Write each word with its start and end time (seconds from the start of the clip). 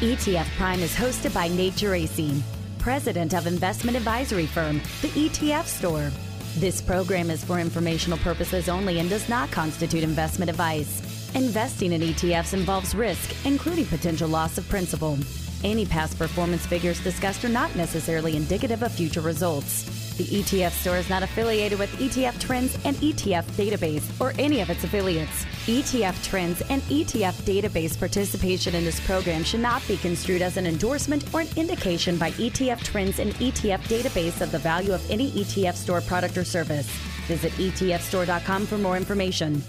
ETF 0.00 0.44
Prime 0.58 0.80
is 0.80 0.94
hosted 0.94 1.32
by 1.32 1.48
Nate 1.48 1.72
Geraci, 1.72 2.42
president 2.78 3.32
of 3.32 3.46
investment 3.46 3.96
advisory 3.96 4.44
firm, 4.44 4.76
the 5.00 5.08
ETF 5.08 5.64
Store. 5.64 6.10
This 6.56 6.82
program 6.82 7.30
is 7.30 7.42
for 7.42 7.58
informational 7.58 8.18
purposes 8.18 8.68
only 8.68 8.98
and 8.98 9.08
does 9.08 9.26
not 9.30 9.50
constitute 9.50 10.02
investment 10.02 10.50
advice. 10.50 11.00
Investing 11.34 11.94
in 11.94 12.02
ETFs 12.02 12.52
involves 12.52 12.94
risk, 12.94 13.34
including 13.46 13.86
potential 13.86 14.28
loss 14.28 14.58
of 14.58 14.68
principal. 14.68 15.16
Any 15.64 15.86
past 15.86 16.18
performance 16.18 16.66
figures 16.66 17.02
discussed 17.02 17.42
are 17.46 17.48
not 17.48 17.74
necessarily 17.74 18.36
indicative 18.36 18.82
of 18.82 18.92
future 18.92 19.22
results. 19.22 20.05
The 20.16 20.24
ETF 20.24 20.70
store 20.70 20.96
is 20.96 21.10
not 21.10 21.22
affiliated 21.22 21.78
with 21.78 21.90
ETF 21.98 22.40
Trends 22.40 22.74
and 22.86 22.96
ETF 22.96 23.44
Database 23.52 24.18
or 24.18 24.32
any 24.38 24.62
of 24.62 24.70
its 24.70 24.82
affiliates. 24.82 25.44
ETF 25.66 26.24
Trends 26.24 26.62
and 26.70 26.80
ETF 26.82 27.34
Database 27.42 27.98
participation 27.98 28.74
in 28.74 28.84
this 28.84 28.98
program 29.06 29.44
should 29.44 29.60
not 29.60 29.86
be 29.86 29.98
construed 29.98 30.40
as 30.40 30.56
an 30.56 30.66
endorsement 30.66 31.34
or 31.34 31.42
an 31.42 31.48
indication 31.56 32.16
by 32.16 32.30
ETF 32.32 32.82
Trends 32.82 33.18
and 33.18 33.34
ETF 33.34 33.80
Database 33.88 34.40
of 34.40 34.50
the 34.52 34.58
value 34.58 34.94
of 34.94 35.10
any 35.10 35.30
ETF 35.32 35.74
store 35.74 36.00
product 36.00 36.38
or 36.38 36.44
service. 36.44 36.88
Visit 37.26 37.52
ETFstore.com 37.52 38.66
for 38.66 38.78
more 38.78 38.96
information. 38.96 39.62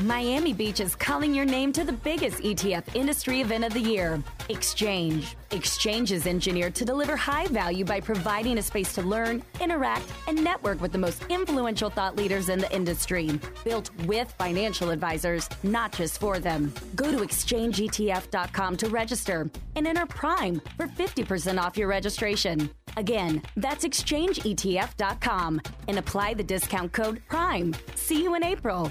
Miami 0.00 0.52
Beach 0.52 0.80
is 0.80 0.96
calling 0.96 1.32
your 1.32 1.44
name 1.44 1.72
to 1.72 1.84
the 1.84 1.92
biggest 1.92 2.38
ETF 2.38 2.96
industry 2.96 3.40
event 3.40 3.64
of 3.64 3.72
the 3.72 3.80
year, 3.80 4.20
Exchange. 4.48 5.36
Exchange 5.52 6.10
is 6.10 6.26
engineered 6.26 6.74
to 6.74 6.84
deliver 6.84 7.16
high 7.16 7.46
value 7.46 7.84
by 7.84 8.00
providing 8.00 8.58
a 8.58 8.62
space 8.62 8.92
to 8.94 9.02
learn, 9.02 9.42
interact, 9.60 10.04
and 10.26 10.42
network 10.42 10.80
with 10.80 10.90
the 10.90 10.98
most 10.98 11.24
influential 11.28 11.90
thought 11.90 12.16
leaders 12.16 12.48
in 12.48 12.58
the 12.58 12.74
industry. 12.74 13.38
Built 13.64 13.90
with 14.04 14.32
financial 14.32 14.90
advisors, 14.90 15.48
not 15.62 15.92
just 15.92 16.18
for 16.18 16.40
them. 16.40 16.74
Go 16.96 17.12
to 17.12 17.18
exchangeetf.com 17.18 18.76
to 18.76 18.88
register 18.88 19.48
and 19.76 19.86
enter 19.86 20.06
Prime 20.06 20.60
for 20.76 20.88
50% 20.88 21.62
off 21.62 21.76
your 21.76 21.88
registration. 21.88 22.68
Again, 22.96 23.42
that's 23.56 23.84
exchangeetf.com 23.84 25.60
and 25.86 25.98
apply 25.98 26.34
the 26.34 26.44
discount 26.44 26.92
code 26.92 27.22
PRIME. 27.28 27.74
See 27.94 28.24
you 28.24 28.34
in 28.34 28.44
April. 28.44 28.90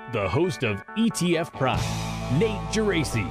the 0.11 0.27
host 0.27 0.63
of 0.63 0.85
ETF 0.97 1.53
Prime, 1.53 1.79
Nate 2.37 2.59
Geraci. 2.71 3.25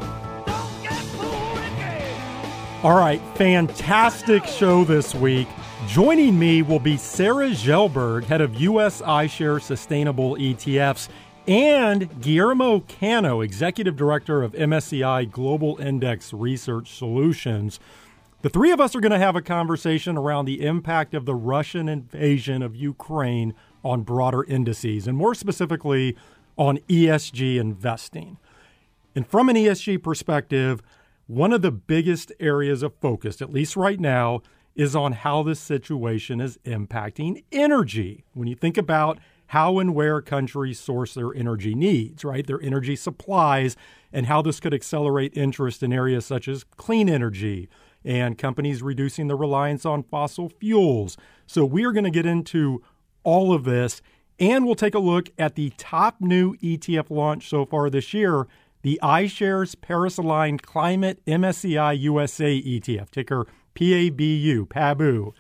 All 2.83 2.97
right, 2.97 3.21
fantastic 3.37 4.47
show 4.47 4.85
this 4.85 5.15
week. 5.15 5.47
Joining 5.87 6.39
me 6.39 6.63
will 6.63 6.79
be 6.79 6.97
Sarah 6.97 7.51
Kjellberg, 7.51 8.25
head 8.25 8.41
of 8.41 8.55
U.S. 8.55 9.03
iShare 9.03 9.61
Sustainable 9.61 10.37
ETFs, 10.37 11.09
and 11.47 12.23
Guillermo 12.23 12.81
Cano, 12.81 13.43
executive 13.43 13.97
director 13.97 14.43
of 14.43 14.53
MSCI 14.53 15.31
Global 15.31 15.79
Index 15.79 16.33
Research 16.33 16.97
Solutions. 16.97 17.79
The 18.41 18.49
three 18.49 18.71
of 18.71 18.81
us 18.81 18.95
are 18.95 19.01
going 19.01 19.13
to 19.13 19.19
have 19.19 19.37
a 19.37 19.43
conversation 19.43 20.17
around 20.17 20.47
the 20.47 20.65
impact 20.65 21.13
of 21.13 21.27
the 21.27 21.35
Russian 21.35 21.91
invasion 21.91 22.63
of 22.63 22.75
Ukraine 22.75 23.53
on 23.85 24.03
broader 24.03 24.45
indices, 24.45 25.07
and 25.07 25.19
more 25.19 25.35
specifically 25.35 26.17
on 26.57 26.79
ESG 26.89 27.59
investing. 27.59 28.39
And 29.15 29.27
from 29.27 29.49
an 29.49 29.57
ESG 29.57 30.03
perspective, 30.03 30.83
one 31.27 31.53
of 31.53 31.63
the 31.63 31.71
biggest 31.71 32.33
areas 32.41 32.83
of 32.83 32.95
focus, 33.01 33.41
at 33.41 33.53
least 33.53 33.77
right 33.77 34.01
now, 34.01 34.43
is 34.75 34.97
on 34.97 35.13
how 35.13 35.43
this 35.43 35.61
situation 35.61 36.41
is 36.41 36.59
impacting 36.65 37.45
energy. 37.53 38.25
When 38.35 38.49
you 38.49 38.55
think 38.55 38.77
about 38.77 39.19
how 39.49 39.81
and 39.81 39.95
where 39.95 40.23
countries 40.23 40.79
source 40.79 41.15
their 41.15 41.35
energy 41.35 41.75
needs, 41.75 42.25
right? 42.25 42.47
Their 42.47 42.63
energy 42.63 42.95
supplies, 42.95 43.77
and 44.13 44.27
how 44.27 44.43
this 44.43 44.61
could 44.61 44.73
accelerate 44.73 45.37
interest 45.37 45.83
in 45.83 45.93
areas 45.93 46.25
such 46.25 46.47
as 46.47 46.65
clean 46.77 47.09
energy 47.09 47.69
and 48.05 48.39
companies 48.39 48.81
reducing 48.81 49.27
their 49.27 49.37
reliance 49.37 49.85
on 49.85 50.05
fossil 50.05 50.49
fuels. 50.49 51.17
So, 51.47 51.65
we 51.65 51.85
are 51.85 51.93
going 51.93 52.05
to 52.05 52.11
get 52.11 52.27
into 52.27 52.81
all 53.25 53.53
of 53.53 53.65
this, 53.65 54.01
and 54.41 54.65
we'll 54.65 54.75
take 54.75 54.95
a 54.95 54.99
look 54.99 55.31
at 55.39 55.55
the 55.55 55.71
top 55.77 56.17
new 56.21 56.57
ETF 56.57 57.11
launch 57.11 57.49
so 57.49 57.65
far 57.67 57.91
this 57.91 58.13
year 58.13 58.49
the 58.83 58.99
iShares 59.03 59.79
Paris 59.79 60.17
Aligned 60.17 60.63
Climate 60.63 61.23
MSCI 61.27 62.01
USA 62.01 62.61
ETF, 62.63 63.11
ticker 63.11 63.47
PABU, 63.75 64.67
PABU. 64.69 65.35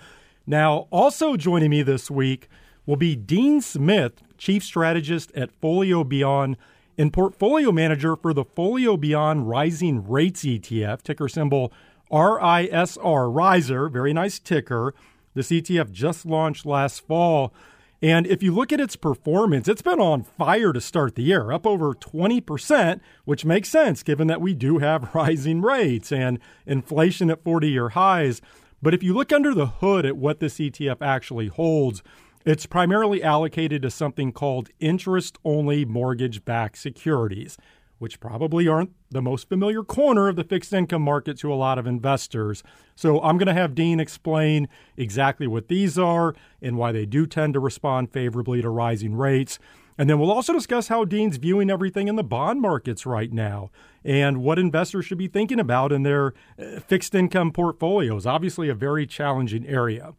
Now, 0.46 0.88
also 0.90 1.36
joining 1.36 1.70
me 1.70 1.82
this 1.82 2.10
week 2.10 2.48
will 2.84 2.96
be 2.96 3.16
Dean 3.16 3.62
Smith, 3.62 4.22
Chief 4.36 4.62
Strategist 4.62 5.32
at 5.34 5.50
Folio 5.52 6.04
Beyond 6.04 6.58
and 6.98 7.12
Portfolio 7.12 7.72
Manager 7.72 8.14
for 8.14 8.34
the 8.34 8.44
Folio 8.44 8.98
Beyond 8.98 9.48
Rising 9.48 10.06
Rates 10.06 10.44
ETF, 10.44 11.02
ticker 11.02 11.28
symbol 11.28 11.72
RISR, 12.12 13.34
Riser, 13.34 13.88
very 13.88 14.12
nice 14.12 14.38
ticker. 14.38 14.92
This 15.34 15.50
ETF 15.50 15.90
just 15.92 16.26
launched 16.26 16.66
last 16.66 17.06
fall. 17.06 17.54
And 18.02 18.26
if 18.26 18.42
you 18.42 18.54
look 18.54 18.72
at 18.72 18.80
its 18.80 18.96
performance, 18.96 19.68
it's 19.68 19.82
been 19.82 20.00
on 20.00 20.22
fire 20.22 20.72
to 20.72 20.80
start 20.80 21.16
the 21.16 21.22
year, 21.22 21.52
up 21.52 21.66
over 21.66 21.92
20%, 21.92 23.00
which 23.26 23.44
makes 23.44 23.68
sense 23.68 24.02
given 24.02 24.26
that 24.28 24.40
we 24.40 24.54
do 24.54 24.78
have 24.78 25.10
rising 25.14 25.60
rates 25.60 26.10
and 26.10 26.38
inflation 26.66 27.30
at 27.30 27.44
40 27.44 27.68
year 27.68 27.90
highs. 27.90 28.40
But 28.80 28.94
if 28.94 29.02
you 29.02 29.12
look 29.12 29.32
under 29.32 29.54
the 29.54 29.66
hood 29.66 30.06
at 30.06 30.16
what 30.16 30.40
this 30.40 30.58
ETF 30.58 31.02
actually 31.02 31.48
holds, 31.48 32.02
it's 32.46 32.64
primarily 32.64 33.22
allocated 33.22 33.82
to 33.82 33.90
something 33.90 34.32
called 34.32 34.70
interest 34.80 35.36
only 35.44 35.84
mortgage 35.84 36.42
backed 36.46 36.78
securities 36.78 37.58
which 38.00 38.18
probably 38.18 38.66
aren't 38.66 38.90
the 39.10 39.20
most 39.20 39.46
familiar 39.46 39.84
corner 39.84 40.28
of 40.28 40.34
the 40.34 40.42
fixed 40.42 40.72
income 40.72 41.02
market 41.02 41.38
to 41.38 41.52
a 41.52 41.54
lot 41.54 41.78
of 41.78 41.86
investors. 41.86 42.62
So 42.96 43.20
I'm 43.20 43.36
going 43.36 43.46
to 43.46 43.52
have 43.52 43.74
Dean 43.74 44.00
explain 44.00 44.68
exactly 44.96 45.46
what 45.46 45.68
these 45.68 45.98
are 45.98 46.34
and 46.62 46.78
why 46.78 46.92
they 46.92 47.04
do 47.04 47.26
tend 47.26 47.52
to 47.54 47.60
respond 47.60 48.10
favorably 48.10 48.62
to 48.62 48.70
rising 48.70 49.14
rates. 49.14 49.58
And 49.98 50.08
then 50.08 50.18
we'll 50.18 50.32
also 50.32 50.54
discuss 50.54 50.88
how 50.88 51.04
Dean's 51.04 51.36
viewing 51.36 51.68
everything 51.68 52.08
in 52.08 52.16
the 52.16 52.24
bond 52.24 52.62
markets 52.62 53.04
right 53.04 53.30
now 53.30 53.70
and 54.02 54.42
what 54.42 54.58
investors 54.58 55.04
should 55.04 55.18
be 55.18 55.28
thinking 55.28 55.60
about 55.60 55.92
in 55.92 56.02
their 56.02 56.32
uh, 56.58 56.80
fixed 56.80 57.14
income 57.14 57.52
portfolios. 57.52 58.24
Obviously, 58.24 58.70
a 58.70 58.74
very 58.74 59.06
challenging 59.06 59.66
area. 59.66 60.14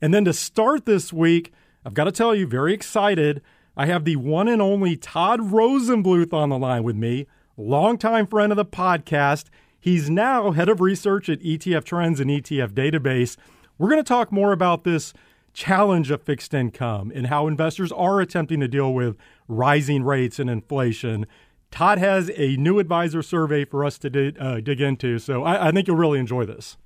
And 0.00 0.14
then 0.14 0.24
to 0.26 0.32
start 0.32 0.86
this 0.86 1.12
week, 1.12 1.52
I've 1.84 1.94
got 1.94 2.04
to 2.04 2.12
tell 2.12 2.36
you, 2.36 2.46
very 2.46 2.72
excited 2.72 3.42
I 3.80 3.86
have 3.86 4.04
the 4.04 4.16
one 4.16 4.46
and 4.46 4.60
only 4.60 4.94
Todd 4.94 5.40
Rosenbluth 5.40 6.34
on 6.34 6.50
the 6.50 6.58
line 6.58 6.82
with 6.82 6.96
me, 6.96 7.26
longtime 7.56 8.26
friend 8.26 8.52
of 8.52 8.56
the 8.56 8.64
podcast. 8.66 9.46
He's 9.80 10.10
now 10.10 10.50
head 10.50 10.68
of 10.68 10.82
research 10.82 11.30
at 11.30 11.40
ETF 11.40 11.84
Trends 11.84 12.20
and 12.20 12.28
ETF 12.30 12.72
Database. 12.72 13.38
We're 13.78 13.88
going 13.88 14.04
to 14.04 14.06
talk 14.06 14.30
more 14.30 14.52
about 14.52 14.84
this 14.84 15.14
challenge 15.54 16.10
of 16.10 16.20
fixed 16.20 16.52
income 16.52 17.10
and 17.14 17.28
how 17.28 17.46
investors 17.46 17.90
are 17.90 18.20
attempting 18.20 18.60
to 18.60 18.68
deal 18.68 18.92
with 18.92 19.16
rising 19.48 20.02
rates 20.02 20.38
and 20.38 20.50
inflation. 20.50 21.24
Todd 21.70 21.96
has 21.96 22.30
a 22.36 22.58
new 22.58 22.80
advisor 22.80 23.22
survey 23.22 23.64
for 23.64 23.82
us 23.82 23.96
to 23.96 24.10
dig, 24.10 24.36
uh, 24.38 24.60
dig 24.60 24.82
into, 24.82 25.18
so 25.18 25.42
I, 25.42 25.68
I 25.68 25.72
think 25.72 25.86
you'll 25.86 25.96
really 25.96 26.18
enjoy 26.18 26.44
this. 26.44 26.76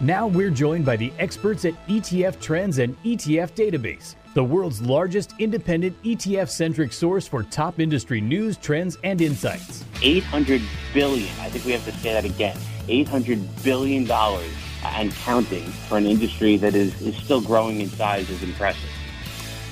Now 0.00 0.26
we're 0.26 0.50
joined 0.50 0.84
by 0.84 0.96
the 0.96 1.12
experts 1.20 1.64
at 1.64 1.74
ETF 1.86 2.40
Trends 2.40 2.78
and 2.78 3.00
ETF 3.04 3.52
Database 3.52 4.16
the 4.36 4.44
world's 4.44 4.82
largest 4.82 5.32
independent 5.38 6.00
ETF 6.02 6.50
centric 6.50 6.92
source 6.92 7.26
for 7.26 7.42
top 7.44 7.80
industry 7.80 8.20
news, 8.20 8.58
trends, 8.58 8.98
and 9.02 9.22
insights. 9.22 9.82
800 10.02 10.60
billion, 10.92 11.30
I 11.40 11.48
think 11.48 11.64
we 11.64 11.72
have 11.72 11.86
to 11.86 11.92
say 11.92 12.12
that 12.12 12.26
again 12.26 12.58
800 12.86 13.40
billion 13.64 14.04
dollars 14.04 14.52
and 14.84 15.10
counting 15.10 15.64
for 15.88 15.96
an 15.96 16.04
industry 16.04 16.58
that 16.58 16.74
is, 16.74 17.00
is 17.00 17.16
still 17.16 17.40
growing 17.40 17.80
in 17.80 17.88
size 17.88 18.28
is 18.28 18.42
impressive. 18.42 18.90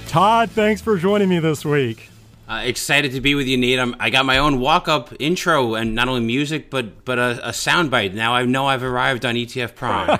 Todd, 0.06 0.50
thanks 0.50 0.80
for 0.80 0.96
joining 0.96 1.28
me 1.28 1.40
this 1.40 1.62
week. 1.62 2.08
Uh, 2.46 2.60
excited 2.64 3.12
to 3.12 3.22
be 3.22 3.34
with 3.34 3.46
you, 3.46 3.56
Nate. 3.56 3.78
I'm, 3.78 3.96
i 3.98 4.10
got 4.10 4.26
my 4.26 4.36
own 4.36 4.60
walk-up 4.60 5.14
intro 5.18 5.74
and 5.74 5.94
not 5.94 6.08
only 6.08 6.20
music, 6.20 6.68
but 6.68 7.02
but 7.06 7.18
a, 7.18 7.48
a 7.48 7.52
soundbite. 7.52 8.12
Now 8.12 8.34
I 8.34 8.44
know 8.44 8.66
I've 8.66 8.82
arrived 8.82 9.24
on 9.24 9.34
ETF 9.34 9.74
Prime. 9.74 10.18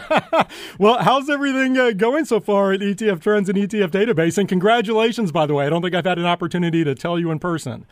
well, 0.78 1.02
how's 1.02 1.28
everything 1.28 1.76
uh, 1.76 1.90
going 1.90 2.24
so 2.24 2.40
far 2.40 2.72
at 2.72 2.80
ETF 2.80 3.20
Trends 3.20 3.50
and 3.50 3.58
ETF 3.58 3.88
Database? 3.88 4.38
And 4.38 4.48
congratulations, 4.48 5.32
by 5.32 5.44
the 5.44 5.52
way. 5.52 5.66
I 5.66 5.68
don't 5.68 5.82
think 5.82 5.94
I've 5.94 6.06
had 6.06 6.18
an 6.18 6.24
opportunity 6.24 6.82
to 6.82 6.94
tell 6.94 7.18
you 7.18 7.30
in 7.30 7.38
person. 7.38 7.84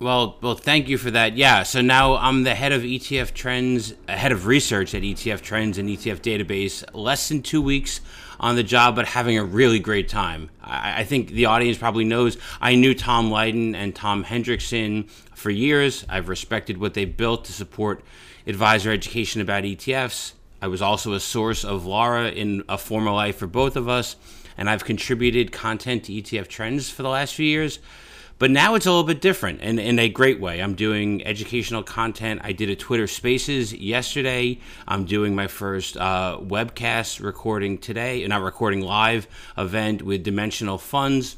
Well, 0.00 0.38
well, 0.40 0.54
thank 0.54 0.88
you 0.88 0.96
for 0.96 1.10
that. 1.10 1.36
Yeah, 1.36 1.64
so 1.64 1.82
now 1.82 2.16
I'm 2.16 2.44
the 2.44 2.54
head 2.54 2.72
of 2.72 2.82
ETF 2.82 3.34
trends, 3.34 3.94
head 4.08 4.32
of 4.32 4.46
research 4.46 4.94
at 4.94 5.02
ETF 5.02 5.42
trends 5.42 5.76
and 5.76 5.88
ETF 5.88 6.20
database. 6.20 6.82
Less 6.94 7.28
than 7.28 7.42
two 7.42 7.60
weeks 7.60 8.00
on 8.44 8.56
the 8.56 8.62
job, 8.62 8.94
but 8.94 9.06
having 9.06 9.38
a 9.38 9.42
really 9.42 9.78
great 9.78 10.06
time. 10.06 10.50
I, 10.62 11.00
I 11.00 11.04
think 11.04 11.30
the 11.30 11.46
audience 11.46 11.78
probably 11.78 12.04
knows 12.04 12.36
I 12.60 12.74
knew 12.74 12.94
Tom 12.94 13.30
Lydon 13.30 13.74
and 13.74 13.96
Tom 13.96 14.22
Hendrickson 14.22 15.08
for 15.34 15.48
years. 15.48 16.04
I've 16.10 16.28
respected 16.28 16.76
what 16.76 16.92
they 16.92 17.06
built 17.06 17.46
to 17.46 17.54
support 17.54 18.04
advisor 18.46 18.92
education 18.92 19.40
about 19.40 19.64
ETFs. 19.64 20.34
I 20.60 20.66
was 20.66 20.82
also 20.82 21.14
a 21.14 21.20
source 21.20 21.64
of 21.64 21.86
Laura 21.86 22.28
in 22.28 22.62
a 22.68 22.76
former 22.76 23.12
life 23.12 23.36
for 23.36 23.46
both 23.46 23.76
of 23.76 23.88
us, 23.88 24.14
and 24.58 24.68
I've 24.68 24.84
contributed 24.84 25.50
content 25.50 26.04
to 26.04 26.12
ETF 26.12 26.46
trends 26.46 26.90
for 26.90 27.02
the 27.02 27.08
last 27.08 27.34
few 27.34 27.46
years. 27.46 27.78
But 28.38 28.50
now 28.50 28.74
it's 28.74 28.86
a 28.86 28.90
little 28.90 29.04
bit 29.04 29.20
different 29.20 29.60
and 29.62 29.78
in 29.78 29.98
a 29.98 30.08
great 30.08 30.40
way. 30.40 30.60
I'm 30.60 30.74
doing 30.74 31.24
educational 31.24 31.82
content. 31.82 32.40
I 32.42 32.52
did 32.52 32.68
a 32.68 32.76
Twitter 32.76 33.06
Spaces 33.06 33.72
yesterday. 33.72 34.58
I'm 34.88 35.04
doing 35.04 35.34
my 35.34 35.46
first 35.46 35.96
uh, 35.96 36.38
webcast 36.40 37.22
recording 37.22 37.78
today, 37.78 38.26
not 38.26 38.42
recording 38.42 38.80
live 38.80 39.28
event 39.56 40.02
with 40.02 40.24
Dimensional 40.24 40.78
Funds 40.78 41.36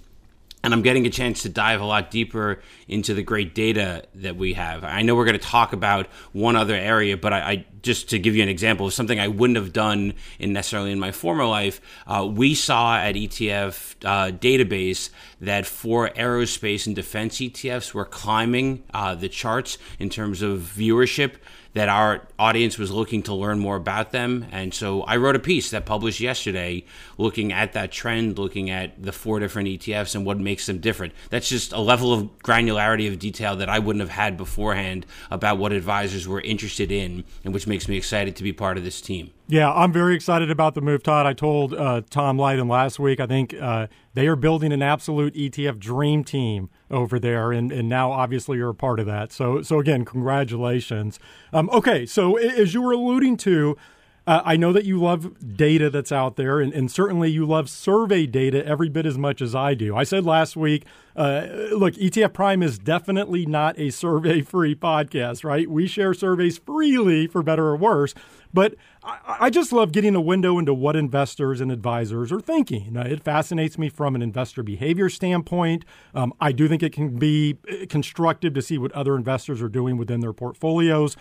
and 0.66 0.74
I'm 0.74 0.82
getting 0.82 1.06
a 1.06 1.10
chance 1.10 1.42
to 1.42 1.48
dive 1.48 1.80
a 1.80 1.84
lot 1.84 2.10
deeper 2.10 2.60
into 2.88 3.14
the 3.14 3.22
great 3.22 3.54
data 3.54 4.02
that 4.16 4.34
we 4.34 4.54
have. 4.54 4.82
I 4.82 5.02
know 5.02 5.14
we're 5.14 5.24
going 5.24 5.38
to 5.38 5.46
talk 5.46 5.72
about 5.72 6.08
one 6.32 6.56
other 6.56 6.74
area, 6.74 7.16
but 7.16 7.32
I, 7.32 7.38
I 7.38 7.66
just 7.82 8.10
to 8.10 8.18
give 8.18 8.34
you 8.34 8.42
an 8.42 8.48
example 8.48 8.84
of 8.84 8.92
something 8.92 9.20
I 9.20 9.28
wouldn't 9.28 9.56
have 9.58 9.72
done 9.72 10.14
in 10.40 10.52
necessarily 10.52 10.90
in 10.90 10.98
my 10.98 11.12
former 11.12 11.46
life, 11.46 11.80
uh, 12.08 12.28
we 12.28 12.56
saw 12.56 12.96
at 12.96 13.14
ETF 13.14 13.94
uh, 14.04 14.32
database 14.32 15.10
that 15.40 15.66
for 15.66 16.08
aerospace 16.10 16.88
and 16.88 16.96
defense 16.96 17.36
ETFs 17.36 17.94
were 17.94 18.04
climbing 18.04 18.82
uh, 18.92 19.14
the 19.14 19.28
charts 19.28 19.78
in 20.00 20.10
terms 20.10 20.42
of 20.42 20.58
viewership 20.76 21.34
that 21.76 21.90
our 21.90 22.26
audience 22.38 22.78
was 22.78 22.90
looking 22.90 23.22
to 23.22 23.34
learn 23.34 23.58
more 23.58 23.76
about 23.76 24.10
them. 24.10 24.46
And 24.50 24.72
so 24.72 25.02
I 25.02 25.18
wrote 25.18 25.36
a 25.36 25.38
piece 25.38 25.70
that 25.72 25.84
published 25.84 26.20
yesterday 26.20 26.86
looking 27.18 27.52
at 27.52 27.72
that 27.72 27.92
trend, 27.92 28.38
looking 28.38 28.70
at 28.70 29.02
the 29.02 29.12
four 29.12 29.40
different 29.40 29.68
ETFs 29.68 30.14
and 30.14 30.24
what 30.26 30.38
makes 30.38 30.66
them 30.66 30.78
different. 30.78 31.12
That's 31.30 31.48
just 31.48 31.72
a 31.72 31.80
level 31.80 32.12
of 32.12 32.38
granularity 32.38 33.08
of 33.08 33.18
detail 33.18 33.56
that 33.56 33.68
I 33.68 33.78
wouldn't 33.78 34.00
have 34.00 34.10
had 34.10 34.36
beforehand 34.36 35.06
about 35.30 35.58
what 35.58 35.72
advisors 35.72 36.28
were 36.28 36.40
interested 36.40 36.90
in, 36.92 37.24
and 37.44 37.54
which 37.54 37.66
makes 37.66 37.88
me 37.88 37.96
excited 37.96 38.36
to 38.36 38.42
be 38.42 38.52
part 38.52 38.76
of 38.76 38.84
this 38.84 39.00
team. 39.00 39.32
Yeah, 39.48 39.72
I'm 39.72 39.92
very 39.92 40.16
excited 40.16 40.50
about 40.50 40.74
the 40.74 40.80
move, 40.80 41.04
Todd. 41.04 41.24
I 41.24 41.32
told 41.32 41.72
uh, 41.72 42.02
Tom 42.10 42.36
Lydon 42.36 42.66
last 42.66 42.98
week, 42.98 43.20
I 43.20 43.26
think 43.26 43.54
uh, 43.54 43.86
they 44.14 44.26
are 44.26 44.34
building 44.34 44.72
an 44.72 44.82
absolute 44.82 45.34
ETF 45.34 45.78
dream 45.78 46.24
team 46.24 46.68
over 46.90 47.20
there, 47.20 47.52
and, 47.52 47.70
and 47.70 47.88
now 47.88 48.10
obviously 48.10 48.58
you're 48.58 48.70
a 48.70 48.74
part 48.74 48.98
of 48.98 49.06
that. 49.06 49.30
So, 49.30 49.62
so 49.62 49.78
again, 49.78 50.04
congratulations. 50.04 51.20
Um, 51.52 51.70
okay, 51.72 52.06
so 52.06 52.36
as 52.36 52.74
you 52.74 52.82
were 52.82 52.92
alluding 52.92 53.36
to, 53.38 53.76
uh, 54.26 54.42
I 54.44 54.56
know 54.56 54.72
that 54.72 54.84
you 54.84 55.00
love 55.00 55.56
data 55.56 55.88
that's 55.88 56.10
out 56.10 56.36
there, 56.36 56.58
and, 56.60 56.72
and, 56.72 56.90
certainly 56.90 57.30
you 57.30 57.46
love 57.46 57.70
survey 57.70 58.26
data 58.26 58.64
every 58.66 58.88
bit 58.88 59.06
as 59.06 59.16
much 59.16 59.40
as 59.40 59.54
I 59.54 59.74
do. 59.74 59.96
I 59.96 60.02
said 60.02 60.24
last 60.24 60.56
week, 60.56 60.84
uh, 61.14 61.46
look, 61.72 61.94
ETF 61.94 62.32
Prime 62.32 62.62
is 62.62 62.78
definitely 62.78 63.46
not 63.46 63.78
a 63.78 63.90
survey 63.90 64.40
free 64.42 64.74
podcast, 64.74 65.44
right? 65.44 65.70
We 65.70 65.86
share 65.86 66.12
surveys 66.12 66.58
freely 66.58 67.28
for 67.28 67.42
better 67.42 67.68
or 67.68 67.76
worse. 67.76 68.14
But 68.52 68.74
I, 69.04 69.36
I 69.40 69.50
just 69.50 69.72
love 69.72 69.92
getting 69.92 70.16
a 70.16 70.20
window 70.20 70.58
into 70.58 70.74
what 70.74 70.96
investors 70.96 71.60
and 71.60 71.70
advisors 71.70 72.32
are 72.32 72.40
thinking. 72.40 72.96
It 72.96 73.22
fascinates 73.22 73.78
me 73.78 73.88
from 73.88 74.16
an 74.16 74.22
investor 74.22 74.62
behavior 74.62 75.08
standpoint. 75.08 75.84
Um, 76.14 76.32
I 76.40 76.50
do 76.50 76.66
think 76.66 76.82
it 76.82 76.92
can 76.92 77.16
be 77.16 77.58
uh, 77.70 77.86
constructive 77.88 78.54
to 78.54 78.62
see 78.62 78.76
what 78.76 78.90
other 78.92 79.14
investors 79.14 79.62
are 79.62 79.68
doing 79.68 79.96
within 79.96 80.20
their 80.20 80.32
portfolios. 80.32 81.16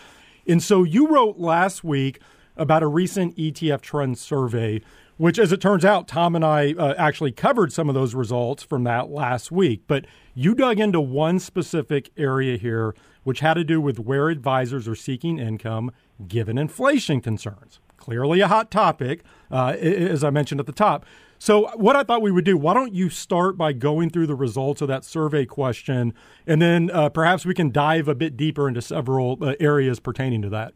And 0.47 0.63
so 0.63 0.83
you 0.83 1.07
wrote 1.07 1.37
last 1.37 1.83
week 1.83 2.19
about 2.57 2.83
a 2.83 2.87
recent 2.87 3.35
ETF 3.37 3.81
trend 3.81 4.17
survey, 4.17 4.81
which, 5.17 5.39
as 5.39 5.51
it 5.51 5.61
turns 5.61 5.85
out, 5.85 6.07
Tom 6.07 6.35
and 6.35 6.43
I 6.43 6.73
uh, 6.73 6.93
actually 6.97 7.31
covered 7.31 7.71
some 7.71 7.87
of 7.87 7.95
those 7.95 8.13
results 8.13 8.63
from 8.63 8.83
that 8.83 9.09
last 9.09 9.51
week. 9.51 9.83
But 9.87 10.05
you 10.33 10.53
dug 10.53 10.79
into 10.79 10.99
one 10.99 11.39
specific 11.39 12.11
area 12.17 12.57
here, 12.57 12.93
which 13.23 13.39
had 13.39 13.53
to 13.55 13.63
do 13.63 13.79
with 13.79 13.99
where 13.99 14.29
advisors 14.29 14.87
are 14.87 14.95
seeking 14.95 15.39
income 15.39 15.91
given 16.27 16.57
inflation 16.57 17.21
concerns. 17.21 17.79
Clearly 17.97 18.41
a 18.41 18.47
hot 18.47 18.69
topic, 18.69 19.23
uh, 19.49 19.69
as 19.69 20.23
I 20.23 20.29
mentioned 20.29 20.59
at 20.59 20.65
the 20.67 20.73
top. 20.73 21.05
So, 21.37 21.69
what 21.75 21.95
I 21.95 22.03
thought 22.03 22.21
we 22.21 22.31
would 22.31 22.45
do, 22.45 22.57
why 22.57 22.73
don't 22.73 22.93
you 22.93 23.09
start 23.09 23.57
by 23.57 23.73
going 23.73 24.09
through 24.09 24.27
the 24.27 24.35
results 24.35 24.81
of 24.81 24.87
that 24.87 25.03
survey 25.03 25.45
question, 25.45 26.13
and 26.47 26.61
then 26.61 26.89
uh, 26.91 27.09
perhaps 27.09 27.45
we 27.45 27.53
can 27.53 27.71
dive 27.71 28.07
a 28.07 28.15
bit 28.15 28.37
deeper 28.37 28.67
into 28.67 28.81
several 28.81 29.37
uh, 29.41 29.53
areas 29.59 29.99
pertaining 29.99 30.41
to 30.43 30.49
that. 30.49 30.73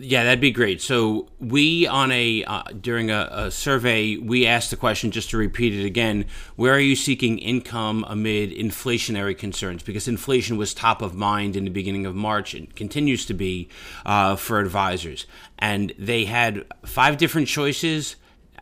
Yeah, 0.00 0.22
that'd 0.22 0.40
be 0.40 0.52
great. 0.52 0.80
So 0.80 1.28
we 1.40 1.86
on 1.88 2.12
a 2.12 2.44
uh, 2.44 2.62
during 2.80 3.10
a, 3.10 3.28
a, 3.32 3.50
survey 3.50 4.16
we 4.16 4.46
asked 4.46 4.70
the 4.70 4.76
question 4.76 5.10
just 5.10 5.30
to 5.30 5.36
repeat 5.36 5.74
it 5.74 5.84
again: 5.84 6.26
Where 6.54 6.72
are 6.72 6.80
you 6.80 6.94
seeking 6.94 7.38
income 7.38 8.04
amid 8.06 8.52
inflationary 8.52 9.36
concerns? 9.36 9.82
Because 9.82 10.06
inflation 10.06 10.56
was 10.56 10.72
top 10.72 11.02
of 11.02 11.16
mind 11.16 11.56
in 11.56 11.64
the 11.64 11.70
beginning 11.70 12.06
of 12.06 12.14
March 12.14 12.54
and 12.54 12.72
continues 12.76 13.26
to 13.26 13.34
be 13.34 13.68
uh, 14.06 14.36
for 14.36 14.60
advisors. 14.60 15.26
And 15.58 15.92
they 15.98 16.26
had 16.26 16.64
five 16.86 17.18
different 17.18 17.48
choices. 17.48 18.14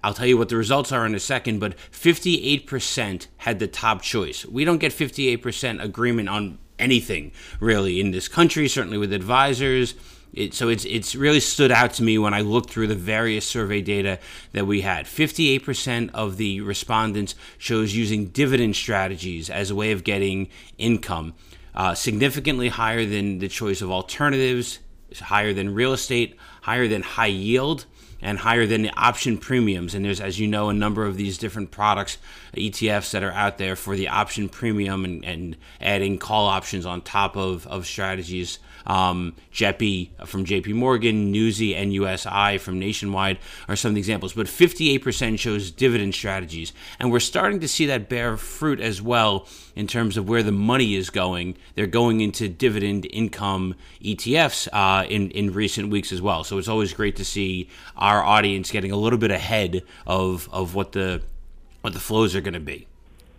I'll 0.02 0.14
tell 0.14 0.26
you 0.26 0.38
what 0.38 0.48
the 0.48 0.56
results 0.56 0.90
are 0.90 1.04
in 1.04 1.14
a 1.14 1.20
second, 1.20 1.58
but 1.58 1.76
58% 1.90 3.26
had 3.38 3.58
the 3.58 3.66
top 3.66 4.00
choice. 4.00 4.46
We 4.46 4.64
don't 4.64 4.78
get 4.78 4.92
58% 4.92 5.82
agreement 5.82 6.28
on 6.28 6.58
anything 6.78 7.32
really 7.60 8.00
in 8.00 8.12
this 8.12 8.28
country, 8.28 8.68
certainly 8.68 8.98
with 8.98 9.12
advisors 9.12 9.94
it, 10.36 10.54
so 10.54 10.68
it's 10.68 10.84
it's 10.84 11.14
really 11.14 11.40
stood 11.40 11.72
out 11.72 11.94
to 11.94 12.02
me 12.02 12.18
when 12.18 12.34
I 12.34 12.42
looked 12.42 12.70
through 12.70 12.88
the 12.88 12.94
various 12.94 13.46
survey 13.46 13.80
data 13.80 14.18
that 14.52 14.66
we 14.66 14.82
had. 14.82 15.06
58% 15.06 16.10
of 16.12 16.36
the 16.36 16.60
respondents 16.60 17.34
chose 17.58 17.96
using 17.96 18.26
dividend 18.26 18.76
strategies 18.76 19.48
as 19.48 19.70
a 19.70 19.74
way 19.74 19.92
of 19.92 20.04
getting 20.04 20.48
income, 20.76 21.34
uh, 21.74 21.94
significantly 21.94 22.68
higher 22.68 23.06
than 23.06 23.38
the 23.38 23.48
choice 23.48 23.80
of 23.80 23.90
alternatives, 23.90 24.78
higher 25.20 25.54
than 25.54 25.74
real 25.74 25.94
estate, 25.94 26.36
higher 26.62 26.86
than 26.86 27.02
high 27.02 27.26
yield 27.26 27.86
and 28.22 28.38
higher 28.38 28.66
than 28.66 28.82
the 28.82 28.90
option 28.96 29.38
premiums. 29.38 29.94
And 29.94 30.04
there's, 30.04 30.20
as 30.20 30.38
you 30.38 30.46
know, 30.46 30.68
a 30.68 30.74
number 30.74 31.06
of 31.06 31.16
these 31.16 31.38
different 31.38 31.70
products, 31.70 32.18
ETFs 32.54 33.10
that 33.10 33.22
are 33.22 33.32
out 33.32 33.58
there 33.58 33.76
for 33.76 33.94
the 33.94 34.08
option 34.08 34.48
premium 34.48 35.04
and, 35.04 35.24
and 35.24 35.56
adding 35.80 36.18
call 36.18 36.46
options 36.46 36.86
on 36.86 37.02
top 37.02 37.36
of, 37.36 37.66
of 37.66 37.86
strategies 37.86 38.58
um, 38.86 39.34
JEPI 39.52 40.26
from 40.26 40.44
JP 40.44 40.74
Morgan, 40.74 41.32
NUSI, 41.32 41.76
and 41.76 41.92
USI 41.92 42.58
from 42.58 42.78
Nationwide 42.78 43.38
are 43.68 43.76
some 43.76 43.90
of 43.90 43.94
the 43.94 44.00
examples. 44.00 44.32
But 44.32 44.46
58% 44.46 45.38
shows 45.38 45.70
dividend 45.70 46.14
strategies. 46.14 46.72
And 46.98 47.10
we're 47.10 47.20
starting 47.20 47.60
to 47.60 47.68
see 47.68 47.86
that 47.86 48.08
bear 48.08 48.36
fruit 48.36 48.80
as 48.80 49.00
well 49.02 49.46
in 49.74 49.86
terms 49.86 50.16
of 50.16 50.28
where 50.28 50.42
the 50.42 50.52
money 50.52 50.94
is 50.94 51.10
going. 51.10 51.56
They're 51.74 51.86
going 51.86 52.20
into 52.20 52.48
dividend 52.48 53.06
income 53.10 53.74
ETFs 54.02 54.68
uh, 54.72 55.06
in, 55.06 55.30
in 55.30 55.52
recent 55.52 55.90
weeks 55.90 56.12
as 56.12 56.22
well. 56.22 56.44
So 56.44 56.58
it's 56.58 56.68
always 56.68 56.92
great 56.92 57.16
to 57.16 57.24
see 57.24 57.68
our 57.96 58.22
audience 58.22 58.70
getting 58.70 58.92
a 58.92 58.96
little 58.96 59.18
bit 59.18 59.30
ahead 59.30 59.82
of, 60.06 60.48
of 60.52 60.74
what 60.74 60.92
the 60.92 61.22
what 61.82 61.92
the 61.92 62.00
flows 62.00 62.34
are 62.34 62.40
going 62.40 62.54
to 62.54 62.58
be. 62.58 62.88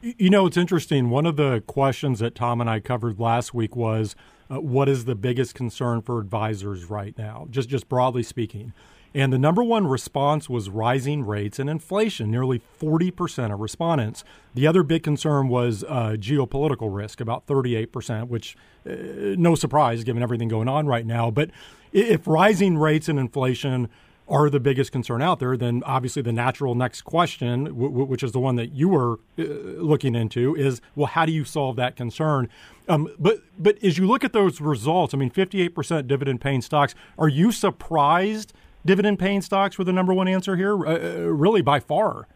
You 0.01 0.29
know, 0.29 0.45
it's 0.45 0.55
interesting. 0.55 1.09
One 1.09 1.25
of 1.25 1.35
the 1.35 1.61
questions 1.67 2.19
that 2.19 2.33
Tom 2.33 2.61
and 2.61 2.69
I 2.69 2.79
covered 2.79 3.19
last 3.19 3.53
week 3.53 3.75
was 3.75 4.15
uh, 4.49 4.61
what 4.61 4.89
is 4.89 5.05
the 5.05 5.15
biggest 5.15 5.55
concern 5.55 6.01
for 6.01 6.19
advisors 6.19 6.89
right 6.89 7.17
now, 7.17 7.47
just 7.49 7.69
just 7.69 7.89
broadly 7.89 8.23
speaking. 8.23 8.73
And 9.13 9.33
the 9.33 9.39
number 9.39 9.63
one 9.63 9.87
response 9.87 10.49
was 10.49 10.69
rising 10.69 11.25
rates 11.25 11.59
and 11.59 11.69
inflation, 11.69 12.29
nearly 12.29 12.61
40% 12.79 13.53
of 13.53 13.59
respondents. 13.59 14.23
The 14.53 14.67
other 14.67 14.83
big 14.83 15.01
concern 15.01 15.47
was 15.47 15.83
uh, 15.85 16.17
geopolitical 16.19 16.93
risk, 16.93 17.19
about 17.19 17.47
38%, 17.47 18.27
which 18.27 18.55
uh, 18.85 18.93
no 19.37 19.55
surprise 19.55 20.03
given 20.03 20.21
everything 20.21 20.49
going 20.49 20.67
on 20.67 20.87
right 20.87 21.05
now. 21.05 21.31
But 21.31 21.49
if 21.91 22.27
rising 22.27 22.77
rates 22.77 23.07
and 23.09 23.17
inflation 23.17 23.89
are 24.27 24.49
the 24.49 24.59
biggest 24.59 24.91
concern 24.91 25.21
out 25.21 25.39
there, 25.39 25.55
then 25.55 25.81
obviously 25.85 26.21
the 26.21 26.33
natural 26.33 26.75
next 26.75 27.01
question, 27.03 27.63
w- 27.65 27.87
w- 27.87 28.05
which 28.05 28.23
is 28.23 28.33
the 28.33 28.39
one 28.39 28.55
that 28.57 28.73
you 28.73 28.89
were 28.89 29.19
uh, 29.39 29.43
looking 29.43 30.15
into, 30.15 30.53
is 30.55 30.81
well, 30.95 31.07
how 31.07 31.25
do 31.25 31.31
you 31.31 31.45
solve 31.45 31.77
that 31.77 31.95
concern? 31.95 32.49
Um, 32.87 33.09
but 33.19 33.39
but 33.57 33.83
as 33.83 33.97
you 33.97 34.07
look 34.07 34.23
at 34.23 34.33
those 34.33 34.61
results, 34.61 35.13
I 35.13 35.17
mean, 35.17 35.31
58% 35.31 36.07
dividend 36.07 36.41
paying 36.41 36.61
stocks. 36.61 36.95
Are 37.17 37.27
you 37.27 37.51
surprised 37.51 38.53
dividend 38.85 39.19
paying 39.19 39.41
stocks 39.41 39.77
were 39.77 39.83
the 39.83 39.93
number 39.93 40.13
one 40.13 40.27
answer 40.27 40.55
here? 40.55 40.73
Uh, 40.85 40.93
uh, 40.93 41.19
really, 41.27 41.61
by 41.61 41.79
far. 41.79 42.27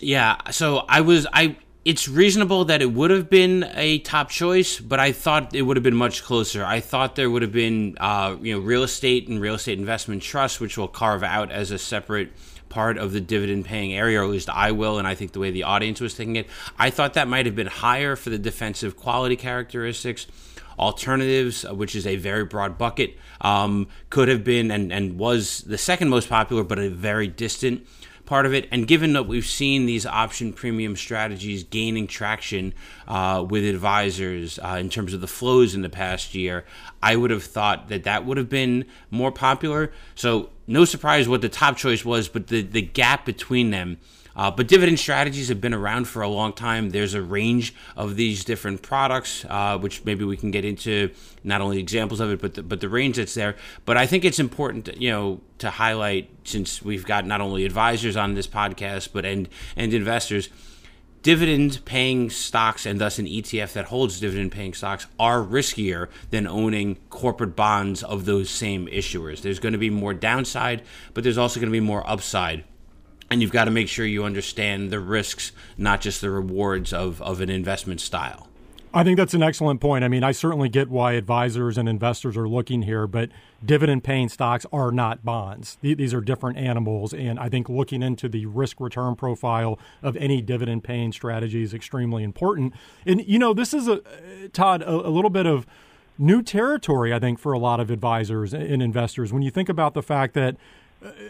Yeah. 0.00 0.36
So 0.50 0.84
I 0.88 1.00
was 1.00 1.26
I 1.32 1.56
it's 1.84 2.06
reasonable 2.06 2.66
that 2.66 2.82
it 2.82 2.92
would 2.92 3.10
have 3.10 3.30
been 3.30 3.64
a 3.74 3.98
top 4.00 4.28
choice, 4.28 4.78
but 4.78 5.00
I 5.00 5.12
thought 5.12 5.54
it 5.54 5.62
would 5.62 5.76
have 5.76 5.84
been 5.84 5.96
much 5.96 6.22
closer. 6.22 6.64
I 6.64 6.80
thought 6.80 7.16
there 7.16 7.30
would 7.30 7.40
have 7.40 7.52
been, 7.52 7.96
uh, 7.98 8.36
you 8.42 8.54
know, 8.54 8.60
real 8.60 8.82
estate 8.82 9.26
and 9.28 9.40
real 9.40 9.54
estate 9.54 9.78
investment 9.78 10.22
trust, 10.22 10.60
which 10.60 10.76
will 10.76 10.88
carve 10.88 11.22
out 11.22 11.50
as 11.50 11.70
a 11.70 11.78
separate 11.78 12.30
part 12.68 12.98
of 12.98 13.12
the 13.12 13.20
dividend 13.20 13.64
paying 13.64 13.94
area, 13.94 14.20
or 14.20 14.24
at 14.24 14.30
least 14.30 14.50
I 14.50 14.72
will, 14.72 14.98
and 14.98 15.06
I 15.06 15.14
think 15.14 15.32
the 15.32 15.40
way 15.40 15.50
the 15.50 15.64
audience 15.64 16.00
was 16.00 16.14
thinking 16.14 16.36
it, 16.36 16.46
I 16.78 16.90
thought 16.90 17.14
that 17.14 17.28
might 17.28 17.46
have 17.46 17.56
been 17.56 17.66
higher 17.66 18.16
for 18.16 18.30
the 18.30 18.38
defensive 18.38 18.96
quality 18.96 19.36
characteristics. 19.36 20.26
Alternatives, 20.78 21.64
uh, 21.64 21.74
which 21.74 21.96
is 21.96 22.06
a 22.06 22.14
very 22.14 22.44
broad 22.44 22.78
bucket, 22.78 23.16
um, 23.40 23.88
could 24.10 24.28
have 24.28 24.44
been 24.44 24.70
and, 24.70 24.92
and 24.92 25.18
was 25.18 25.62
the 25.62 25.76
second 25.76 26.08
most 26.08 26.28
popular, 26.28 26.62
but 26.62 26.78
a 26.78 26.88
very 26.88 27.26
distant 27.26 27.84
part 28.28 28.44
of 28.44 28.52
it. 28.52 28.68
And 28.70 28.86
given 28.86 29.14
that 29.14 29.26
we've 29.26 29.46
seen 29.46 29.86
these 29.86 30.04
option 30.04 30.52
premium 30.52 30.96
strategies 30.96 31.64
gaining 31.64 32.06
traction 32.06 32.74
uh, 33.08 33.44
with 33.48 33.64
advisors 33.64 34.58
uh, 34.58 34.76
in 34.78 34.90
terms 34.90 35.14
of 35.14 35.22
the 35.22 35.26
flows 35.26 35.74
in 35.74 35.80
the 35.80 35.88
past 35.88 36.34
year, 36.34 36.64
I 37.02 37.16
would 37.16 37.30
have 37.30 37.42
thought 37.42 37.88
that 37.88 38.04
that 38.04 38.26
would 38.26 38.36
have 38.36 38.50
been 38.50 38.84
more 39.10 39.32
popular. 39.32 39.90
So, 40.14 40.50
no 40.66 40.84
surprise 40.84 41.26
what 41.26 41.40
the 41.40 41.48
top 41.48 41.78
choice 41.78 42.04
was, 42.04 42.28
but 42.28 42.48
the, 42.48 42.60
the 42.60 42.82
gap 42.82 43.24
between 43.24 43.70
them 43.70 43.96
uh, 44.38 44.52
but 44.52 44.68
dividend 44.68 45.00
strategies 45.00 45.48
have 45.48 45.60
been 45.60 45.74
around 45.74 46.06
for 46.06 46.22
a 46.22 46.28
long 46.28 46.52
time. 46.52 46.90
There's 46.90 47.14
a 47.14 47.20
range 47.20 47.74
of 47.96 48.14
these 48.14 48.44
different 48.44 48.82
products, 48.82 49.44
uh, 49.48 49.76
which 49.78 50.04
maybe 50.04 50.24
we 50.24 50.36
can 50.36 50.52
get 50.52 50.64
into 50.64 51.10
not 51.42 51.60
only 51.60 51.80
examples 51.80 52.20
of 52.20 52.30
it, 52.30 52.40
but 52.40 52.54
the, 52.54 52.62
but 52.62 52.80
the 52.80 52.88
range 52.88 53.16
that's 53.16 53.34
there. 53.34 53.56
But 53.84 53.96
I 53.96 54.06
think 54.06 54.24
it's 54.24 54.38
important, 54.38 54.84
to, 54.84 54.96
you 54.96 55.10
know, 55.10 55.40
to 55.58 55.70
highlight 55.70 56.30
since 56.44 56.80
we've 56.80 57.04
got 57.04 57.26
not 57.26 57.40
only 57.40 57.64
advisors 57.64 58.16
on 58.16 58.34
this 58.34 58.46
podcast, 58.46 59.08
but 59.12 59.24
and 59.24 59.48
and 59.76 59.92
investors. 59.92 60.48
Dividend 61.22 61.84
paying 61.84 62.30
stocks 62.30 62.86
and 62.86 63.00
thus 63.00 63.18
an 63.18 63.26
ETF 63.26 63.72
that 63.72 63.86
holds 63.86 64.20
dividend 64.20 64.52
paying 64.52 64.72
stocks 64.72 65.08
are 65.18 65.42
riskier 65.42 66.08
than 66.30 66.46
owning 66.46 66.94
corporate 67.10 67.56
bonds 67.56 68.04
of 68.04 68.24
those 68.24 68.48
same 68.48 68.86
issuers. 68.86 69.42
There's 69.42 69.58
going 69.58 69.72
to 69.72 69.78
be 69.78 69.90
more 69.90 70.14
downside, 70.14 70.82
but 71.14 71.24
there's 71.24 71.36
also 71.36 71.58
going 71.58 71.70
to 71.70 71.72
be 71.72 71.80
more 71.80 72.08
upside 72.08 72.62
and 73.30 73.42
you've 73.42 73.52
got 73.52 73.64
to 73.64 73.70
make 73.70 73.88
sure 73.88 74.06
you 74.06 74.24
understand 74.24 74.90
the 74.90 75.00
risks, 75.00 75.52
not 75.76 76.00
just 76.00 76.20
the 76.20 76.30
rewards 76.30 76.92
of, 76.92 77.20
of 77.22 77.40
an 77.40 77.50
investment 77.50 78.00
style. 78.00 78.48
I 78.92 79.04
think 79.04 79.18
that's 79.18 79.34
an 79.34 79.42
excellent 79.42 79.82
point. 79.82 80.02
I 80.02 80.08
mean, 80.08 80.24
I 80.24 80.32
certainly 80.32 80.70
get 80.70 80.88
why 80.88 81.12
advisors 81.12 81.76
and 81.76 81.86
investors 81.86 82.38
are 82.38 82.48
looking 82.48 82.82
here, 82.82 83.06
but 83.06 83.28
dividend 83.64 84.02
paying 84.02 84.30
stocks 84.30 84.64
are 84.72 84.90
not 84.90 85.24
bonds. 85.24 85.76
These 85.82 86.14
are 86.14 86.22
different 86.22 86.56
animals. 86.56 87.12
And 87.12 87.38
I 87.38 87.50
think 87.50 87.68
looking 87.68 88.02
into 88.02 88.30
the 88.30 88.46
risk 88.46 88.80
return 88.80 89.14
profile 89.14 89.78
of 90.02 90.16
any 90.16 90.40
dividend 90.40 90.84
paying 90.84 91.12
strategy 91.12 91.62
is 91.62 91.74
extremely 91.74 92.24
important. 92.24 92.72
And, 93.04 93.22
you 93.26 93.38
know, 93.38 93.52
this 93.52 93.74
is 93.74 93.88
a, 93.88 94.00
Todd, 94.54 94.80
a, 94.82 94.90
a 94.90 95.10
little 95.10 95.30
bit 95.30 95.44
of 95.44 95.66
new 96.16 96.42
territory, 96.42 97.12
I 97.12 97.18
think, 97.18 97.38
for 97.38 97.52
a 97.52 97.58
lot 97.58 97.80
of 97.80 97.90
advisors 97.90 98.54
and 98.54 98.82
investors. 98.82 99.34
When 99.34 99.42
you 99.42 99.50
think 99.50 99.68
about 99.68 99.92
the 99.92 100.02
fact 100.02 100.32
that 100.32 100.56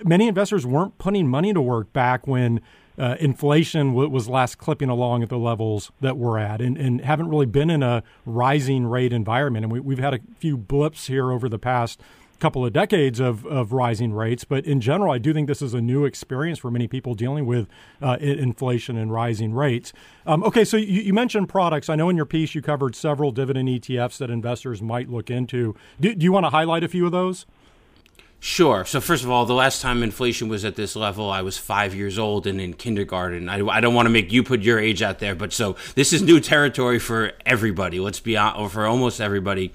many 0.05 0.29
investors 0.29 0.67
weren't 0.67 0.99
putting 0.99 1.29
money 1.29 1.53
to 1.53 1.61
work 1.61 1.93
back 1.93 2.27
when 2.27 2.61
uh, 2.99 3.17
inflation 3.21 3.89
w- 3.89 4.09
was 4.09 4.29
last 4.29 4.59
clipping 4.59 4.89
along 4.89 5.23
at 5.23 5.29
the 5.29 5.39
levels 5.39 5.93
that 6.01 6.17
we're 6.17 6.39
at 6.39 6.61
and, 6.61 6.77
and 6.77 7.01
haven't 7.03 7.29
really 7.29 7.47
been 7.47 7.71
in 7.71 7.83
a 7.83 8.03
rising 8.27 8.87
rate 8.87 9.13
environment. 9.13 9.65
And 9.65 9.73
we, 9.73 9.81
we've 9.81 9.99
had 9.99 10.15
a 10.15 10.21
few 10.39 10.57
blips 10.57 11.07
here 11.07 11.31
over 11.31 11.49
the 11.49 11.59
past 11.59 12.01
couple 12.39 12.65
of 12.65 12.73
decades 12.73 13.19
of, 13.21 13.45
of 13.47 13.73
rising 13.73 14.13
rates. 14.13 14.45
But 14.45 14.65
in 14.65 14.81
general, 14.81 15.13
I 15.13 15.19
do 15.19 15.33
think 15.33 15.49
this 15.49 15.63
is 15.63 15.75
a 15.75 15.81
new 15.81 16.05
experience 16.05 16.59
for 16.59 16.71
many 16.71 16.87
people 16.87 17.15
dealing 17.15 17.47
with 17.47 17.69
uh, 18.01 18.17
inflation 18.21 18.97
and 18.97 19.13
rising 19.13 19.53
rates. 19.53 19.93
Um, 20.27 20.45
okay, 20.45 20.65
so 20.65 20.77
you, 20.77 21.03
you, 21.03 21.13
mentioned 21.13 21.49
products. 21.49 21.89
I 21.89 21.97
know 21.97 22.09
in 22.09 22.17
your 22.17 22.27
piece 22.27 22.55
you 22.55 22.63
covered 22.63 22.95
several 22.95 23.33
dividend 23.33 23.69
ETFs 23.69 24.19
that 24.19 24.31
investors 24.31 24.81
might 24.81 25.09
look 25.09 25.31
into. 25.31 25.75
Do, 26.01 26.15
do 26.15 26.25
you 26.25 26.33
want 26.33 26.47
to 26.47 26.51
highlight 26.51 26.85
a 26.85 26.89
few 26.89 27.07
of 27.07 27.13
those? 27.13 27.45
Sure. 28.41 28.85
So 28.85 29.01
first 29.01 29.25
of 29.25 29.31
all, 29.31 29.47
the 29.47 29.55
last 29.55 29.83
time 29.83 30.03
inflation 30.03 30.49
was 30.49 30.65
at 30.65 30.77
this 30.77 30.95
level, 30.95 31.29
I 31.29 31.43
was 31.43 31.59
five 31.59 31.93
years 31.95 32.19
old 32.19 32.47
and 32.47 32.61
in 32.61 32.75
kindergarten. 32.75 33.49
I, 33.49 33.67
I 33.67 33.81
don't 33.81 33.95
want 33.95 34.07
to 34.07 34.11
make 34.11 34.31
you 34.31 34.45
put 34.45 34.63
your 34.63 34.79
age 34.79 35.03
out 35.03 35.19
there, 35.19 35.35
but 35.35 35.53
so 35.53 35.75
this 35.97 36.13
is 36.13 36.23
new 36.23 36.39
territory 36.39 37.01
for 37.01 37.33
everybody. 37.45 37.99
Let's 37.99 38.21
be 38.21 38.37
on, 38.37 38.55
or 38.55 38.69
for 38.69 38.87
almost 38.87 39.21
everybody 39.21 39.73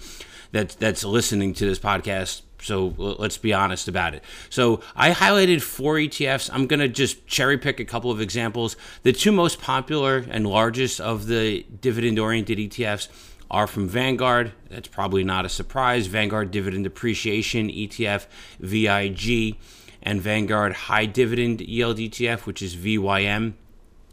that's 0.53 0.75
that's 0.75 1.03
listening 1.03 1.53
to 1.55 1.65
this 1.65 1.79
podcast. 1.79 2.43
So 2.62 2.93
let's 2.98 3.38
be 3.38 3.53
honest 3.53 3.89
about 3.89 4.13
it. 4.13 4.24
So 4.50 4.79
I 4.96 5.12
highlighted 5.12 5.62
four 5.62 5.96
ETFs. 5.96 6.50
I'm 6.53 6.65
going 6.65 6.79
to 6.79 6.88
just 6.88 7.27
cherry 7.27 7.58
pick 7.58 7.82
a 7.82 7.86
couple 7.86 8.10
of 8.10 8.22
examples. 8.22 8.77
The 9.01 9.12
two 9.12 9.34
most 9.34 9.60
popular 9.60 10.24
and 10.29 10.48
largest 10.48 11.01
of 11.01 11.27
the 11.27 11.65
dividend 11.82 12.20
oriented 12.20 12.58
ETFs 12.60 13.10
are 13.54 13.68
from 13.68 13.88
Vanguard. 13.88 14.52
That's 14.70 14.88
probably 14.88 15.24
not 15.24 15.46
a 15.46 15.50
surprise. 15.50 16.08
Vanguard 16.08 16.50
Dividend 16.50 16.88
Appreciation 16.88 17.70
ETF, 17.70 18.26
VIG, 18.60 19.58
and 20.02 20.20
Vanguard 20.20 20.74
High 20.74 21.06
Dividend 21.06 21.62
Yield 21.62 21.98
ETF, 21.98 22.48
which 22.48 22.64
is 22.64 22.76
VYM. 22.76 23.54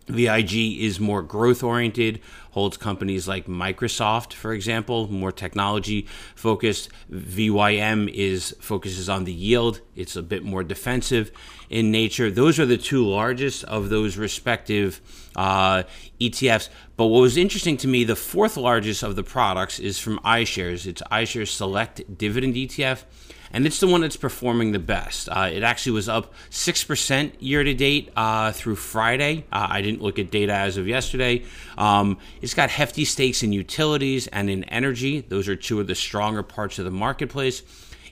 VIG 0.09 0.83
is 0.83 1.01
more 1.01 1.23
growth 1.23 1.63
oriented, 1.63 2.21
holds 2.51 2.77
companies 2.77 3.27
like 3.27 3.47
Microsoft, 3.47 4.35
for 4.35 4.53
example, 4.53 5.11
more 5.11 5.33
technology 5.33 6.07
focused. 6.35 6.91
VYM 7.11 8.13
is 8.13 8.55
focuses 8.61 9.09
on 9.09 9.25
the 9.25 9.33
yield. 9.33 9.81
It's 9.97 10.17
a 10.17 10.23
bit 10.23 10.45
more 10.45 10.63
defensive 10.63 11.33
in 11.71 11.91
nature. 11.91 12.31
Those 12.31 12.59
are 12.59 12.67
the 12.67 12.77
two 12.77 13.07
largest 13.09 13.65
of 13.65 13.89
those 13.89 14.17
respective 14.17 15.01
uh, 15.37 15.85
ETFs. 16.21 16.69
But 16.97 17.07
what 17.07 17.21
was 17.21 17.37
interesting 17.37 17.77
to 17.79 17.89
me, 17.89 18.05
the 18.05 18.17
fourth 18.17 18.57
largest 18.57 19.03
of 19.03 19.17
the 19.17 19.23
products 19.23 19.79
is 19.79 19.99
from 19.99 20.19
iShares. 20.19 20.87
It's 20.87 21.01
iShares 21.11 21.49
Select 21.49 22.19
Dividend 22.19 22.55
ETF 22.57 23.05
and 23.53 23.67
it's 23.67 23.81
the 23.81 23.87
one 23.87 24.01
that's 24.01 24.17
performing 24.17 24.73
the 24.73 24.79
best. 24.79 25.29
Uh, 25.29 25.51
it 25.53 25.63
actually 25.63 25.93
was 25.93 26.09
up 26.09 26.33
6% 26.51 27.33
year 27.41 27.65
to 27.65 27.75
date 27.75 28.11
uh, 28.17 28.53
through 28.53 28.77
Friday. 28.77 29.45
Uh, 29.51 29.67
I 29.71 29.83
didn't 29.83 30.03
look 30.03 30.19
at 30.19 30.31
data 30.31 30.53
as 30.53 30.77
of 30.77 30.87
yesterday. 30.87 31.45
Um, 31.77 32.19
it's 32.41 32.55
got 32.55 32.71
hefty 32.71 33.05
stakes 33.05 33.43
in 33.43 33.53
utilities 33.53 34.29
and 34.29 34.49
in 34.49 34.65
energy. 34.65 35.21
Those 35.21 35.49
are 35.49 35.57
two 35.57 35.81
of 35.81 35.89
the 35.89 35.95
stronger 35.95 36.43
parts 36.43 36.79
of 36.79 36.85
the 36.85 36.91
marketplace. 36.91 37.63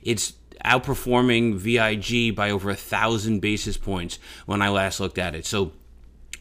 It's 0.03 0.33
outperforming 0.65 1.55
VIG 1.55 2.35
by 2.35 2.51
over 2.51 2.69
a 2.69 2.75
thousand 2.75 3.39
basis 3.39 3.77
points 3.77 4.19
when 4.45 4.61
I 4.61 4.69
last 4.69 4.99
looked 4.99 5.17
at 5.17 5.35
it. 5.35 5.45
So 5.45 5.71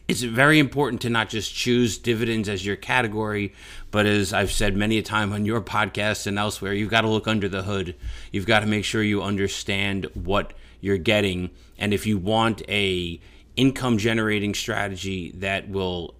it's 0.08 0.22
very 0.22 0.58
important 0.58 1.02
to 1.02 1.10
not 1.10 1.28
just 1.28 1.54
choose 1.54 1.98
dividends 1.98 2.48
as 2.48 2.64
your 2.64 2.76
category, 2.76 3.52
but 3.90 4.06
as 4.06 4.32
I've 4.32 4.50
said 4.50 4.74
many 4.74 4.96
a 4.96 5.02
time 5.02 5.34
on 5.34 5.44
your 5.44 5.60
podcast 5.60 6.26
and 6.26 6.38
elsewhere, 6.38 6.72
you've 6.72 6.90
got 6.90 7.02
to 7.02 7.08
look 7.08 7.28
under 7.28 7.48
the 7.48 7.62
hood. 7.62 7.94
You've 8.32 8.46
got 8.46 8.60
to 8.60 8.66
make 8.66 8.86
sure 8.86 9.02
you 9.02 9.22
understand 9.22 10.06
what 10.14 10.54
you're 10.80 10.96
getting, 10.96 11.50
and 11.76 11.92
if 11.92 12.06
you 12.06 12.16
want 12.16 12.62
a 12.68 13.20
income 13.56 13.98
generating 13.98 14.54
strategy 14.54 15.32
that 15.32 15.68
will 15.68 16.14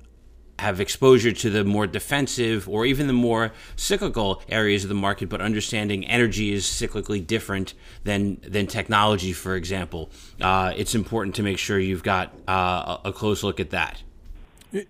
have 0.59 0.81
exposure 0.81 1.33
to 1.33 1.51
the 1.51 1.65
more 1.65 1.87
defensive 1.87 2.69
or 2.69 2.85
even 2.85 3.07
the 3.07 3.13
more 3.13 3.53
cyclical 3.77 4.43
areas 4.49 4.85
of 4.85 4.89
the 4.89 4.95
market, 4.95 5.29
but 5.29 5.41
understanding 5.41 6.05
energy 6.07 6.53
is 6.53 6.65
cyclically 6.65 7.25
different 7.25 7.75
than 8.05 8.41
than 8.43 8.67
technology, 8.67 9.33
for 9.33 9.55
example. 9.55 10.11
Uh, 10.41 10.73
it's 10.77 10.95
important 10.95 11.37
to 11.37 11.43
make 11.43 11.59
sure 11.59 11.79
you've 11.79 12.03
got 12.03 12.33
uh, 12.49 12.99
a 13.05 13.13
close 13.13 13.43
look 13.43 13.61
at 13.61 13.71
that. 13.71 14.03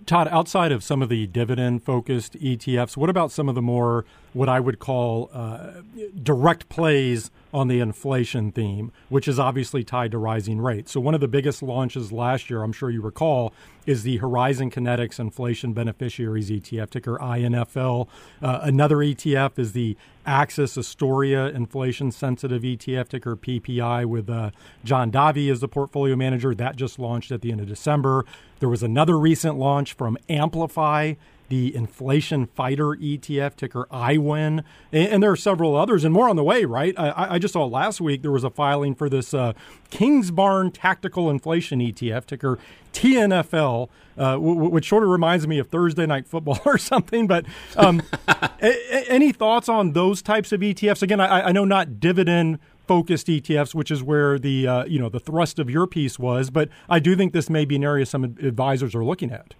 Todd, 0.07 0.27
outside 0.29 0.73
of 0.73 0.83
some 0.83 1.03
of 1.03 1.09
the 1.09 1.27
dividend 1.29 1.85
focused 1.85 2.33
ETFs, 2.35 2.97
what 2.97 3.09
about 3.09 3.31
some 3.31 3.49
of 3.49 3.55
the 3.55 3.63
more 3.63 4.05
what 4.33 4.49
I 4.49 4.61
would 4.61 4.79
call 4.79 5.31
uh, 5.33 5.83
direct 6.23 6.69
plays 6.69 7.31
on 7.53 7.69
the 7.69 7.81
inflation 7.81 8.53
theme, 8.53 8.93
which 9.09 9.27
is 9.27 9.39
obviously 9.39 9.83
tied 9.83 10.11
to 10.11 10.19
rising 10.19 10.61
rates. 10.61 10.93
So, 10.93 11.01
one 11.01 11.15
of 11.15 11.21
the 11.21 11.29
biggest 11.29 11.63
launches 11.63 12.13
last 12.13 12.51
year, 12.51 12.63
I'm 12.63 12.73
sure 12.73 12.91
you 12.91 13.01
recall, 13.01 13.53
is 13.87 14.03
the 14.03 14.19
Horizon 14.19 14.71
Kinetics 14.71 15.19
Inflation 15.19 15.73
Beneficiaries 15.73 16.51
ETF, 16.51 16.91
ticker 16.91 17.17
INFL. 17.19 18.07
Uh, 18.43 18.61
another 18.63 18.99
ETF 18.99 19.59
is 19.59 19.73
the 19.73 19.97
AXS 20.27 20.77
Astoria 20.77 21.47
Inflation 21.47 22.11
Sensitive 22.11 22.63
ETF, 22.63 23.09
ticker 23.09 23.35
PPI, 23.35 24.05
with 24.05 24.29
uh, 24.29 24.51
John 24.85 25.11
Davi 25.11 25.51
as 25.51 25.61
the 25.61 25.69
portfolio 25.69 26.17
manager. 26.17 26.55
That 26.55 26.77
just 26.77 26.99
launched 26.99 27.33
at 27.33 27.41
the 27.41 27.51
end 27.51 27.63
of 27.63 27.69
December. 27.69 28.27
There 28.61 28.69
was 28.69 28.83
another 28.83 29.19
recent 29.19 29.57
launch 29.57 29.95
from 29.95 30.19
Amplify 30.29 31.15
the 31.49 31.75
Inflation 31.75 32.47
Fighter 32.47 32.88
ETF, 32.88 33.57
ticker 33.57 33.87
IWIN, 33.90 34.64
and, 34.93 35.09
and, 35.09 35.23
there 35.23 35.31
are 35.31 35.37
several 35.37 35.76
others 35.76 36.05
and 36.05 36.12
more 36.12 36.28
on 36.28 36.37
the 36.37 36.45
way, 36.45 36.64
right? 36.64 36.95
I, 36.99 37.35
I 37.35 37.38
just 37.38 37.52
saw 37.52 37.64
last 37.64 38.00
week 38.00 38.23
there 38.23 38.31
was 38.31 38.45
a 38.45 38.50
filing 38.50 38.95
for 38.95 39.09
this 39.09 39.33
uh, 39.33 39.55
Kingsbarn 39.90 40.71
Tactical 40.73 41.31
Inflation 41.31 41.81
ETF, 41.81 42.26
ticker 42.26 42.59
TNFL, 42.93 43.88
uh, 44.17 44.33
w- 44.33 44.55
which 44.69 44.88
sort 44.88 45.02
of 45.02 45.09
reminds 45.09 45.47
me 45.47 45.59
of 45.59 45.69
Thursday 45.69 46.07
Night 46.07 46.26
Football 46.26 46.61
or 46.67 46.78
something. 46.78 47.26
But 47.26 47.47
um, 47.76 48.02
a- 48.28 49.11
any 49.11 49.33
thoughts 49.33 49.69
on 49.69 49.93
those 49.93 50.21
types 50.23 50.52
of 50.52 50.61
ETFs? 50.61 51.02
Again, 51.02 51.21
I, 51.21 51.49
I 51.49 51.52
know 51.52 51.64
not 51.64 52.00
dividend 52.00 52.59
focused 52.87 53.26
ETFs, 53.26 53.75
which 53.75 53.90
is 53.90 54.02
where 54.02 54.38
the 54.38 54.67
uh, 54.67 54.85
you 54.87 54.99
know 54.99 55.09
the 55.09 55.21
thrust 55.21 55.59
of 55.59 55.71
your 55.71 55.87
piece 55.87 56.19
was. 56.19 56.50
But 56.50 56.69
I 56.88 56.99
do 56.99 57.14
think 57.14 57.33
this 57.33 57.49
may 57.49 57.64
be 57.64 57.76
an 57.76 57.85
area 57.85 58.07
some 58.07 58.25
advisors 58.25 58.95
are 58.95 59.05
looking 59.05 59.31
at. 59.31 59.55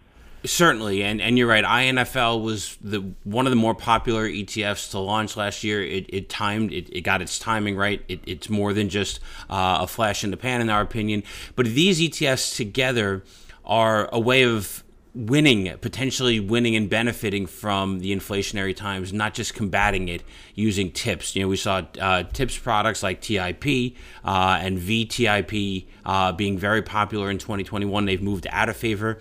Certainly, 0.49 1.03
and, 1.03 1.21
and 1.21 1.37
you're 1.37 1.47
right. 1.47 1.63
INFL 1.63 2.43
was 2.43 2.79
the 2.81 3.01
one 3.25 3.47
of 3.47 3.51
the 3.51 3.57
more 3.57 3.75
popular 3.75 4.27
ETFs 4.27 4.91
to 4.93 4.99
launch 4.99 5.37
last 5.37 5.63
year. 5.63 5.83
It, 5.83 6.07
it 6.09 6.31
timed, 6.31 6.73
it, 6.73 6.89
it 6.91 7.03
got 7.03 7.21
its 7.21 7.39
timing 7.39 7.77
right. 7.77 8.03
It, 8.09 8.21
it's 8.27 8.49
more 8.49 8.73
than 8.73 8.89
just 8.89 9.21
uh, 9.51 9.79
a 9.83 9.87
flash 9.87 10.25
in 10.25 10.31
the 10.31 10.39
pan, 10.39 10.63
in 10.63 10.71
our 10.71 10.81
opinion. 10.81 11.23
But 11.55 11.67
these 11.67 12.01
ETFs 12.01 12.57
together 12.57 13.25
are 13.67 14.09
a 14.11 14.19
way 14.19 14.45
of 14.45 14.85
winning, 15.15 15.77
potentially 15.83 16.41
winning 16.41 16.77
and 16.77 16.89
benefiting 16.89 17.47
from 17.47 17.99
the 17.99 18.17
inflationary 18.17 18.75
times, 18.75 19.13
not 19.13 19.35
just 19.35 19.53
combating 19.53 20.09
it 20.09 20.23
using 20.55 20.91
tips. 20.91 21.37
You 21.37 21.43
know, 21.43 21.49
we 21.49 21.57
saw 21.57 21.83
uh, 22.01 22.23
tips 22.23 22.57
products 22.57 23.03
like 23.03 23.21
TIP 23.21 23.97
uh, 24.25 24.59
and 24.63 24.79
VTIP 24.79 25.87
uh, 26.07 26.33
being 26.33 26.57
very 26.57 26.81
popular 26.81 27.31
in 27.31 27.37
2021. 27.37 28.07
They've 28.07 28.23
moved 28.23 28.47
out 28.51 28.71
of 28.71 28.79
favor 28.79 29.19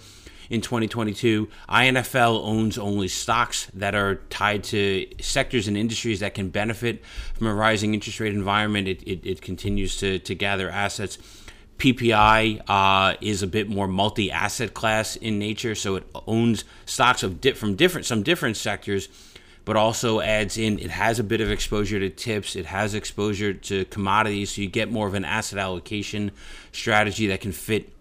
in 0.50 0.62
2022. 0.62 1.48
INFL 1.70 2.44
owns 2.44 2.77
only 2.77 3.08
stocks 3.08 3.68
that 3.74 3.96
are 3.96 4.16
tied 4.30 4.63
to 4.66 5.08
sectors 5.22 5.68
and 5.68 5.77
industries 5.77 6.20
that 6.20 6.34
can 6.34 6.50
benefit 6.50 7.04
from 7.34 7.48
a 7.48 7.54
rising 7.54 7.94
interest 7.94 8.20
rate 8.20 8.34
environment. 8.34 8.88
It, 8.88 9.04
it, 9.04 9.25
it 9.25 9.42
continues 9.42 9.98
to, 9.98 10.20
to 10.20 10.36
gather 10.36 10.70
assets. 10.70 11.18
PPI 11.77 12.62
uh, 12.68 13.16
is 13.22 13.44
a 13.44 13.48
bit 13.48 13.70
more 13.70 13.88
multi-asset 13.88 14.74
class 14.74 15.16
in 15.16 15.38
nature, 15.38 15.75
so 15.75 15.96
it 15.96 16.04
owns 16.25 16.63
stocks 16.86 17.22
of 17.22 17.39
di- 17.39 17.51
from 17.51 17.75
different 17.75 18.08
some 18.08 18.24
different 18.24 18.58
sectors, 18.58 19.08
but 19.63 19.75
also 19.75 20.20
adds 20.20 20.58
in 20.58 20.80
it 20.80 20.89
has 20.89 21.20
a 21.20 21.24
bit 21.24 21.39
of 21.39 21.51
exposure 21.51 22.00
to 22.00 22.10
tips, 22.10 22.56
it 22.56 22.66
has 22.66 22.96
exposure 22.96 23.54
to 23.54 23.86
commodities, 23.86 24.56
so 24.56 24.62
you 24.62 24.68
get 24.68 24.92
more 24.92 25.08
of 25.08 25.13
an 25.13 25.24
asset 25.24 25.60
allocation 25.60 26.32
strategy 26.72 27.27
that 27.27 27.42
can 27.42 27.51
fit 27.51 27.94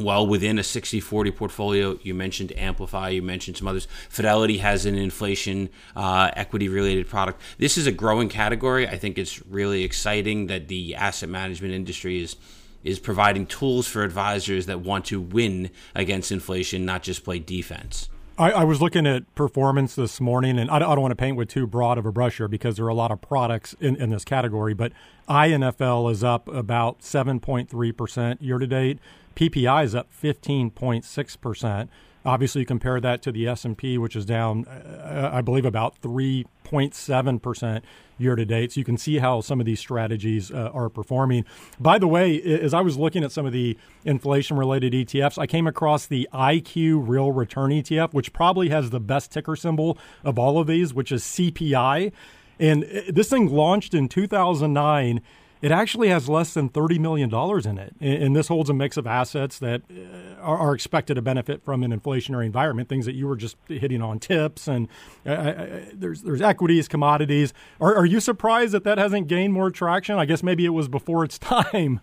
well 0.00 0.26
within 0.26 0.58
a 0.58 0.62
60-40 0.62 1.34
portfolio. 1.34 1.98
You 2.02 2.14
mentioned 2.14 2.52
Amplify, 2.56 3.10
you 3.10 3.22
mentioned 3.22 3.56
some 3.56 3.68
others. 3.68 3.86
Fidelity 4.08 4.58
has 4.58 4.86
an 4.86 4.96
inflation 4.96 5.68
uh, 5.96 6.30
equity-related 6.34 7.08
product. 7.08 7.40
This 7.58 7.78
is 7.78 7.86
a 7.86 7.92
growing 7.92 8.28
category. 8.28 8.88
I 8.88 8.98
think 8.98 9.18
it's 9.18 9.44
really 9.46 9.84
exciting 9.84 10.46
that 10.48 10.68
the 10.68 10.94
asset 10.94 11.28
management 11.28 11.74
industry 11.74 12.22
is 12.22 12.36
is 12.82 12.98
providing 12.98 13.44
tools 13.44 13.86
for 13.86 14.02
advisors 14.02 14.64
that 14.64 14.80
want 14.80 15.04
to 15.04 15.20
win 15.20 15.70
against 15.94 16.32
inflation, 16.32 16.86
not 16.86 17.02
just 17.02 17.24
play 17.24 17.38
defense. 17.38 18.08
I, 18.40 18.52
I 18.52 18.64
was 18.64 18.80
looking 18.80 19.06
at 19.06 19.34
performance 19.34 19.94
this 19.94 20.18
morning, 20.18 20.58
and 20.58 20.70
I 20.70 20.78
don't, 20.78 20.90
I 20.90 20.94
don't, 20.94 21.02
want 21.02 21.12
to 21.12 21.16
paint 21.16 21.36
with 21.36 21.50
too 21.50 21.66
broad 21.66 21.98
of 21.98 22.06
a 22.06 22.12
brush 22.12 22.38
here 22.38 22.48
because 22.48 22.76
there 22.76 22.86
are 22.86 22.90
a 22.90 22.94
lot 22.94 23.10
of 23.10 23.20
products 23.20 23.76
in, 23.80 23.96
in 23.96 24.08
this 24.08 24.24
category, 24.24 24.72
but 24.72 24.92
INFL 25.28 26.10
is 26.10 26.24
up 26.24 26.48
about 26.48 27.00
7.3% 27.00 28.38
year 28.40 28.58
to 28.58 28.66
date. 28.66 28.98
PPI 29.36 29.84
is 29.84 29.94
up 29.94 30.08
15.6%. 30.12 31.88
Obviously, 32.24 32.60
you 32.60 32.66
compare 32.66 33.00
that 33.00 33.22
to 33.22 33.32
the 33.32 33.48
S&P, 33.48 33.96
which 33.96 34.14
is 34.14 34.26
down, 34.26 34.66
uh, 34.66 35.30
I 35.32 35.40
believe, 35.40 35.64
about 35.64 36.00
3.7% 36.02 37.82
year 38.18 38.36
to 38.36 38.44
date. 38.44 38.72
So 38.72 38.80
you 38.80 38.84
can 38.84 38.98
see 38.98 39.18
how 39.18 39.40
some 39.40 39.58
of 39.58 39.64
these 39.64 39.80
strategies 39.80 40.50
uh, 40.50 40.70
are 40.74 40.90
performing. 40.90 41.46
By 41.78 41.98
the 41.98 42.06
way, 42.06 42.40
as 42.42 42.74
I 42.74 42.82
was 42.82 42.98
looking 42.98 43.24
at 43.24 43.32
some 43.32 43.46
of 43.46 43.52
the 43.52 43.78
inflation-related 44.04 44.92
ETFs, 44.92 45.38
I 45.38 45.46
came 45.46 45.66
across 45.66 46.06
the 46.06 46.28
IQ 46.34 47.08
Real 47.08 47.32
Return 47.32 47.70
ETF, 47.70 48.12
which 48.12 48.34
probably 48.34 48.68
has 48.68 48.90
the 48.90 49.00
best 49.00 49.32
ticker 49.32 49.56
symbol 49.56 49.96
of 50.22 50.38
all 50.38 50.58
of 50.58 50.66
these, 50.66 50.92
which 50.92 51.10
is 51.10 51.22
CPI. 51.22 52.12
And 52.58 52.84
uh, 52.84 53.00
this 53.08 53.30
thing 53.30 53.48
launched 53.48 53.94
in 53.94 54.08
2009 54.08 55.22
it 55.62 55.70
actually 55.70 56.08
has 56.08 56.28
less 56.28 56.54
than 56.54 56.70
$30 56.70 56.98
million 56.98 57.32
in 57.32 57.78
it. 57.78 57.94
And 58.00 58.34
this 58.34 58.48
holds 58.48 58.70
a 58.70 58.74
mix 58.74 58.96
of 58.96 59.06
assets 59.06 59.58
that 59.58 59.82
uh, 59.90 60.40
are 60.40 60.74
expected 60.74 61.14
to 61.14 61.22
benefit 61.22 61.62
from 61.64 61.82
an 61.82 61.98
inflationary 61.98 62.46
environment, 62.46 62.88
things 62.88 63.06
that 63.06 63.14
you 63.14 63.26
were 63.26 63.36
just 63.36 63.56
hitting 63.68 64.00
on 64.00 64.18
tips, 64.18 64.66
and 64.66 64.88
uh, 65.26 65.30
uh, 65.30 65.80
there's, 65.92 66.22
there's 66.22 66.40
equities, 66.40 66.88
commodities. 66.88 67.52
Are, 67.80 67.94
are 67.94 68.06
you 68.06 68.20
surprised 68.20 68.72
that 68.72 68.84
that 68.84 68.96
hasn't 68.98 69.28
gained 69.28 69.52
more 69.52 69.70
traction? 69.70 70.16
I 70.16 70.24
guess 70.24 70.42
maybe 70.42 70.64
it 70.64 70.70
was 70.70 70.88
before 70.88 71.24
its 71.24 71.38
time. 71.38 72.00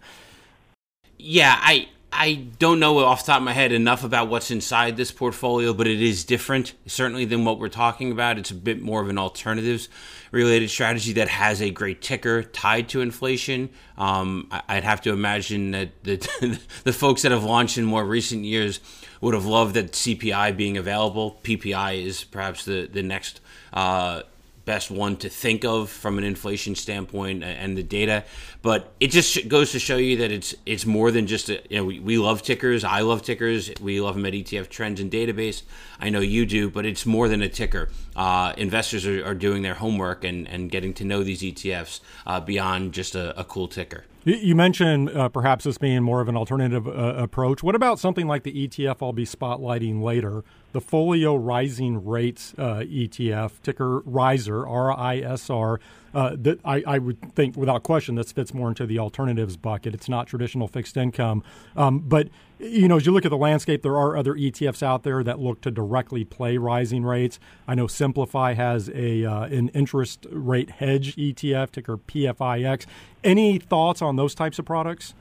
Yeah, 1.18 1.58
I, 1.60 1.90
I 2.12 2.48
don't 2.58 2.80
know 2.80 3.00
off 3.00 3.26
the 3.26 3.34
top 3.34 3.42
of 3.42 3.44
my 3.44 3.54
head 3.54 3.72
enough 3.72 4.04
about 4.04 4.30
what's 4.30 4.50
inside 4.50 4.98
this 4.98 5.12
portfolio, 5.12 5.74
but 5.74 5.88
it 5.88 6.02
is 6.02 6.24
different, 6.24 6.74
certainly, 6.86 7.26
than 7.26 7.44
what 7.44 7.60
we're 7.60 7.70
talking 7.70 8.12
about. 8.12 8.38
It's 8.38 8.52
a 8.52 8.56
bit 8.56 8.82
more 8.82 9.02
of 9.02 9.10
an 9.10 9.18
alternatives 9.18 9.90
related 10.32 10.70
strategy 10.70 11.14
that 11.14 11.28
has 11.28 11.62
a 11.62 11.70
great 11.70 12.02
ticker 12.02 12.44
tied 12.44 12.90
to 12.90 13.02
inflation. 13.02 13.70
Um, 13.98 14.48
I'd 14.52 14.84
have 14.84 15.02
to 15.02 15.12
imagine 15.12 15.72
that 15.72 16.04
the, 16.04 16.60
the 16.84 16.94
folks 16.94 17.22
that 17.24 17.32
have 17.32 17.44
launched 17.44 17.78
in 17.78 17.86
more 17.86 18.06
recent 18.06 18.46
years 18.46 18.80
would 19.22 19.34
have 19.34 19.46
loved 19.46 19.76
that 19.76 19.92
CPI 19.92 20.56
being 20.56 20.78
available. 20.78 21.40
PPI 21.44 22.04
is 22.06 22.24
perhaps 22.24 22.66
the, 22.66 22.88
the 22.92 23.04
next. 23.04 23.42
Uh, 23.74 24.24
best 24.68 24.92
one 24.92 25.16
to 25.16 25.30
think 25.30 25.64
of 25.64 25.90
from 25.90 26.18
an 26.18 26.26
inflation 26.26 26.76
standpoint 26.76 27.42
and 27.42 27.76
the 27.78 27.82
data. 27.82 28.26
But 28.62 28.92
it 29.00 29.12
just 29.12 29.48
goes 29.48 29.72
to 29.72 29.80
show 29.80 29.96
you 29.96 30.18
that 30.18 30.32
it's 30.32 30.54
it's 30.66 30.86
more 30.86 31.10
than 31.10 31.26
just 31.26 31.50
a, 31.50 31.64
you 31.70 31.78
know 31.78 31.86
we, 31.86 32.00
we 32.00 32.18
love 32.20 32.44
tickers. 32.44 32.84
I 32.84 33.00
love 33.00 33.24
tickers. 33.24 33.72
We 33.82 34.02
love 34.02 34.16
them 34.16 34.26
at 34.26 34.34
ETF 34.34 34.70
Trends 34.70 35.00
and 35.00 35.10
Database. 35.10 35.64
I 36.00 36.10
know 36.10 36.20
you 36.20 36.46
do, 36.46 36.70
but 36.70 36.86
it's 36.86 37.06
more 37.06 37.30
than 37.30 37.42
a 37.42 37.50
ticker. 37.50 37.90
Uh, 38.16 38.54
investors 38.58 39.08
are, 39.08 39.26
are, 39.26 39.36
doing 39.36 39.62
their 39.62 39.76
homework 39.76 40.24
and, 40.24 40.48
and 40.48 40.72
getting 40.72 40.94
to 40.96 41.06
know 41.06 41.24
these 41.24 41.42
ETFs 41.42 42.02
uh, 42.26 42.40
beyond 42.40 42.92
just 42.92 43.16
a, 43.16 43.40
a 43.40 43.44
cool 43.44 43.68
ticker. 43.68 44.04
You 44.26 44.56
mentioned 44.56 45.10
uh, 45.12 45.30
perhaps 45.30 45.64
this 45.64 45.78
being 45.78 46.04
more 46.04 46.20
of 46.20 46.28
an 46.28 46.36
alternative 46.36 46.86
uh, 46.86 46.92
approach. 46.92 47.64
What 47.64 47.76
about 47.76 47.98
something 47.98 48.28
like 48.28 48.44
the 48.44 48.68
ETF 48.68 48.98
I'll 49.02 49.14
be 49.14 49.26
spotlighting 49.26 50.02
later, 50.02 50.44
the 50.78 50.82
Folio 50.82 51.36
Rising 51.36 52.06
Rates 52.06 52.54
uh, 52.56 52.82
ETF, 52.82 53.64
ticker 53.64 54.02
Riser, 54.02 54.68
R 54.68 54.96
I 54.96 55.18
S 55.18 55.50
R? 55.50 55.80
Uh, 56.14 56.36
that 56.38 56.60
I, 56.64 56.84
I, 56.86 56.98
would 57.00 57.34
think, 57.34 57.58
without 57.58 57.82
question, 57.82 58.14
this 58.14 58.32
fits 58.32 58.54
more 58.54 58.70
into 58.70 58.86
the 58.86 59.00
alternatives 59.00 59.58
bucket. 59.58 59.96
It's 59.96 60.08
not 60.08 60.28
traditional 60.28 60.68
fixed 60.68 60.96
income. 60.96 61.42
Um, 61.76 62.00
but, 62.00 62.30
you 62.60 62.88
know, 62.88 62.98
as 62.98 63.08
you 63.08 63.12
look 63.12 63.26
at 63.26 63.32
the 63.32 63.38
landscape, 63.38 63.82
there 63.82 63.98
are 63.98 64.16
other 64.16 64.36
ETFs 64.36 64.84
out 64.84 65.02
there 65.02 65.24
that 65.24 65.40
look 65.40 65.62
to 65.62 65.72
directly 65.72 66.24
play 66.24 66.58
rising 66.58 67.04
rates. 67.04 67.40
I 67.68 67.74
know 67.74 67.88
Simplify 67.88 68.54
has 68.54 68.88
a 68.94 69.26
uh, 69.26 69.46
an 69.46 69.70
interest 69.70 70.28
rate 70.30 70.70
hedge 70.70 71.16
ETF, 71.16 71.72
ticker 71.72 71.98
PFIX. 71.98 72.86
Any 73.24 73.58
thoughts 73.58 74.04
on 74.04 74.16
those 74.16 74.36
types 74.36 74.60
of 74.60 74.66
products? 74.66 75.16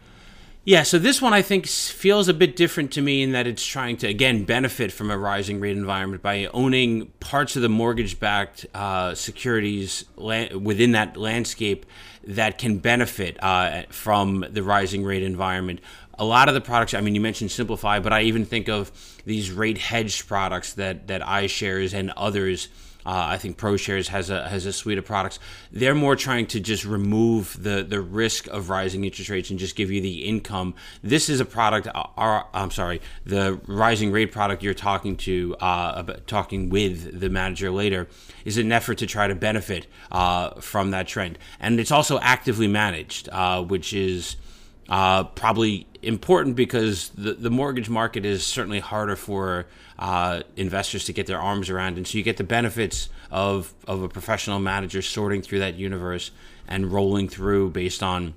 Yeah, 0.69 0.83
so 0.83 0.99
this 0.99 1.23
one 1.23 1.33
I 1.33 1.43
think 1.43 1.69
feels 1.69 2.27
a 2.27 2.35
bit 2.35 2.57
different 2.57 2.91
to 2.95 3.01
me 3.01 3.23
in 3.23 3.31
that 3.31 3.47
it's 3.47 3.65
trying 3.65 3.99
to 3.99 4.09
again 4.09 4.43
benefit 4.43 4.91
from 4.91 5.13
a 5.13 5.17
rising 5.17 5.61
rate 5.61 5.77
environment 5.77 6.25
by 6.25 6.47
owning 6.47 7.07
parts 7.21 7.55
of 7.55 7.63
the 7.63 7.69
mortgage-backed 7.69 8.67
uh, 8.75 9.15
securities 9.15 10.07
la- 10.17 10.57
within 10.59 10.91
that 10.91 11.17
landscape 11.17 11.87
that 12.25 12.59
can 12.59 12.79
benefit 12.79 13.37
uh, 13.45 13.83
from 13.91 14.45
the 14.51 14.65
rising 14.65 15.05
rate 15.05 15.23
environment. 15.23 15.79
A 16.19 16.25
lot 16.25 16.49
of 16.49 16.55
the 16.55 16.61
products, 16.61 16.95
I 16.95 17.01
mean, 17.01 17.15
you 17.15 17.21
mentioned 17.21 17.53
Simplify, 17.53 18.01
but 18.01 18.13
I 18.13 18.23
even 18.23 18.45
think 18.45 18.69
of 18.69 18.91
these 19.25 19.53
rate 19.53 19.79
hedged 19.79 20.27
products 20.27 20.73
that 20.73 21.07
that 21.07 21.21
iShares 21.23 21.95
and 21.95 22.11
others 22.17 22.67
uh, 23.07 23.27
I 23.29 23.39
think 23.39 23.57
ProShares 23.57 24.09
has 24.09 24.31
a 24.31 24.49
has 24.49 24.67
a 24.67 24.73
suite 24.73 24.99
of 24.99 25.05
products. 25.05 25.39
They're 25.71 25.95
more 25.95 26.17
trying 26.17 26.47
to 26.49 26.61
just 26.61 26.85
remove 26.85 27.63
the 27.63 27.85
the 27.85 28.01
risk 28.01 28.49
of 28.49 28.69
rising 28.69 29.05
interest 29.05 29.31
rates 29.31 29.49
and 29.49 29.59
just 29.59 29.77
give 29.77 29.93
you 29.93 30.01
the 30.01 30.25
income. 30.25 30.75
This 31.03 31.29
is 31.29 31.39
a 31.39 31.45
product. 31.45 31.87
Uh, 31.95 32.43
I'm 32.53 32.73
sorry, 32.73 33.01
the 33.25 33.61
rising 33.69 34.11
rate 34.11 34.33
product 34.33 34.65
you're 34.65 34.75
talking 34.75 35.17
to 35.19 35.55
uh, 35.61 36.03
talking 36.27 36.69
with 36.69 37.21
the 37.21 37.31
manager 37.31 37.71
later 37.71 38.09
is 38.45 38.59
an 38.59 38.73
effort 38.73 38.99
to 38.99 39.07
try 39.07 39.29
to 39.29 39.37
benefit 39.37 39.87
uh, 40.11 40.61
from 40.61 40.91
that 40.91 41.07
trend, 41.07 41.39
and 41.61 41.79
it's 41.79 41.93
also 41.93 42.19
actively 42.19 42.67
managed, 42.67 43.29
uh, 43.31 43.63
which 43.63 43.93
is 43.93 44.37
uh, 44.89 45.25
probably 45.25 45.87
important 46.03 46.57
because 46.57 47.11
the, 47.11 47.35
the 47.35 47.51
mortgage 47.51 47.89
market 47.89 48.25
is 48.25 48.45
certainly 48.45 48.81
harder 48.81 49.17
for 49.17 49.67
uh, 49.99 50.43
investors 50.57 51.05
to 51.05 51.13
get 51.13 51.27
their 51.27 51.41
arms 51.41 51.71
around. 51.71 51.97
And 51.97 52.07
so 52.07 52.19
you 52.19 52.25
get 52.25 52.37
the 52.37 52.45
benefits 52.45 53.09
of, 53.31 53.73
of 53.87 54.03
a 54.03 54.09
professional 54.09 54.59
manager 54.59 55.03
sorting 55.03 55.43
through 55.43 55.61
that 55.61 55.75
universe 55.75 56.31
and 56.69 56.93
rolling 56.93 57.29
through 57.29 57.71
based 57.71 58.03
on 58.03 58.35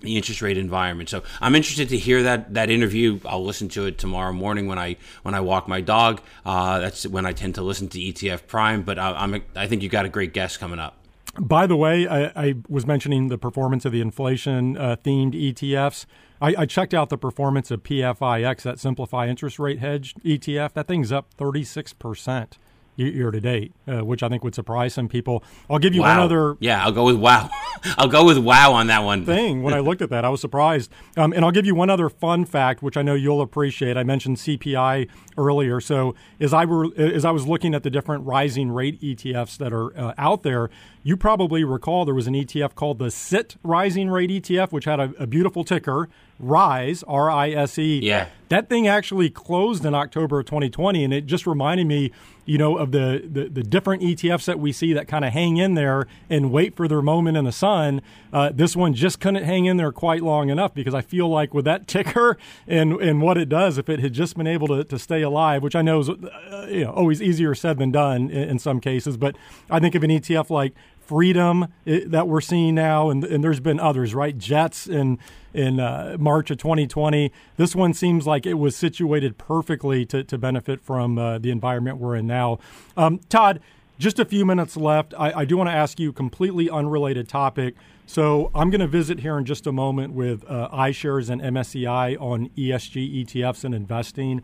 the 0.00 0.16
interest 0.16 0.42
rate 0.42 0.56
environment. 0.56 1.08
So 1.08 1.22
I'm 1.40 1.54
interested 1.54 1.88
to 1.88 1.98
hear 1.98 2.22
that 2.22 2.54
that 2.54 2.70
interview. 2.70 3.18
I'll 3.24 3.44
listen 3.44 3.68
to 3.70 3.86
it 3.86 3.98
tomorrow 3.98 4.32
morning 4.32 4.68
when 4.68 4.78
I 4.78 4.96
when 5.22 5.34
I 5.34 5.40
walk 5.40 5.66
my 5.66 5.80
dog. 5.80 6.20
Uh, 6.46 6.78
that's 6.78 7.06
when 7.06 7.26
I 7.26 7.32
tend 7.32 7.56
to 7.56 7.62
listen 7.62 7.88
to 7.88 7.98
ETF 7.98 8.46
Prime. 8.46 8.82
But 8.82 8.98
I, 8.98 9.12
I'm 9.12 9.42
I 9.56 9.66
think 9.66 9.82
you 9.82 9.88
got 9.88 10.06
a 10.06 10.08
great 10.08 10.32
guest 10.32 10.60
coming 10.60 10.78
up. 10.78 10.94
By 11.40 11.66
the 11.66 11.76
way, 11.76 12.08
I, 12.08 12.24
I, 12.34 12.54
was 12.68 12.86
mentioning 12.86 13.28
the 13.28 13.38
performance 13.38 13.84
of 13.84 13.92
the 13.92 14.00
inflation 14.00 14.76
uh, 14.76 14.96
themed 14.96 15.34
ETFs. 15.34 16.04
I, 16.40 16.54
I, 16.58 16.66
checked 16.66 16.94
out 16.94 17.10
the 17.10 17.18
performance 17.18 17.70
of 17.70 17.82
PFIX, 17.82 18.62
that 18.62 18.78
Simplify 18.78 19.28
Interest 19.28 19.58
Rate 19.58 19.78
Hedge 19.78 20.14
ETF. 20.24 20.72
That 20.72 20.88
thing's 20.88 21.12
up 21.12 21.34
36% 21.36 22.58
year 22.98 23.30
to 23.30 23.40
date, 23.40 23.72
uh, 23.86 24.04
which 24.04 24.22
I 24.22 24.28
think 24.28 24.42
would 24.42 24.54
surprise 24.54 24.94
some 24.94 25.08
people. 25.08 25.44
I'll 25.70 25.78
give 25.78 25.94
you 25.94 26.02
wow. 26.02 26.16
one 26.16 26.24
other. 26.24 26.56
Yeah, 26.60 26.84
I'll 26.84 26.92
go 26.92 27.04
with 27.04 27.16
wow. 27.16 27.48
I'll 27.96 28.08
go 28.08 28.24
with 28.24 28.38
wow 28.38 28.72
on 28.72 28.88
that 28.88 29.04
one. 29.04 29.24
Thing 29.24 29.62
when 29.62 29.74
I 29.74 29.78
looked 29.78 30.02
at 30.02 30.10
that, 30.10 30.24
I 30.24 30.28
was 30.28 30.40
surprised. 30.40 30.90
Um, 31.16 31.32
and 31.32 31.44
I'll 31.44 31.52
give 31.52 31.66
you 31.66 31.74
one 31.74 31.90
other 31.90 32.08
fun 32.08 32.44
fact, 32.44 32.82
which 32.82 32.96
I 32.96 33.02
know 33.02 33.14
you'll 33.14 33.40
appreciate. 33.40 33.96
I 33.96 34.02
mentioned 34.02 34.38
CPI 34.38 35.08
earlier. 35.38 35.80
So 35.80 36.14
as 36.40 36.52
I 36.52 36.64
were 36.64 36.88
as 36.98 37.24
I 37.24 37.30
was 37.30 37.46
looking 37.46 37.74
at 37.74 37.82
the 37.82 37.90
different 37.90 38.26
rising 38.26 38.70
rate 38.70 39.00
ETFs 39.00 39.56
that 39.58 39.72
are 39.72 39.96
uh, 39.98 40.14
out 40.18 40.42
there, 40.42 40.68
you 41.08 41.16
probably 41.16 41.64
recall 41.64 42.04
there 42.04 42.14
was 42.14 42.26
an 42.26 42.34
ETF 42.34 42.74
called 42.74 42.98
the 42.98 43.10
SIT 43.10 43.56
Rising 43.62 44.10
Rate 44.10 44.28
ETF, 44.28 44.72
which 44.72 44.84
had 44.84 45.00
a, 45.00 45.14
a 45.18 45.26
beautiful 45.26 45.64
ticker, 45.64 46.08
RISE, 46.38 47.02
R 47.04 47.30
I 47.30 47.50
S 47.50 47.78
E. 47.78 48.00
Yeah. 48.00 48.26
That 48.50 48.68
thing 48.68 48.86
actually 48.86 49.30
closed 49.30 49.84
in 49.84 49.94
October 49.94 50.40
of 50.40 50.46
2020, 50.46 51.04
and 51.04 51.12
it 51.12 51.26
just 51.26 51.46
reminded 51.46 51.86
me, 51.86 52.12
you 52.46 52.56
know, 52.56 52.78
of 52.78 52.92
the, 52.92 53.22
the, 53.30 53.48
the 53.48 53.62
different 53.62 54.02
ETFs 54.02 54.46
that 54.46 54.58
we 54.58 54.72
see 54.72 54.92
that 54.94 55.06
kind 55.06 55.24
of 55.24 55.32
hang 55.32 55.58
in 55.58 55.74
there 55.74 56.06
and 56.30 56.50
wait 56.50 56.74
for 56.74 56.88
their 56.88 57.02
moment 57.02 57.36
in 57.36 57.44
the 57.44 57.52
sun. 57.52 58.00
Uh, 58.32 58.50
this 58.54 58.74
one 58.74 58.94
just 58.94 59.20
couldn't 59.20 59.44
hang 59.44 59.66
in 59.66 59.76
there 59.76 59.92
quite 59.92 60.22
long 60.22 60.48
enough 60.48 60.74
because 60.74 60.94
I 60.94 61.02
feel 61.02 61.28
like 61.28 61.52
with 61.52 61.64
that 61.64 61.86
ticker 61.86 62.38
and, 62.66 62.94
and 63.00 63.20
what 63.20 63.36
it 63.36 63.48
does, 63.48 63.76
if 63.78 63.88
it 63.88 64.00
had 64.00 64.12
just 64.12 64.36
been 64.36 64.46
able 64.46 64.68
to, 64.68 64.84
to 64.84 64.98
stay 64.98 65.22
alive, 65.28 65.62
which 65.62 65.76
I 65.76 65.82
know 65.82 66.00
is 66.00 66.08
uh, 66.08 66.66
you 66.68 66.84
know, 66.84 66.90
always 66.90 67.22
easier 67.22 67.54
said 67.54 67.78
than 67.78 67.92
done 67.92 68.30
in, 68.30 68.48
in 68.50 68.58
some 68.58 68.80
cases, 68.80 69.16
but 69.16 69.36
I 69.70 69.78
think 69.78 69.94
of 69.94 70.02
an 70.02 70.10
ETF 70.10 70.50
like 70.50 70.74
FRDM 71.08 71.70
that 71.84 72.28
we're 72.28 72.40
seeing 72.40 72.74
now, 72.74 73.10
and, 73.10 73.24
and 73.24 73.42
there's 73.42 73.60
been 73.60 73.80
others, 73.80 74.14
right? 74.14 74.36
Jets 74.36 74.86
in 74.86 75.18
in 75.54 75.80
uh, 75.80 76.16
March 76.20 76.50
of 76.50 76.58
2020. 76.58 77.32
This 77.56 77.74
one 77.74 77.94
seems 77.94 78.26
like 78.26 78.44
it 78.46 78.54
was 78.54 78.76
situated 78.76 79.38
perfectly 79.38 80.04
to, 80.06 80.22
to 80.24 80.36
benefit 80.36 80.82
from 80.82 81.18
uh, 81.18 81.38
the 81.38 81.50
environment 81.50 81.96
we're 81.98 82.16
in 82.16 82.26
now. 82.26 82.58
Um, 82.96 83.20
Todd, 83.30 83.60
just 83.98 84.18
a 84.18 84.24
few 84.24 84.44
minutes 84.44 84.76
left. 84.76 85.14
I, 85.18 85.32
I 85.32 85.44
do 85.44 85.56
want 85.56 85.68
to 85.68 85.74
ask 85.74 85.98
you 85.98 86.10
a 86.10 86.12
completely 86.12 86.68
unrelated 86.68 87.28
topic. 87.28 87.74
So 88.06 88.50
I'm 88.54 88.70
going 88.70 88.80
to 88.80 88.86
visit 88.86 89.20
here 89.20 89.36
in 89.36 89.44
just 89.44 89.66
a 89.66 89.72
moment 89.72 90.14
with 90.14 90.44
uh, 90.48 90.68
iShares 90.72 91.28
and 91.28 91.42
MSCI 91.42 92.20
on 92.20 92.48
ESG 92.50 93.24
ETFs 93.24 93.64
and 93.64 93.74
investing. 93.74 94.42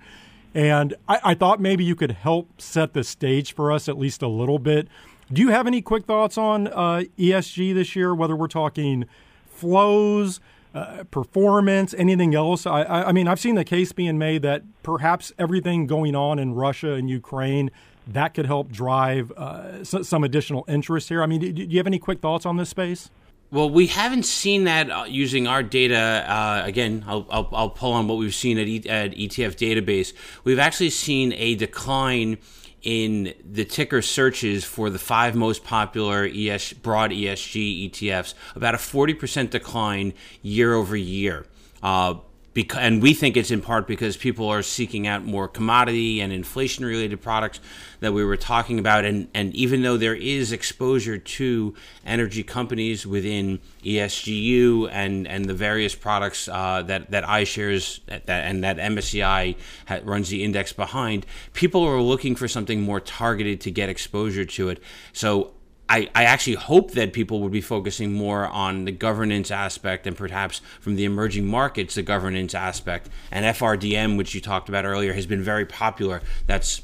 And 0.55 0.95
I, 1.09 1.21
I 1.25 1.35
thought 1.35 1.61
maybe 1.61 1.85
you 1.85 1.97
could 1.97 2.13
help 2.13 2.61
set 2.61 2.93
the 2.93 3.03
stage 3.05 3.55
for 3.55 3.73
us 3.73 3.89
at 3.89 3.99
least 3.99 4.23
a 4.23 4.29
little 4.29 4.59
bit. 4.59 4.89
Do 5.33 5.43
you 5.43 5.49
have 5.49 5.67
any 5.67 5.83
quick 5.83 6.05
thoughts 6.05 6.39
on 6.39 6.69
uh, 6.69 7.05
ESG 7.19 7.75
this 7.75 7.97
year, 7.97 8.15
whether 8.15 8.37
we're 8.37 8.47
talking 8.47 9.07
flows, 9.47 10.41
uh, 10.75 11.05
performance, 11.11 11.95
anything 11.95 12.35
else? 12.35 12.67
I, 12.67 12.85
I, 12.85 13.13
mean, 13.13 13.27
I've 13.27 13.41
seen 13.41 13.55
the 13.55 13.65
case 13.65 13.93
being 13.93 14.19
made 14.19 14.43
that 14.43 14.63
perhaps 14.83 15.33
everything 15.39 15.87
going 15.87 16.15
on 16.15 16.39
in 16.39 16.55
Russia 16.55 16.93
and 16.93 17.11
Ukraine 17.11 17.71
that 18.07 18.35
could 18.35 18.47
help 18.47 18.71
drive 18.71 19.33
uh, 19.33 19.83
some 19.85 20.25
additional 20.25 20.65
interest 20.69 21.09
here. 21.09 21.23
I 21.23 21.27
mean, 21.27 21.41
do 21.41 21.63
you 21.63 21.79
have 21.79 21.87
any 21.87 21.99
quick 21.99 22.21
thoughts 22.21 22.45
on 22.45 22.57
this 22.57 22.69
space? 22.69 23.11
Well, 23.55 23.71
we 23.71 23.87
haven't 23.87 24.25
seen 24.25 24.65
that 24.65 24.91
uh, 24.91 25.05
using 25.05 25.47
our 25.47 25.63
data. 25.63 25.97
Uh, 25.97 26.63
again, 26.65 27.05
I'll, 27.07 27.25
I'll, 27.31 27.49
I'll, 27.53 27.71
pull 27.71 27.93
on 27.93 28.09
what 28.09 28.19
we've 28.19 28.35
seen 28.35 28.59
at, 28.59 28.67
e- 28.67 28.89
at 28.89 29.13
ETF 29.13 29.55
database. 29.55 30.13
We've 30.43 30.59
actually 30.59 30.91
seen 30.91 31.33
a 31.35 31.55
decline 31.55 32.39
in 32.83 33.33
the 33.49 33.65
ticker 33.65 34.03
searches 34.03 34.65
for 34.65 34.91
the 34.91 34.99
five 34.99 35.37
most 35.37 35.63
popular 35.63 36.29
ES, 36.29 36.73
broad 36.73 37.13
ESG 37.13 37.93
ETFs, 37.93 38.35
about 38.57 38.75
a 38.75 38.79
40% 38.79 39.51
decline 39.51 40.15
year 40.43 40.75
over 40.75 40.97
year. 40.97 41.47
Uh, 41.81 42.15
because, 42.55 42.79
and 42.79 43.03
we 43.03 43.15
think 43.15 43.37
it's 43.37 43.51
in 43.51 43.61
part 43.61 43.87
because 43.89 44.17
people 44.17 44.49
are 44.49 44.63
seeking 44.63 45.09
out 45.09 45.25
more 45.25 45.49
commodity 45.49 46.21
and 46.21 46.33
inflation 46.33 46.85
related 46.85 47.21
products 47.21 47.61
that 47.99 48.13
we 48.13 48.25
were 48.25 48.37
talking 48.37 48.79
about. 48.79 49.05
And, 49.05 49.29
and 49.35 49.53
even 49.55 49.83
though 49.83 49.97
there 49.97 50.15
is 50.15 50.53
exposure 50.53 51.19
to 51.19 51.75
energy 52.07 52.45
companies 52.45 53.07
within 53.07 53.59
ESGU 53.83 54.89
and, 54.93 55.27
and 55.27 55.45
the 55.47 55.55
various 55.55 55.97
products 55.97 56.49
uh, 56.49 56.83
that, 56.83 57.11
that 57.11 57.25
iShares 57.25 58.01
that, 58.07 58.29
and 58.29 58.63
that 58.63 58.77
MSCI 58.77 59.57
runs 60.05 60.29
the 60.29 60.45
index 60.45 60.73
behind, 60.73 61.27
people 61.55 61.83
are 61.83 62.01
looking 62.01 62.37
for 62.37 62.47
something 62.47 62.81
more 62.81 63.01
targeted 63.01 63.61
to 63.63 63.71
get 63.73 63.89
exposure 63.89 64.45
to 64.45 64.69
it. 64.69 64.81
So 65.13 65.51
I, 65.89 66.09
I 66.15 66.25
actually 66.25 66.55
hope 66.55 66.93
that 66.93 67.13
people 67.13 67.41
would 67.41 67.53
be 67.53 67.61
focusing 67.61 68.13
more 68.13 68.47
on 68.47 68.87
the 68.87 68.93
governance 68.93 69.51
aspect 69.51 70.07
and 70.07 70.17
perhaps 70.17 70.63
from 70.81 70.97
the 70.97 71.05
emerging 71.05 71.47
markets, 71.47 71.95
the 71.95 72.03
governance 72.03 72.55
aspect. 72.55 73.11
And 73.31 73.45
FRDM, 73.45 74.17
which 74.17 74.35
you 74.35 74.41
talked 74.41 74.69
about 74.69 74.87
earlier, 74.87 75.13
has 75.13 75.27
been 75.27 75.43
very 75.43 75.67
popular. 75.67 76.23
That's 76.47 76.81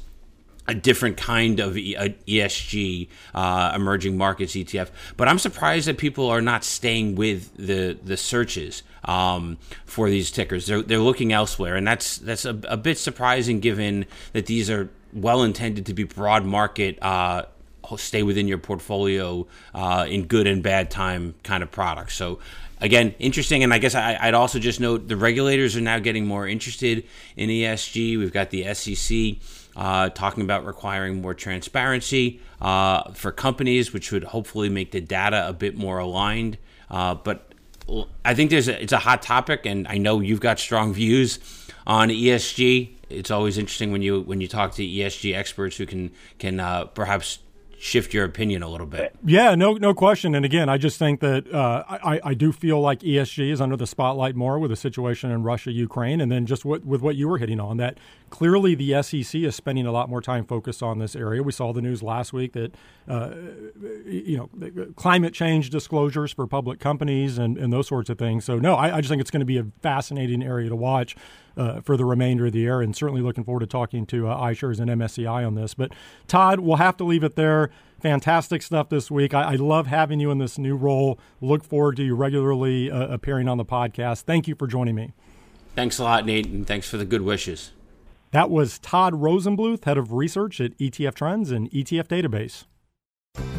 a 0.67 0.75
different 0.75 1.17
kind 1.17 1.59
of 1.59 1.73
ESG 1.73 3.07
uh, 3.33 3.71
emerging 3.75 4.17
markets 4.17 4.53
ETF. 4.53 4.89
But 5.17 5.27
I'm 5.27 5.39
surprised 5.39 5.87
that 5.87 5.97
people 5.97 6.29
are 6.29 6.41
not 6.41 6.63
staying 6.63 7.15
with 7.15 7.55
the 7.57 7.97
the 8.03 8.15
searches 8.15 8.83
um, 9.03 9.57
for 9.85 10.09
these 10.09 10.31
tickers. 10.31 10.67
They're 10.67 10.81
they're 10.83 10.99
looking 10.99 11.33
elsewhere, 11.33 11.75
and 11.75 11.87
that's 11.87 12.19
that's 12.19 12.45
a, 12.45 12.57
a 12.67 12.77
bit 12.77 12.97
surprising 12.99 13.59
given 13.59 14.05
that 14.33 14.45
these 14.45 14.69
are 14.69 14.89
well 15.13 15.43
intended 15.43 15.85
to 15.87 15.93
be 15.93 16.03
broad 16.03 16.45
market 16.45 16.97
uh, 17.01 17.43
stay 17.97 18.23
within 18.23 18.47
your 18.47 18.57
portfolio 18.57 19.47
uh, 19.73 20.05
in 20.09 20.25
good 20.25 20.47
and 20.47 20.63
bad 20.63 20.89
time 20.91 21.35
kind 21.43 21.63
of 21.63 21.71
products. 21.71 22.15
So 22.15 22.39
again, 22.81 23.13
interesting. 23.19 23.63
And 23.63 23.73
I 23.73 23.77
guess 23.77 23.95
I, 23.95 24.17
would 24.25 24.33
also 24.33 24.59
just 24.59 24.79
note 24.79 25.07
the 25.07 25.15
regulators 25.15 25.77
are 25.77 25.81
now 25.81 25.99
getting 25.99 26.25
more 26.25 26.47
interested 26.47 27.05
in 27.37 27.49
ESG. 27.49 28.17
We've 28.17 28.33
got 28.33 28.49
the 28.49 28.73
SEC 28.73 29.37
uh, 29.75 30.09
talking 30.09 30.43
about 30.43 30.65
requiring 30.65 31.21
more 31.21 31.33
transparency 31.33 32.41
uh, 32.59 33.11
for 33.13 33.31
companies, 33.31 33.93
which 33.93 34.11
would 34.11 34.25
hopefully 34.25 34.69
make 34.69 34.91
the 34.91 35.01
data 35.01 35.47
a 35.47 35.53
bit 35.53 35.77
more 35.77 35.99
aligned. 35.99 36.57
Uh, 36.89 37.15
but 37.15 37.53
I 38.25 38.35
think 38.35 38.49
there's 38.49 38.67
a, 38.67 38.81
it's 38.81 38.93
a 38.93 38.99
hot 38.99 39.21
topic, 39.21 39.65
and 39.65 39.87
I 39.87 39.97
know 39.97 40.19
you've 40.19 40.41
got 40.41 40.59
strong 40.59 40.93
views 40.93 41.39
on 41.87 42.09
ESG. 42.09 42.95
It's 43.09 43.31
always 43.31 43.57
interesting 43.57 43.91
when 43.91 44.01
you 44.01 44.21
when 44.21 44.39
you 44.39 44.47
talk 44.47 44.73
to 44.75 44.83
ESG 44.83 45.35
experts 45.35 45.77
who 45.77 45.85
can 45.85 46.11
can 46.39 46.59
uh, 46.59 46.85
perhaps 46.85 47.39
shift 47.81 48.13
your 48.13 48.23
opinion 48.23 48.61
a 48.61 48.69
little 48.69 48.85
bit. 48.85 49.15
Yeah, 49.25 49.55
no, 49.55 49.73
no 49.73 49.95
question. 49.95 50.35
And 50.35 50.45
again, 50.45 50.69
I 50.69 50.77
just 50.77 50.99
think 50.99 51.19
that 51.21 51.51
uh, 51.51 51.83
I, 51.89 52.21
I 52.23 52.33
do 52.35 52.51
feel 52.51 52.79
like 52.79 52.99
ESG 52.99 53.51
is 53.51 53.59
under 53.59 53.75
the 53.75 53.87
spotlight 53.87 54.35
more 54.35 54.59
with 54.59 54.69
the 54.69 54.77
situation 54.77 55.31
in 55.31 55.41
Russia, 55.41 55.71
Ukraine, 55.71 56.21
and 56.21 56.31
then 56.31 56.45
just 56.45 56.63
what, 56.63 56.85
with 56.85 57.01
what 57.01 57.15
you 57.15 57.27
were 57.27 57.39
hitting 57.39 57.59
on 57.59 57.77
that 57.77 57.97
clearly 58.31 58.73
the 58.73 59.03
SEC 59.03 59.41
is 59.41 59.55
spending 59.55 59.85
a 59.85 59.91
lot 59.91 60.09
more 60.09 60.21
time 60.21 60.45
focused 60.45 60.81
on 60.81 60.97
this 60.97 61.15
area. 61.15 61.43
We 61.43 61.51
saw 61.51 61.71
the 61.71 61.81
news 61.81 62.01
last 62.01 62.33
week 62.33 62.53
that 62.53 62.73
uh, 63.07 63.31
you 64.05 64.37
know 64.37 64.91
climate 64.95 65.33
change 65.35 65.69
disclosures 65.69 66.31
for 66.31 66.47
public 66.47 66.79
companies 66.79 67.37
and, 67.37 67.57
and 67.57 67.71
those 67.71 67.87
sorts 67.87 68.09
of 68.09 68.17
things. 68.17 68.45
So 68.45 68.57
no, 68.57 68.73
I, 68.73 68.97
I 68.97 69.01
just 69.01 69.09
think 69.09 69.21
it's 69.21 69.29
going 69.29 69.41
to 69.41 69.45
be 69.45 69.59
a 69.59 69.67
fascinating 69.83 70.41
area 70.41 70.69
to 70.69 70.75
watch 70.75 71.15
uh, 71.55 71.81
for 71.81 71.97
the 71.97 72.05
remainder 72.05 72.47
of 72.47 72.53
the 72.53 72.59
year, 72.59 72.81
and 72.81 72.95
certainly 72.95 73.21
looking 73.21 73.43
forward 73.43 73.59
to 73.59 73.67
talking 73.67 74.05
to 74.07 74.27
uh, 74.27 74.37
iShares 74.37 74.79
and 74.79 74.89
MSCI 74.89 75.45
on 75.45 75.53
this. 75.53 75.73
But 75.73 75.91
Todd, 76.27 76.61
we'll 76.61 76.77
have 76.77 76.97
to 76.97 77.03
leave 77.03 77.23
it 77.23 77.35
there. 77.35 77.69
Fantastic 78.01 78.63
stuff 78.63 78.89
this 78.89 79.11
week. 79.11 79.33
I, 79.33 79.53
I 79.53 79.55
love 79.55 79.87
having 79.87 80.19
you 80.19 80.31
in 80.31 80.39
this 80.39 80.57
new 80.57 80.75
role. 80.75 81.19
Look 81.41 81.63
forward 81.63 81.97
to 81.97 82.03
you 82.03 82.15
regularly 82.15 82.89
uh, 82.89 83.07
appearing 83.07 83.47
on 83.47 83.57
the 83.57 83.65
podcast. 83.65 84.23
Thank 84.23 84.47
you 84.47 84.55
for 84.55 84.65
joining 84.65 84.95
me. 84.95 85.13
Thanks 85.75 85.99
a 85.99 86.03
lot, 86.03 86.25
Nate, 86.25 86.47
and 86.47 86.65
thanks 86.65 86.89
for 86.89 86.97
the 86.97 87.05
good 87.05 87.21
wishes. 87.21 87.71
That 88.31 88.49
was 88.49 88.79
Todd 88.79 89.13
Rosenbluth, 89.13 89.83
head 89.83 89.97
of 89.97 90.13
research 90.13 90.61
at 90.61 90.77
ETF 90.77 91.15
Trends 91.15 91.51
and 91.51 91.69
ETF 91.71 92.07
Database. 92.07 92.63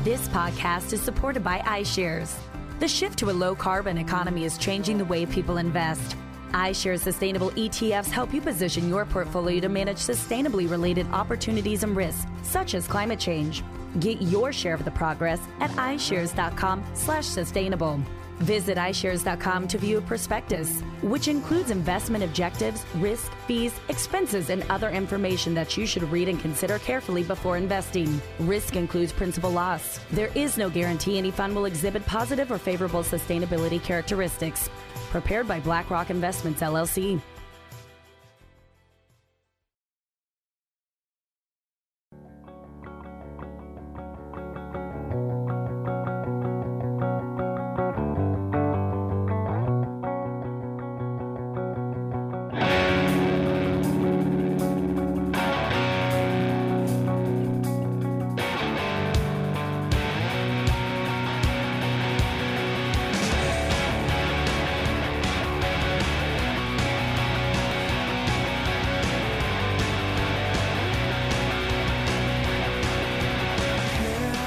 This 0.02 0.26
podcast 0.28 0.94
is 0.94 1.00
supported 1.00 1.44
by 1.44 1.58
iShares. 1.58 2.34
The 2.80 2.88
shift 2.88 3.18
to 3.18 3.30
a 3.30 3.32
low 3.32 3.54
carbon 3.54 3.98
economy 3.98 4.44
is 4.44 4.56
changing 4.56 4.98
the 4.98 5.04
way 5.04 5.26
people 5.26 5.58
invest 5.58 6.16
iShares 6.52 7.00
sustainable 7.00 7.50
ETFs 7.52 8.10
help 8.10 8.34
you 8.34 8.40
position 8.40 8.88
your 8.88 9.04
portfolio 9.06 9.60
to 9.60 9.68
manage 9.68 9.98
sustainably 9.98 10.70
related 10.70 11.06
opportunities 11.10 11.82
and 11.82 11.96
risks, 11.96 12.24
such 12.42 12.74
as 12.74 12.86
climate 12.86 13.18
change. 13.18 13.64
Get 14.00 14.22
your 14.22 14.52
share 14.52 14.74
of 14.74 14.84
the 14.84 14.90
progress 14.90 15.40
at 15.60 15.70
iShares.com/sustainable. 15.70 18.00
Visit 18.40 18.78
iShares.com 18.78 19.68
to 19.68 19.78
view 19.78 19.98
a 19.98 20.00
prospectus, 20.00 20.80
which 21.02 21.28
includes 21.28 21.70
investment 21.70 22.24
objectives, 22.24 22.84
risk, 22.96 23.32
fees, 23.46 23.72
expenses, 23.88 24.50
and 24.50 24.64
other 24.70 24.90
information 24.90 25.54
that 25.54 25.76
you 25.76 25.86
should 25.86 26.02
read 26.10 26.28
and 26.28 26.40
consider 26.40 26.78
carefully 26.78 27.22
before 27.22 27.56
investing. 27.56 28.20
Risk 28.40 28.76
includes 28.76 29.12
principal 29.12 29.50
loss. 29.50 30.00
There 30.10 30.30
is 30.34 30.56
no 30.56 30.68
guarantee 30.70 31.18
any 31.18 31.30
fund 31.30 31.54
will 31.54 31.66
exhibit 31.66 32.04
positive 32.06 32.50
or 32.50 32.58
favorable 32.58 33.02
sustainability 33.02 33.82
characteristics 33.82 34.68
prepared 35.12 35.46
by 35.46 35.60
BlackRock 35.60 36.10
Investments, 36.10 36.62
LLC. 36.62 37.20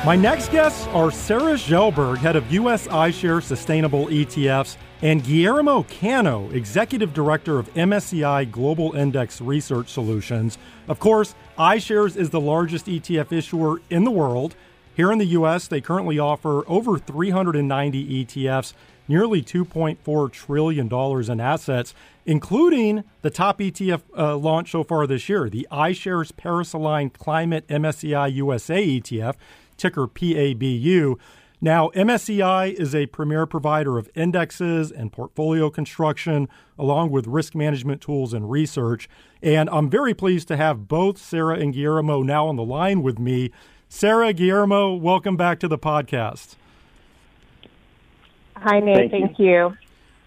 My 0.06 0.16
next 0.16 0.52
guests 0.52 0.86
are 0.90 1.10
Sarah 1.10 1.54
Kjellberg, 1.54 2.18
head 2.20 2.36
of 2.36 2.52
U.S. 2.52 2.86
iShares 2.86 3.42
Sustainable 3.42 4.06
ETFs, 4.06 4.78
and 5.02 5.24
Guillermo 5.24 5.82
Cano, 6.00 6.48
executive 6.52 7.12
director 7.12 7.58
of 7.58 7.74
MSCI 7.74 8.52
Global 8.52 8.94
Index 8.96 9.42
Research 9.42 9.90
Solutions. 9.90 10.60
Of 10.88 11.00
course, 11.00 11.34
iShares 11.58 12.16
is 12.16 12.30
the 12.30 12.40
largest 12.40 12.86
ETF 12.86 13.32
issuer 13.32 13.82
in 13.90 14.04
the 14.04 14.12
world. 14.12 14.56
Here 14.94 15.12
in 15.12 15.18
the 15.18 15.26
U.S., 15.26 15.68
they 15.68 15.82
currently 15.82 16.20
offer 16.20 16.62
over 16.70 17.00
390 17.00 18.26
ETFs, 18.26 18.74
nearly 19.08 19.42
$2.4 19.42 20.32
trillion 20.32 21.32
in 21.32 21.40
assets, 21.42 21.96
including 22.28 23.04
the 23.24 23.32
top 23.32 23.58
ETF 23.58 24.02
uh, 24.16 24.38
launch 24.38 24.70
so 24.70 24.84
far 24.84 25.08
this 25.08 25.28
year, 25.28 25.50
the 25.50 25.68
iShares 25.72 26.36
Paris 26.38 26.74
Aligned 26.74 27.14
Climate 27.14 27.68
MSCI 27.68 28.32
USA 28.36 28.86
ETF 29.00 29.36
ticker 29.78 30.08
PABU. 30.08 31.18
Now, 31.62 31.90
MSCI 31.96 32.74
is 32.74 32.94
a 32.94 33.06
premier 33.08 33.46
provider 33.46 33.98
of 33.98 34.10
indexes 34.14 34.92
and 34.92 35.12
portfolio 35.12 35.70
construction, 35.70 36.50
along 36.78 37.12
with 37.12 37.28
risk 37.28 37.56
management 37.56 38.02
tools 38.02 38.34
and 38.34 38.52
research. 38.52 39.08
And 39.42 39.70
I'm 39.70 39.90
very 39.90 40.14
pleased 40.14 40.48
to 40.50 40.58
have 40.58 40.88
both 40.88 41.18
Sarah 41.18 41.58
and 41.58 41.74
Guillermo 41.74 42.22
now 42.22 42.48
on 42.48 42.56
the 42.56 42.64
line 42.64 43.02
with 43.02 43.18
me. 43.18 43.52
Sarah, 43.88 44.34
Guillermo, 44.34 44.94
welcome 44.94 45.38
back 45.38 45.60
to 45.62 45.68
the 45.68 45.78
podcast. 45.78 46.56
Hi, 48.58 48.80
Nate. 48.80 49.12
Thank, 49.12 49.12
Thank 49.12 49.40
you. 49.40 49.46
you. 49.46 49.78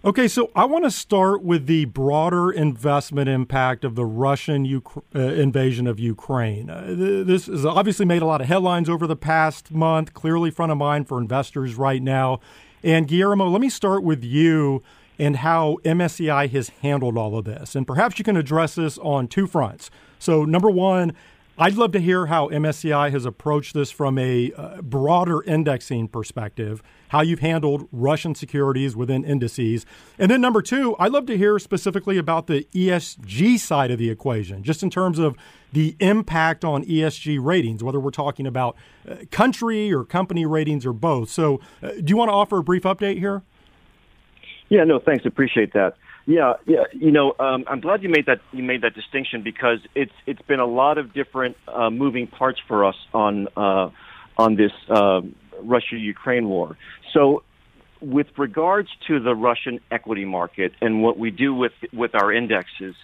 Okay, 0.05 0.29
so 0.29 0.53
I 0.55 0.65
want 0.65 0.85
to 0.85 0.93
start 0.93 1.43
with 1.43 1.67
the 1.67 1.87
broader 1.87 2.53
investment 2.53 3.29
impact 3.29 3.85
of 3.85 3.97
the 3.97 4.05
Russian 4.05 4.81
uh, 5.13 5.19
invasion 5.19 5.89
of 5.89 5.99
Ukraine. 5.99 6.71
Uh, 6.71 6.95
this 6.97 7.47
has 7.47 7.67
obviously 7.67 8.07
made 8.07 8.23
a 8.23 8.25
lot 8.25 8.41
of 8.41 8.47
headlines 8.47 8.89
over 8.89 9.09
the 9.09 9.17
past 9.17 9.73
month, 9.73 10.15
clearly 10.15 10.53
front 10.53 10.71
of 10.71 10.79
mind 10.79 11.09
for 11.09 11.19
investors 11.19 11.75
right 11.75 12.01
now. 12.01 12.39
And 12.85 13.09
Guillermo, 13.09 13.49
let 13.49 13.61
me 13.61 13.69
start 13.69 14.05
with 14.05 14.23
you 14.23 14.85
and 15.19 15.39
how 15.39 15.79
MSCI 15.85 16.49
has 16.51 16.69
handled 16.81 17.19
all 17.19 17.37
of 17.37 17.45
this. 17.45 17.75
And 17.75 17.85
perhaps 17.85 18.21
you 18.21 18.25
can 18.25 18.37
address 18.37 18.77
this 18.77 18.99
on 18.99 19.27
two 19.27 19.49
fronts. 19.49 19.91
So, 20.21 20.45
number 20.45 20.71
one, 20.71 21.13
I'd 21.59 21.75
love 21.75 21.91
to 21.91 22.01
hear 22.01 22.27
how 22.27 22.51
MSCI 22.51 23.11
has 23.11 23.25
approached 23.25 23.75
this 23.75 23.91
from 23.91 24.17
a 24.17 24.53
uh, 24.53 24.81
broader 24.81 25.43
indexing 25.43 26.07
perspective, 26.07 26.85
how 27.09 27.21
you've 27.21 27.41
handled 27.41 27.89
Russian 27.93 28.35
securities 28.35 28.97
within 28.97 29.25
indices. 29.25 29.85
And 30.19 30.31
then, 30.31 30.41
number 30.41 30.63
two, 30.63 30.97
I'd 30.99 31.13
love 31.13 31.27
to 31.27 31.37
hear 31.37 31.59
specifically 31.59 32.19
about 32.19 32.47
the 32.47 32.67
ESG 32.75 33.59
side 33.59 33.91
of 33.91 33.99
the 33.99 34.11
equation, 34.11 34.63
just 34.63 34.83
in 34.83 34.91
terms 34.91 35.19
of 35.19 35.37
the 35.73 35.97
impact 36.01 36.65
on 36.65 36.85
ESG 36.85 37.39
ratings, 37.43 37.83
whether 37.83 38.01
we're 38.01 38.11
talking 38.11 38.47
about 38.47 38.77
uh, 39.09 39.17
country 39.31 39.93
or 39.93 40.05
company 40.05 40.47
ratings 40.47 40.87
or 40.87 40.93
both. 40.93 41.31
So, 41.31 41.61
uh, 41.83 41.91
do 41.91 42.05
you 42.07 42.17
want 42.17 42.29
to 42.29 42.35
offer 42.35 42.59
a 42.59 42.63
brief 42.63 42.85
update 42.85 43.19
here? 43.19 43.43
Yeah, 44.69 44.85
no, 44.85 44.99
thanks. 44.99 45.25
Appreciate 45.25 45.73
that. 45.73 45.95
Yeah, 46.27 46.55
yeah. 46.67 46.85
You 46.93 47.11
know, 47.11 47.35
um, 47.39 47.65
I'm 47.67 47.81
glad 47.81 48.03
you 48.03 48.11
made 48.11 48.27
that 48.27 48.41
you 48.53 48.63
made 48.63 48.83
that 48.83 48.95
distinction 48.95 49.43
because 49.43 49.79
it's 49.95 50.13
it's 50.27 50.43
been 50.43 50.61
a 50.61 50.67
lot 50.67 50.99
of 50.99 51.15
different 51.15 51.57
uh, 51.67 51.89
moving 51.89 52.27
parts 52.27 52.61
for 52.69 52.85
us 52.85 52.97
on 53.15 53.49
uh, 53.57 53.89
on 54.37 54.57
this 54.57 54.73
uh, 54.91 55.23
Russia-Ukraine 55.63 56.49
war. 56.49 56.77
So, 57.13 57.43
with 58.01 58.29
regards 58.37 58.89
to 59.09 59.19
the 59.19 59.35
Russian 59.35 59.81
equity 59.91 60.25
market 60.25 60.73
and 60.81 61.03
what 61.03 61.19
we 61.19 61.31
do 61.31 61.55
with 61.55 61.73
with 61.93 62.15
our 62.15 62.33
indexes, 62.33 62.95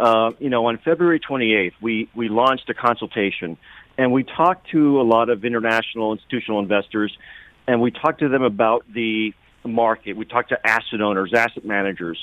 uh, 0.00 0.32
you 0.38 0.50
know, 0.50 0.66
on 0.66 0.78
February 0.78 1.20
28th, 1.20 1.72
we 1.80 2.08
we 2.14 2.28
launched 2.28 2.68
a 2.68 2.74
consultation 2.74 3.56
and 3.96 4.12
we 4.12 4.24
talked 4.24 4.70
to 4.70 5.00
a 5.00 5.02
lot 5.02 5.28
of 5.28 5.44
international 5.44 6.12
institutional 6.12 6.60
investors, 6.60 7.16
and 7.66 7.80
we 7.80 7.90
talked 7.90 8.20
to 8.20 8.28
them 8.28 8.42
about 8.42 8.84
the 8.92 9.32
market. 9.64 10.16
We 10.16 10.24
talked 10.24 10.48
to 10.48 10.66
asset 10.66 11.00
owners, 11.00 11.32
asset 11.34 11.64
managers 11.64 12.18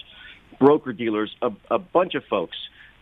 broker 0.60 0.94
dealers, 0.94 1.36
a, 1.42 1.52
a 1.70 1.80
bunch 1.80 2.16
of 2.16 2.24
folks. 2.26 2.58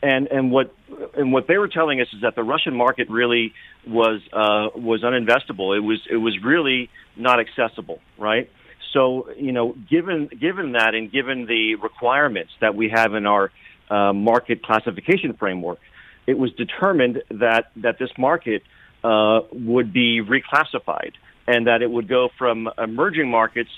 And 0.05 0.27
and 0.27 0.51
what 0.51 0.71
and 1.17 1.33
what 1.33 1.47
they 1.47 1.57
were 1.57 1.67
telling 1.67 1.99
us 1.99 2.07
is 2.13 2.21
that 2.21 2.35
the 2.35 2.43
Russian 2.43 2.75
market 2.75 3.09
really 3.09 3.53
was 3.87 4.21
uh, 4.31 4.69
was 4.79 5.01
uninvestable. 5.01 5.75
It 5.75 5.79
was 5.79 5.99
it 6.07 6.17
was 6.17 6.37
really 6.43 6.91
not 7.15 7.39
accessible, 7.39 7.99
right? 8.19 8.47
So 8.93 9.31
you 9.35 9.51
know, 9.51 9.75
given 9.89 10.27
given 10.39 10.73
that 10.73 10.93
and 10.93 11.11
given 11.11 11.47
the 11.47 11.73
requirements 11.81 12.51
that 12.61 12.75
we 12.75 12.89
have 12.93 13.15
in 13.15 13.25
our 13.25 13.51
uh, 13.89 14.13
market 14.13 14.61
classification 14.61 15.33
framework, 15.33 15.79
it 16.27 16.37
was 16.37 16.51
determined 16.53 17.23
that 17.31 17.71
that 17.77 17.97
this 17.97 18.11
market 18.15 18.61
uh, 19.03 19.39
would 19.53 19.91
be 19.91 20.21
reclassified 20.21 21.13
and 21.47 21.65
that 21.65 21.81
it 21.81 21.89
would 21.89 22.07
go 22.07 22.29
from 22.37 22.69
emerging 22.77 23.31
markets 23.31 23.71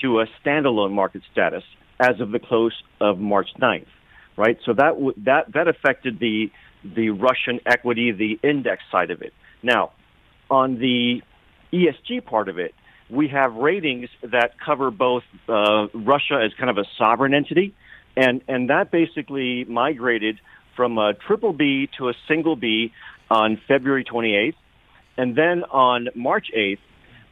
to 0.00 0.20
a 0.20 0.26
standalone 0.44 0.92
market 0.92 1.22
status 1.32 1.64
as 1.98 2.20
of 2.20 2.30
the 2.30 2.38
close 2.38 2.74
of 3.00 3.18
March 3.18 3.48
9th, 3.60 3.86
right? 4.36 4.58
So 4.64 4.72
that 4.72 4.94
w- 4.94 5.14
that 5.18 5.52
that 5.52 5.68
affected 5.68 6.18
the 6.18 6.50
the 6.84 7.10
Russian 7.10 7.60
equity, 7.66 8.12
the 8.12 8.38
index 8.42 8.82
side 8.90 9.10
of 9.10 9.22
it. 9.22 9.32
Now, 9.62 9.92
on 10.50 10.78
the 10.78 11.22
ESG 11.72 12.24
part 12.24 12.48
of 12.48 12.58
it, 12.58 12.74
we 13.08 13.28
have 13.28 13.54
ratings 13.54 14.08
that 14.22 14.58
cover 14.58 14.90
both 14.90 15.22
uh, 15.48 15.86
Russia 15.94 16.42
as 16.44 16.52
kind 16.58 16.70
of 16.70 16.78
a 16.78 16.84
sovereign 16.98 17.34
entity, 17.34 17.74
and 18.16 18.42
and 18.48 18.70
that 18.70 18.90
basically 18.90 19.64
migrated 19.64 20.40
from 20.76 20.98
a 20.98 21.14
triple 21.14 21.52
B 21.52 21.88
to 21.98 22.08
a 22.08 22.14
single 22.26 22.56
B 22.56 22.92
on 23.30 23.60
February 23.68 24.04
28th, 24.04 24.54
and 25.16 25.36
then 25.36 25.64
on 25.64 26.08
March 26.14 26.46
8th, 26.56 26.78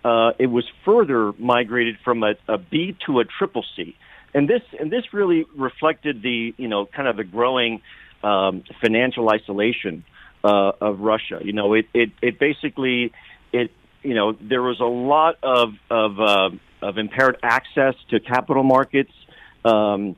uh, 0.05 0.33
it 0.39 0.47
was 0.47 0.65
further 0.85 1.33
migrated 1.39 1.97
from 2.05 2.23
a, 2.23 2.35
a 2.49 2.59
B 2.59 2.97
to 3.07 3.21
a 3.21 3.25
triple 3.25 3.65
C 3.77 3.97
and 4.35 4.49
this 4.49 4.63
and 4.79 4.91
this 4.91 5.13
really 5.13 5.45
reflected 5.57 6.23
the 6.23 6.55
you 6.57 6.69
know 6.69 6.87
kind 6.87 7.09
of 7.09 7.17
the 7.17 7.25
growing 7.25 7.83
um, 8.23 8.65
financial 8.81 9.29
isolation 9.31 10.05
uh, 10.45 10.73
of 10.81 11.01
Russia. 11.01 11.41
You 11.43 11.53
know, 11.53 11.75
it, 11.75 11.87
it 11.95 12.11
it 12.23 12.39
basically 12.39 13.13
it 13.53 13.71
you 14.03 14.15
know 14.15 14.33
there 14.41 14.63
was 14.63 14.81
a 14.81 14.85
lot 14.85 15.37
of 15.43 15.75
of 15.91 16.21
uh, 16.21 16.51
of 16.83 16.99
impaired 16.99 17.39
access 17.43 17.95
to 18.11 18.21
capital 18.21 18.63
markets. 18.63 19.13
Um, 19.65 20.17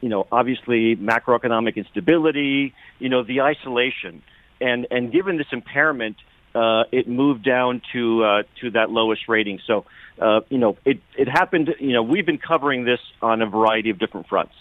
you 0.00 0.08
know, 0.08 0.26
obviously 0.32 0.96
macroeconomic 0.96 1.76
instability. 1.76 2.74
You 2.98 3.08
know, 3.08 3.22
the 3.22 3.42
isolation, 3.42 4.22
and 4.60 4.86
and 4.90 5.12
given 5.12 5.36
this 5.36 5.46
impairment, 5.52 6.16
uh, 6.54 6.84
it 6.92 7.08
moved 7.08 7.44
down 7.44 7.82
to 7.92 8.24
uh, 8.24 8.42
to 8.60 8.70
that 8.70 8.90
lowest 8.90 9.28
rating. 9.28 9.60
So, 9.66 9.84
uh, 10.20 10.40
you 10.48 10.58
know, 10.58 10.76
it 10.84 11.00
it 11.16 11.28
happened. 11.28 11.74
You 11.78 11.92
know, 11.92 12.02
we've 12.02 12.26
been 12.26 12.38
covering 12.38 12.84
this 12.84 13.00
on 13.20 13.42
a 13.42 13.46
variety 13.46 13.90
of 13.90 13.98
different 13.98 14.28
fronts. 14.28 14.54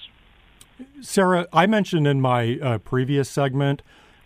Sarah, 1.02 1.48
I 1.54 1.68
mentioned 1.68 2.08
in 2.08 2.22
my 2.22 2.58
uh, 2.62 2.78
previous 2.80 3.30
segment, 3.30 3.82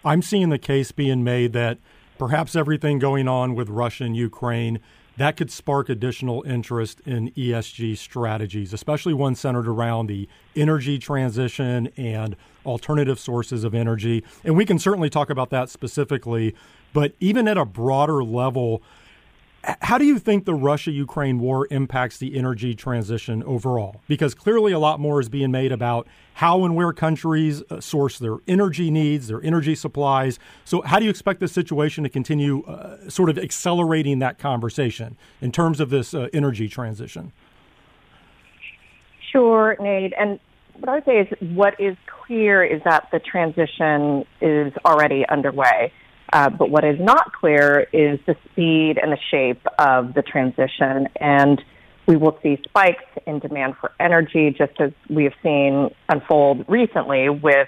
I'm 0.06 0.21
seeing 0.21 0.49
the 0.49 0.58
case 0.58 0.91
being 0.91 1.23
made 1.23 1.54
that 1.54 1.80
perhaps 2.17 2.56
everything 2.56 2.99
going 2.99 3.28
on 3.28 3.56
with 3.56 3.69
Russia 3.69 4.06
and 4.06 4.15
Ukraine 4.15 4.80
that 5.17 5.38
could 5.38 5.49
spark 5.49 5.89
additional 5.89 6.43
interest 6.43 6.99
in 7.06 7.32
ESG 7.32 7.97
strategies, 7.97 8.73
especially 8.73 9.13
one 9.13 9.36
centered 9.36 9.67
around 9.67 10.08
the 10.08 10.28
energy 10.56 10.99
transition 10.99 11.88
and 11.95 12.36
alternative 12.65 13.19
sources 13.19 13.63
of 13.63 13.73
energy. 13.73 14.23
And 14.43 14.58
we 14.58 14.65
can 14.65 14.78
certainly 14.78 15.10
talk 15.10 15.30
about 15.30 15.51
that 15.51 15.69
specifically, 15.69 16.54
but 16.95 17.13
even 17.19 17.45
at 17.49 17.58
a 17.58 17.65
broader 17.65 18.23
level, 18.23 18.81
how 19.81 19.97
do 19.97 20.05
you 20.05 20.17
think 20.17 20.45
the 20.45 20.53
Russia 20.53 20.91
Ukraine 20.91 21.39
war 21.39 21.67
impacts 21.69 22.17
the 22.19 22.38
energy 22.38 22.73
transition 22.73 23.43
overall? 23.43 23.99
Because 24.08 24.34
clearly 24.34 24.71
a 24.71 24.79
lot 24.79 25.01
more 25.01 25.19
is 25.19 25.27
being 25.27 25.51
made 25.51 25.73
about 25.73 26.08
how 26.36 26.63
and 26.63 26.73
where 26.73 26.93
countries 26.93 27.62
uh, 27.69 27.81
source 27.81 28.17
their 28.17 28.38
energy 28.47 28.89
needs, 28.89 29.27
their 29.27 29.43
energy 29.43 29.75
supplies. 29.75 30.39
So, 30.63 30.84
how 30.84 30.99
do 30.99 31.03
you 31.03 31.12
expect 31.12 31.41
this 31.41 31.51
situation 31.51 32.05
to 32.05 32.10
continue 32.10 32.63
uh, 32.63 33.10
sort 33.10 33.29
of 33.29 33.38
accelerating 33.38 34.19
that 34.19 34.39
conversation 34.39 35.17
in 35.41 35.51
terms 35.51 35.81
of 35.81 35.89
this 35.89 36.13
uh, 36.13 36.29
energy 36.31 36.69
transition? 36.69 37.34
Sure, 39.34 39.75
Nate. 39.81 40.13
And 40.17 40.39
what 40.79 40.88
I 40.88 40.95
would 40.95 41.05
say 41.05 41.19
is 41.19 41.27
what 41.58 41.77
is 41.77 41.97
clear 42.25 42.63
is 42.63 42.81
that 42.86 43.10
the 43.12 43.19
transition 43.19 44.25
is 44.39 44.71
already 44.86 45.25
underway. 45.27 45.91
Uh, 46.33 46.49
but 46.49 46.69
what 46.69 46.83
is 46.83 46.99
not 46.99 47.33
clear 47.33 47.88
is 47.93 48.19
the 48.25 48.35
speed 48.51 48.97
and 49.01 49.11
the 49.11 49.19
shape 49.31 49.65
of 49.79 50.13
the 50.13 50.21
transition. 50.21 51.07
And 51.19 51.61
we 52.07 52.17
will 52.17 52.38
see 52.43 52.59
spikes 52.67 53.03
in 53.25 53.39
demand 53.39 53.75
for 53.79 53.91
energy, 53.99 54.53
just 54.57 54.79
as 54.79 54.91
we 55.09 55.23
have 55.23 55.33
seen 55.41 55.89
unfold 56.09 56.65
recently 56.67 57.29
with 57.29 57.67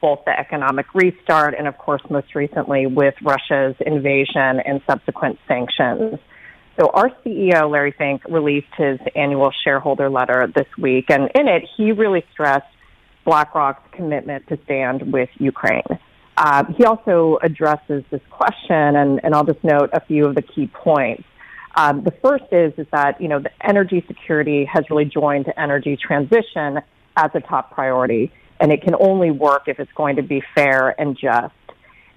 both 0.00 0.20
the 0.24 0.38
economic 0.38 0.86
restart 0.94 1.54
and, 1.58 1.66
of 1.66 1.76
course, 1.76 2.02
most 2.10 2.34
recently 2.34 2.86
with 2.86 3.14
Russia's 3.22 3.74
invasion 3.84 4.60
and 4.64 4.80
subsequent 4.86 5.38
sanctions. 5.48 6.18
So 6.78 6.90
our 6.94 7.10
CEO, 7.24 7.70
Larry 7.70 7.92
Fink, 7.96 8.22
released 8.28 8.72
his 8.76 9.00
annual 9.16 9.50
shareholder 9.64 10.08
letter 10.08 10.46
this 10.54 10.68
week, 10.78 11.06
and 11.08 11.28
in 11.34 11.48
it, 11.48 11.64
he 11.76 11.90
really 11.90 12.24
stressed 12.32 12.66
BlackRock's 13.24 13.82
commitment 13.92 14.46
to 14.48 14.58
stand 14.64 15.12
with 15.12 15.28
Ukraine. 15.38 15.98
Uh, 16.40 16.62
he 16.76 16.84
also 16.84 17.36
addresses 17.42 18.04
this 18.12 18.20
question, 18.30 18.94
and, 18.94 19.20
and 19.24 19.34
I'll 19.34 19.44
just 19.44 19.64
note 19.64 19.90
a 19.92 19.98
few 19.98 20.24
of 20.24 20.36
the 20.36 20.42
key 20.42 20.68
points. 20.72 21.24
Um, 21.76 22.04
the 22.04 22.12
first 22.22 22.44
is 22.52 22.72
is 22.78 22.86
that 22.92 23.20
you 23.20 23.26
know 23.26 23.40
the 23.40 23.50
energy 23.60 24.04
security 24.06 24.64
has 24.72 24.84
really 24.88 25.04
joined 25.04 25.52
energy 25.56 25.96
transition 25.96 26.78
as 27.16 27.30
a 27.34 27.40
top 27.40 27.72
priority, 27.72 28.30
and 28.60 28.70
it 28.70 28.82
can 28.82 28.94
only 29.00 29.32
work 29.32 29.62
if 29.66 29.80
it's 29.80 29.90
going 29.96 30.14
to 30.14 30.22
be 30.22 30.40
fair 30.54 30.94
and 31.00 31.18
just. 31.20 31.52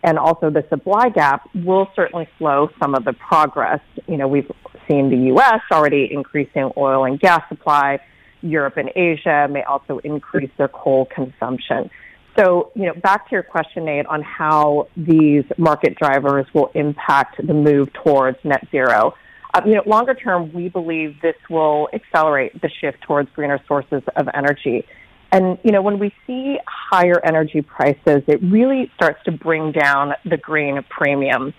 And 0.03 0.19
also, 0.19 0.51
the 0.51 0.65
supply 0.69 1.09
gap 1.09 1.49
will 1.55 1.87
certainly 1.95 2.27
slow 2.37 2.69
some 2.79 2.93
of 2.93 3.03
the 3.05 3.13
progress. 3.13 3.81
You 4.07 4.17
know, 4.17 4.27
we've 4.27 4.51
seen 4.87 5.09
the 5.09 5.17
U.S. 5.33 5.61
already 5.71 6.07
increasing 6.11 6.69
oil 6.77 7.05
and 7.05 7.19
gas 7.19 7.41
supply. 7.49 7.99
Europe 8.43 8.77
and 8.77 8.91
Asia 8.95 9.47
may 9.49 9.63
also 9.63 9.97
increase 9.99 10.51
their 10.57 10.67
coal 10.67 11.07
consumption. 11.07 11.89
So, 12.37 12.71
you 12.75 12.85
know, 12.85 12.93
back 12.93 13.27
to 13.29 13.35
your 13.35 13.43
question, 13.43 13.85
Nate, 13.85 14.05
on 14.05 14.21
how 14.21 14.87
these 14.95 15.43
market 15.57 15.95
drivers 15.95 16.45
will 16.53 16.71
impact 16.73 17.45
the 17.45 17.53
move 17.53 17.91
towards 17.93 18.37
net 18.43 18.65
zero. 18.71 19.15
Uh, 19.53 19.61
you 19.65 19.75
know, 19.75 19.83
longer 19.85 20.13
term, 20.13 20.51
we 20.53 20.69
believe 20.69 21.21
this 21.21 21.35
will 21.49 21.89
accelerate 21.93 22.61
the 22.61 22.69
shift 22.79 23.01
towards 23.01 23.29
greener 23.31 23.59
sources 23.67 24.01
of 24.15 24.29
energy. 24.33 24.85
And, 25.33 25.57
you 25.63 25.71
know, 25.71 25.81
when 25.81 25.99
we 25.99 26.13
see 26.25 26.57
higher 26.65 27.19
energy 27.25 27.61
prices, 27.61 28.23
it 28.27 28.41
really 28.41 28.89
starts 28.95 29.23
to 29.25 29.31
bring 29.31 29.71
down 29.73 30.13
the 30.25 30.37
green 30.37 30.81
premium. 30.89 31.53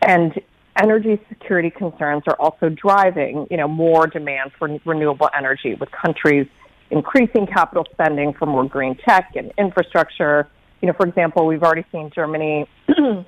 And 0.00 0.40
energy 0.82 1.20
security 1.28 1.70
concerns 1.70 2.22
are 2.26 2.36
also 2.38 2.70
driving, 2.70 3.46
you 3.50 3.56
know, 3.56 3.68
more 3.68 4.06
demand 4.06 4.52
for 4.58 4.78
renewable 4.84 5.28
energy 5.36 5.74
with 5.74 5.90
countries 5.90 6.46
increasing 6.94 7.46
capital 7.46 7.84
spending 7.92 8.32
for 8.32 8.46
more 8.46 8.64
green 8.64 8.96
tech 9.06 9.32
and 9.34 9.52
infrastructure. 9.58 10.48
You 10.80 10.88
know, 10.88 10.94
for 10.94 11.06
example, 11.06 11.46
we've 11.46 11.62
already 11.62 11.84
seen 11.90 12.10
Germany, 12.14 12.68
you 12.88 13.24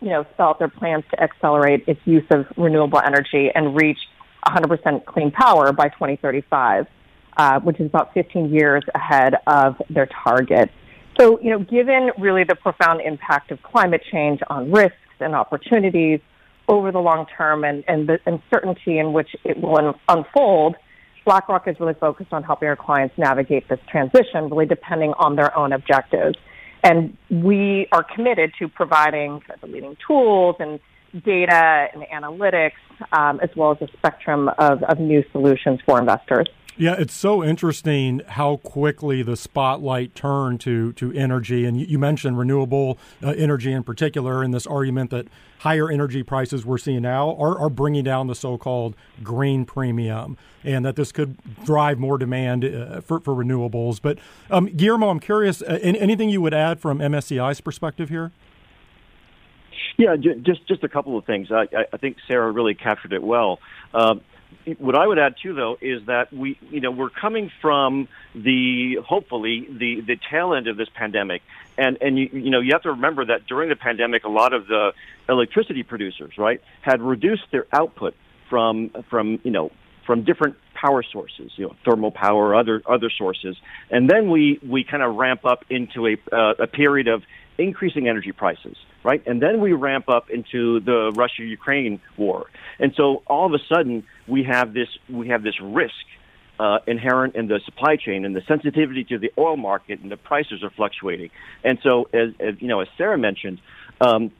know, 0.00 0.24
spell 0.32 0.48
out 0.48 0.58
their 0.58 0.68
plans 0.68 1.04
to 1.10 1.22
accelerate 1.22 1.84
its 1.86 2.00
use 2.06 2.24
of 2.30 2.46
renewable 2.56 3.00
energy 3.04 3.50
and 3.54 3.76
reach 3.76 3.98
100% 4.46 5.04
clean 5.04 5.30
power 5.30 5.72
by 5.72 5.88
2035, 5.88 6.86
uh, 7.36 7.60
which 7.60 7.78
is 7.78 7.86
about 7.86 8.14
15 8.14 8.52
years 8.52 8.82
ahead 8.94 9.34
of 9.46 9.76
their 9.90 10.08
target. 10.24 10.70
So, 11.20 11.38
you 11.40 11.50
know, 11.50 11.58
given 11.58 12.10
really 12.18 12.44
the 12.44 12.56
profound 12.56 13.02
impact 13.02 13.50
of 13.50 13.62
climate 13.62 14.02
change 14.10 14.40
on 14.48 14.72
risks 14.72 14.96
and 15.20 15.34
opportunities 15.34 16.20
over 16.68 16.90
the 16.90 16.98
long 16.98 17.26
term 17.36 17.64
and, 17.64 17.84
and 17.86 18.08
the 18.08 18.18
uncertainty 18.26 18.98
in 18.98 19.12
which 19.12 19.36
it 19.44 19.60
will 19.60 19.76
un- 19.76 19.94
unfold, 20.08 20.76
BlackRock 21.24 21.66
is 21.68 21.78
really 21.80 21.94
focused 21.94 22.32
on 22.32 22.42
helping 22.42 22.68
our 22.68 22.76
clients 22.76 23.16
navigate 23.16 23.68
this 23.68 23.80
transition, 23.90 24.50
really 24.50 24.66
depending 24.66 25.12
on 25.18 25.36
their 25.36 25.56
own 25.56 25.72
objectives. 25.72 26.36
And 26.82 27.16
we 27.30 27.88
are 27.92 28.04
committed 28.04 28.52
to 28.58 28.68
providing 28.68 29.40
the 29.60 29.66
leading 29.66 29.96
tools 30.06 30.56
and 30.58 30.78
data 31.24 31.86
and 31.94 32.02
analytics, 32.12 32.72
um, 33.12 33.40
as 33.42 33.48
well 33.56 33.72
as 33.72 33.88
a 33.88 33.88
spectrum 33.96 34.50
of, 34.58 34.82
of 34.82 34.98
new 34.98 35.24
solutions 35.32 35.80
for 35.86 35.98
investors. 35.98 36.48
Yeah, 36.76 36.96
it's 36.98 37.14
so 37.14 37.44
interesting 37.44 38.20
how 38.26 38.56
quickly 38.56 39.22
the 39.22 39.36
spotlight 39.36 40.16
turned 40.16 40.60
to 40.62 40.92
to 40.94 41.12
energy, 41.12 41.64
and 41.64 41.80
you, 41.80 42.00
mentioned 42.00 42.36
renewable 42.36 42.98
uh, 43.22 43.30
energy 43.30 43.72
in 43.72 43.84
particular, 43.84 44.42
in 44.42 44.50
this 44.50 44.66
argument 44.66 45.10
that 45.10 45.28
higher 45.58 45.88
energy 45.88 46.24
prices 46.24 46.66
we're 46.66 46.78
seeing 46.78 47.02
now 47.02 47.36
are, 47.36 47.56
are 47.58 47.70
bringing 47.70 48.02
down 48.02 48.26
the 48.26 48.34
so-called 48.34 48.96
green 49.22 49.64
premium, 49.64 50.36
and 50.64 50.84
that 50.84 50.96
this 50.96 51.12
could 51.12 51.36
drive 51.64 52.00
more 52.00 52.18
demand 52.18 52.64
uh, 52.64 53.00
for, 53.00 53.20
for 53.20 53.34
renewables. 53.34 54.00
But 54.02 54.18
um, 54.50 54.66
Guillermo, 54.66 55.10
I'm 55.10 55.20
curious, 55.20 55.62
uh, 55.62 55.78
anything 55.80 56.28
you 56.28 56.40
would 56.40 56.54
add 56.54 56.80
from 56.80 56.98
MSCI's 56.98 57.60
perspective 57.60 58.08
here? 58.08 58.32
Yeah, 59.96 60.16
just 60.16 60.66
just 60.66 60.82
a 60.82 60.88
couple 60.88 61.16
of 61.16 61.24
things. 61.24 61.52
I, 61.52 61.68
I 61.92 61.98
think 61.98 62.16
Sarah 62.26 62.50
really 62.50 62.74
captured 62.74 63.12
it 63.12 63.22
well. 63.22 63.60
Uh, 63.92 64.16
what 64.78 64.96
I 64.96 65.06
would 65.06 65.18
add 65.18 65.34
too, 65.42 65.54
though, 65.54 65.76
is 65.80 66.06
that 66.06 66.32
we, 66.32 66.58
you 66.70 66.80
know, 66.80 66.90
we're 66.90 67.10
coming 67.10 67.50
from 67.60 68.08
the 68.34 68.96
hopefully 69.06 69.66
the 69.70 70.00
the 70.00 70.18
tail 70.30 70.54
end 70.54 70.68
of 70.68 70.76
this 70.76 70.88
pandemic, 70.94 71.42
and 71.76 71.98
and 72.00 72.18
you, 72.18 72.28
you 72.32 72.50
know 72.50 72.60
you 72.60 72.70
have 72.72 72.82
to 72.82 72.90
remember 72.90 73.24
that 73.26 73.46
during 73.46 73.68
the 73.68 73.76
pandemic, 73.76 74.24
a 74.24 74.28
lot 74.28 74.52
of 74.52 74.66
the 74.66 74.92
electricity 75.28 75.82
producers, 75.82 76.36
right, 76.38 76.60
had 76.82 77.00
reduced 77.00 77.44
their 77.50 77.66
output 77.72 78.14
from 78.48 78.90
from 79.10 79.40
you 79.44 79.50
know 79.50 79.70
from 80.06 80.22
different 80.24 80.56
power 80.74 81.02
sources, 81.02 81.52
you 81.56 81.66
know, 81.66 81.74
thermal 81.84 82.10
power, 82.10 82.54
other 82.54 82.82
other 82.86 83.10
sources, 83.10 83.56
and 83.90 84.08
then 84.10 84.30
we 84.30 84.58
we 84.66 84.84
kind 84.84 85.02
of 85.02 85.14
ramp 85.16 85.44
up 85.44 85.64
into 85.70 86.06
a 86.06 86.16
uh, 86.32 86.54
a 86.58 86.66
period 86.66 87.08
of 87.08 87.22
increasing 87.58 88.08
energy 88.08 88.32
prices, 88.32 88.76
right? 89.04 89.22
And 89.26 89.40
then 89.40 89.60
we 89.60 89.72
ramp 89.72 90.08
up 90.08 90.30
into 90.30 90.80
the 90.80 91.12
Russia-Ukraine 91.14 92.00
war. 92.16 92.46
And 92.78 92.92
so 92.96 93.22
all 93.26 93.46
of 93.46 93.52
a 93.52 93.64
sudden 93.72 94.04
we 94.26 94.44
have 94.44 94.74
this 94.74 94.88
we 95.08 95.28
have 95.28 95.42
this 95.42 95.60
risk 95.60 95.94
uh, 96.58 96.78
inherent 96.86 97.34
in 97.34 97.48
the 97.48 97.60
supply 97.64 97.96
chain 97.96 98.24
and 98.24 98.34
the 98.34 98.42
sensitivity 98.46 99.04
to 99.04 99.18
the 99.18 99.32
oil 99.38 99.56
market 99.56 100.00
and 100.00 100.10
the 100.10 100.16
prices 100.16 100.62
are 100.62 100.70
fluctuating. 100.70 101.30
And 101.64 101.78
so 101.82 102.08
as, 102.12 102.30
as 102.40 102.54
you 102.60 102.68
know, 102.68 102.80
as 102.80 102.88
Sarah 102.96 103.18
mentioned, 103.18 103.60
um, 104.00 104.30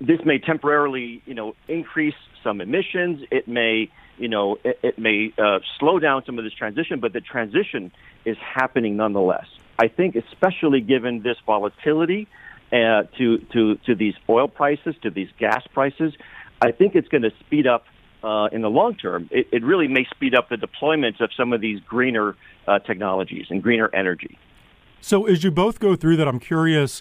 this 0.00 0.20
may 0.24 0.38
temporarily, 0.38 1.22
you 1.24 1.34
know, 1.34 1.54
increase 1.68 2.14
some 2.44 2.60
emissions. 2.60 3.22
It 3.30 3.48
may, 3.48 3.90
you 4.20 4.28
know, 4.28 4.58
it, 4.62 4.78
it 4.82 4.98
may 4.98 5.32
uh, 5.38 5.60
slow 5.78 5.98
down 5.98 6.24
some 6.24 6.38
of 6.38 6.44
this 6.44 6.52
transition, 6.52 7.00
but 7.00 7.12
the 7.12 7.20
transition 7.20 7.90
is 8.24 8.36
happening 8.38 8.96
nonetheless. 8.96 9.46
I 9.78 9.88
think, 9.88 10.14
especially 10.14 10.82
given 10.82 11.22
this 11.22 11.38
volatility 11.46 12.28
uh, 12.70 13.04
to 13.18 13.38
to 13.52 13.76
to 13.86 13.94
these 13.94 14.14
oil 14.28 14.46
prices, 14.46 14.94
to 15.02 15.10
these 15.10 15.30
gas 15.38 15.66
prices, 15.72 16.12
I 16.60 16.72
think 16.72 16.94
it's 16.94 17.08
going 17.08 17.22
to 17.22 17.32
speed 17.40 17.66
up 17.66 17.86
uh, 18.22 18.48
in 18.52 18.60
the 18.60 18.68
long 18.68 18.94
term. 18.94 19.28
It, 19.30 19.48
it, 19.52 19.64
really 19.64 19.88
may 19.88 20.04
speed 20.04 20.34
up 20.34 20.50
the 20.50 20.58
deployment 20.58 21.20
of 21.20 21.30
some 21.34 21.52
of 21.52 21.60
these 21.60 21.80
greener 21.80 22.36
uh, 22.68 22.78
technologies 22.80 23.46
and 23.48 23.62
greener 23.62 23.90
energy. 23.94 24.38
So, 25.00 25.26
as 25.26 25.42
you 25.42 25.50
both 25.50 25.80
go 25.80 25.96
through 25.96 26.16
that, 26.18 26.28
I'm 26.28 26.40
curious 26.40 27.00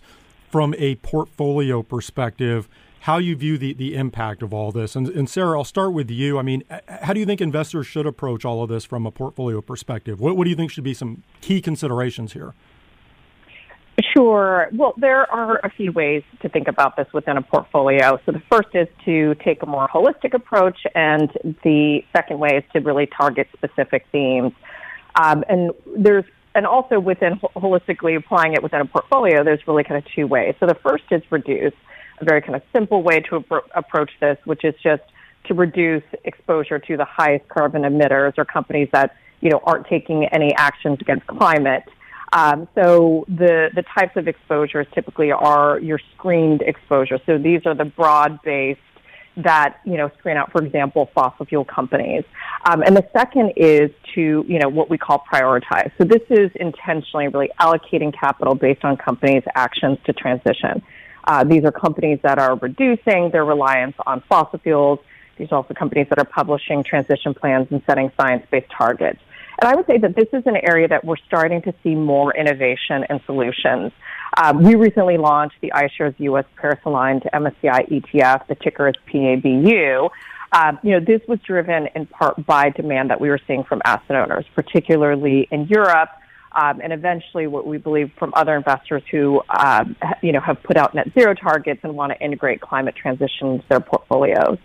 from 0.49 0.73
a 0.77 0.95
portfolio 0.95 1.84
perspective 1.84 2.69
how 3.01 3.17
you 3.17 3.35
view 3.35 3.57
the, 3.57 3.73
the 3.73 3.95
impact 3.95 4.43
of 4.43 4.53
all 4.53 4.71
this. 4.71 4.95
And, 4.95 5.07
and, 5.09 5.29
Sarah, 5.29 5.57
I'll 5.57 5.63
start 5.63 5.93
with 5.93 6.09
you. 6.12 6.38
I 6.38 6.41
mean, 6.41 6.63
how 6.88 7.13
do 7.13 7.19
you 7.19 7.25
think 7.25 7.41
investors 7.41 7.88
should 7.88 8.05
approach 8.05 8.43
all 8.45 8.63
of 8.63 8.69
this 8.69 8.85
from 8.85 9.05
a 9.05 9.12
portfolio 9.12 9.62
perspective? 9.62 10.19
What, 10.19 10.35
what 10.35 10.43
do 10.43 10.49
you 10.49 10.55
think 10.55 10.71
should 10.71 10.83
be 10.83 10.93
some 10.93 11.23
key 11.41 11.62
considerations 11.62 12.33
here? 12.33 12.53
Sure. 14.15 14.69
Well, 14.73 14.93
there 14.97 15.29
are 15.31 15.57
a 15.63 15.69
few 15.69 15.91
ways 15.91 16.23
to 16.41 16.49
think 16.49 16.67
about 16.67 16.95
this 16.95 17.07
within 17.13 17.38
a 17.38 17.41
portfolio. 17.41 18.19
So 18.25 18.31
the 18.31 18.41
first 18.49 18.69
is 18.73 18.88
to 19.05 19.35
take 19.35 19.62
a 19.62 19.65
more 19.65 19.88
holistic 19.89 20.33
approach, 20.33 20.77
and 20.95 21.29
the 21.63 22.01
second 22.15 22.39
way 22.39 22.57
is 22.57 22.63
to 22.73 22.79
really 22.79 23.07
target 23.07 23.47
specific 23.53 24.05
themes. 24.12 24.53
Um, 25.15 25.43
and 25.49 25.71
there's 25.97 26.23
and 26.55 26.65
also 26.65 26.99
within 26.99 27.39
holistically 27.55 28.17
applying 28.17 28.53
it 28.53 28.63
within 28.63 28.81
a 28.81 28.85
portfolio, 28.85 29.43
there's 29.43 29.65
really 29.67 29.83
kind 29.83 30.03
of 30.03 30.12
two 30.13 30.27
ways. 30.27 30.55
So 30.59 30.65
the 30.65 30.75
first 30.75 31.03
is 31.12 31.21
reduce, 31.29 31.73
a 32.21 32.25
very 32.25 32.41
kind 32.41 32.55
of 32.55 32.62
simple 32.73 33.03
way 33.03 33.19
to 33.21 33.43
approach 33.75 34.12
this, 34.19 34.38
which 34.45 34.63
is 34.63 34.73
just 34.82 35.03
to 35.45 35.53
reduce 35.53 36.03
exposure 36.25 36.79
to 36.79 36.97
the 36.97 37.05
highest 37.05 37.47
carbon 37.49 37.84
emitters 37.84 38.34
or 38.38 38.45
companies 38.45 38.89
that 38.93 39.15
you 39.41 39.49
know 39.49 39.62
aren't 39.63 39.88
taking 39.88 40.25
any 40.25 40.53
actions 40.55 40.97
against 41.01 41.25
climate. 41.27 41.84
Um, 42.34 42.67
so 42.75 43.25
the 43.27 43.69
the 43.73 43.84
types 43.97 44.15
of 44.15 44.27
exposures 44.27 44.88
typically 44.93 45.32
are 45.32 45.79
your 45.79 45.99
screened 46.15 46.62
exposure. 46.62 47.19
So 47.25 47.38
these 47.38 47.62
are 47.65 47.73
the 47.73 47.86
broad 47.86 48.39
based 48.43 48.82
that 49.38 49.77
you 49.86 49.97
know 49.97 50.12
screen 50.19 50.38
out, 50.38 50.51
for 50.51 50.63
example, 50.63 51.10
fossil 51.15 51.45
fuel 51.45 51.65
companies. 51.65 52.23
Um, 52.65 52.84
and 52.84 52.95
the 52.95 53.08
second 53.13 53.53
is 53.55 53.89
to 54.15 54.45
you 54.47 54.60
know 54.60 54.69
what 54.69 54.89
we 54.89 54.97
call 54.97 55.23
prioritize. 55.32 55.91
So 55.97 56.03
this 56.03 56.21
is 56.29 56.51
intentionally 56.55 57.27
really 57.27 57.49
allocating 57.60 58.13
capital 58.17 58.55
based 58.55 58.84
on 58.84 58.97
companies' 58.97 59.43
actions 59.55 59.97
to 60.05 60.13
transition. 60.13 60.84
Uh, 61.25 61.43
these 61.43 61.63
are 61.63 61.71
companies 61.71 62.19
that 62.23 62.39
are 62.39 62.55
reducing 62.55 63.29
their 63.32 63.45
reliance 63.45 63.95
on 64.05 64.21
fossil 64.29 64.60
fuels. 64.60 64.99
These 65.38 65.51
are 65.51 65.55
also 65.55 65.73
companies 65.73 66.08
that 66.10 66.19
are 66.19 66.25
publishing 66.25 66.84
transition 66.84 67.34
plans 67.34 67.67
and 67.71 67.82
setting 67.86 68.12
science-based 68.19 68.71
targets. 68.75 69.19
And 69.62 69.69
I 69.69 69.75
would 69.75 69.88
say 69.88 69.97
that 69.97 70.15
this 70.15 70.27
is 70.32 70.43
an 70.45 70.55
area 70.55 70.88
that 70.88 71.03
we're 71.03 71.17
starting 71.27 71.62
to 71.63 71.73
see 71.84 71.93
more 71.93 72.34
innovation 72.36 73.05
and 73.10 73.19
solutions. 73.25 73.91
Um, 74.41 74.63
we 74.63 74.75
recently 74.75 75.17
launched 75.17 75.55
the 75.62 75.71
iShares 75.75 76.15
U.S. 76.19 76.45
Paris 76.55 76.79
Aligned 76.86 77.24
MSCI 77.34 77.89
ETF. 77.89 78.47
The 78.47 78.55
ticker 78.55 78.88
is 78.88 78.95
PABU. 79.11 80.09
Um, 80.51 80.80
you 80.82 80.91
know, 80.91 80.99
this 81.05 81.22
was 81.28 81.39
driven 81.41 81.88
in 81.95 82.05
part 82.05 82.43
by 82.45 82.70
demand 82.70 83.09
that 83.09 83.20
we 83.20 83.30
were 83.30 83.39
seeing 83.47 83.63
from 83.63 83.82
asset 83.86 84.15
owners, 84.15 84.45
particularly 84.55 85.47
in 85.51 85.67
Europe, 85.67 86.09
um, 86.54 86.82
and 86.82 86.91
eventually 86.91 87.47
what 87.47 87.66
we 87.66 87.78
believe 87.78 88.12
from 88.18 88.34
other 88.36 88.56
investors 88.56 89.04
who, 89.12 89.41
um, 89.50 89.95
you 90.22 90.32
know, 90.32 90.39
have 90.39 90.62
put 90.64 90.78
out 90.78 90.95
net 90.95 91.08
zero 91.14 91.34
targets 91.34 91.82
and 91.84 91.95
want 91.95 92.12
to 92.12 92.20
integrate 92.20 92.62
climate 92.62 92.95
transition 92.95 93.47
into 93.54 93.66
their 93.70 93.80
portfolios. 93.80 94.58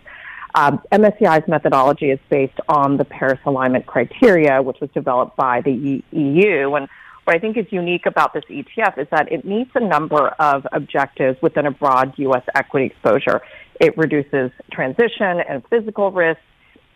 Um, 0.55 0.81
MSCI's 0.91 1.47
methodology 1.47 2.11
is 2.11 2.19
based 2.29 2.59
on 2.69 2.97
the 2.97 3.03
Paris 3.03 3.39
alignment 3.45 3.85
criteria, 3.85 4.61
which 4.61 4.77
was 4.79 4.89
developed 4.91 5.35
by 5.35 5.61
the 5.61 6.01
EU. 6.11 6.75
And 6.75 6.87
what 7.25 7.35
I 7.35 7.39
think 7.39 7.57
is 7.57 7.65
unique 7.71 8.05
about 8.05 8.33
this 8.33 8.45
ETF 8.49 8.97
is 8.97 9.07
that 9.11 9.31
it 9.31 9.43
meets 9.43 9.71
a 9.75 9.81
number 9.81 10.29
of 10.39 10.65
objectives 10.71 11.41
within 11.41 11.65
a 11.65 11.71
broad 11.71 12.13
U.S. 12.17 12.43
equity 12.55 12.85
exposure. 12.85 13.41
It 13.81 13.97
reduces 13.97 14.51
transition 14.71 15.41
and 15.49 15.61
physical 15.69 16.11
risk. 16.11 16.39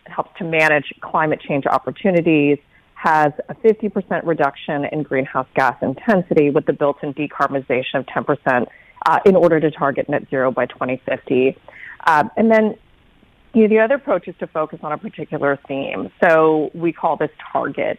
helps 0.06 0.30
to 0.38 0.44
manage 0.44 0.94
climate 1.00 1.40
change 1.40 1.66
opportunities, 1.66 2.58
has 3.02 3.32
a 3.48 3.54
50% 3.54 4.26
reduction 4.26 4.84
in 4.92 5.02
greenhouse 5.02 5.46
gas 5.54 5.74
intensity 5.80 6.50
with 6.50 6.66
the 6.66 6.72
built-in 6.74 7.14
decarbonization 7.14 7.94
of 7.94 8.06
10% 8.06 8.66
uh, 9.06 9.18
in 9.24 9.34
order 9.36 9.58
to 9.58 9.70
target 9.70 10.06
net 10.06 10.28
zero 10.28 10.50
by 10.50 10.66
2050. 10.66 11.56
Uh, 12.06 12.24
and 12.36 12.50
then 12.50 12.76
you 13.54 13.62
know, 13.62 13.68
the 13.68 13.78
other 13.78 13.94
approach 13.94 14.28
is 14.28 14.34
to 14.40 14.46
focus 14.46 14.80
on 14.82 14.92
a 14.92 14.98
particular 14.98 15.58
theme. 15.66 16.10
So 16.22 16.70
we 16.74 16.92
call 16.92 17.16
this 17.16 17.30
target. 17.52 17.98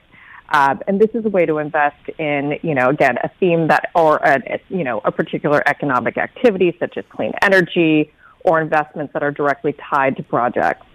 Uh, 0.49 0.75
and 0.87 1.01
this 1.01 1.09
is 1.15 1.25
a 1.25 1.29
way 1.29 1.47
to 1.47 1.57
invest 1.57 2.07
in, 2.19 2.59
you 2.61 2.75
know, 2.75 2.89
again, 2.89 3.17
a 3.23 3.29
theme 3.39 3.69
that, 3.69 3.89
or 3.95 4.17
a, 4.17 4.61
you 4.69 4.83
know, 4.83 5.01
a 5.03 5.11
particular 5.11 5.67
economic 5.67 6.17
activity 6.17 6.75
such 6.79 6.95
as 6.97 7.05
clean 7.09 7.31
energy 7.41 8.13
or 8.45 8.61
investments 8.61 9.13
that 9.13 9.23
are 9.23 9.31
directly 9.31 9.73
tied 9.89 10.15
to 10.17 10.23
projects, 10.23 10.85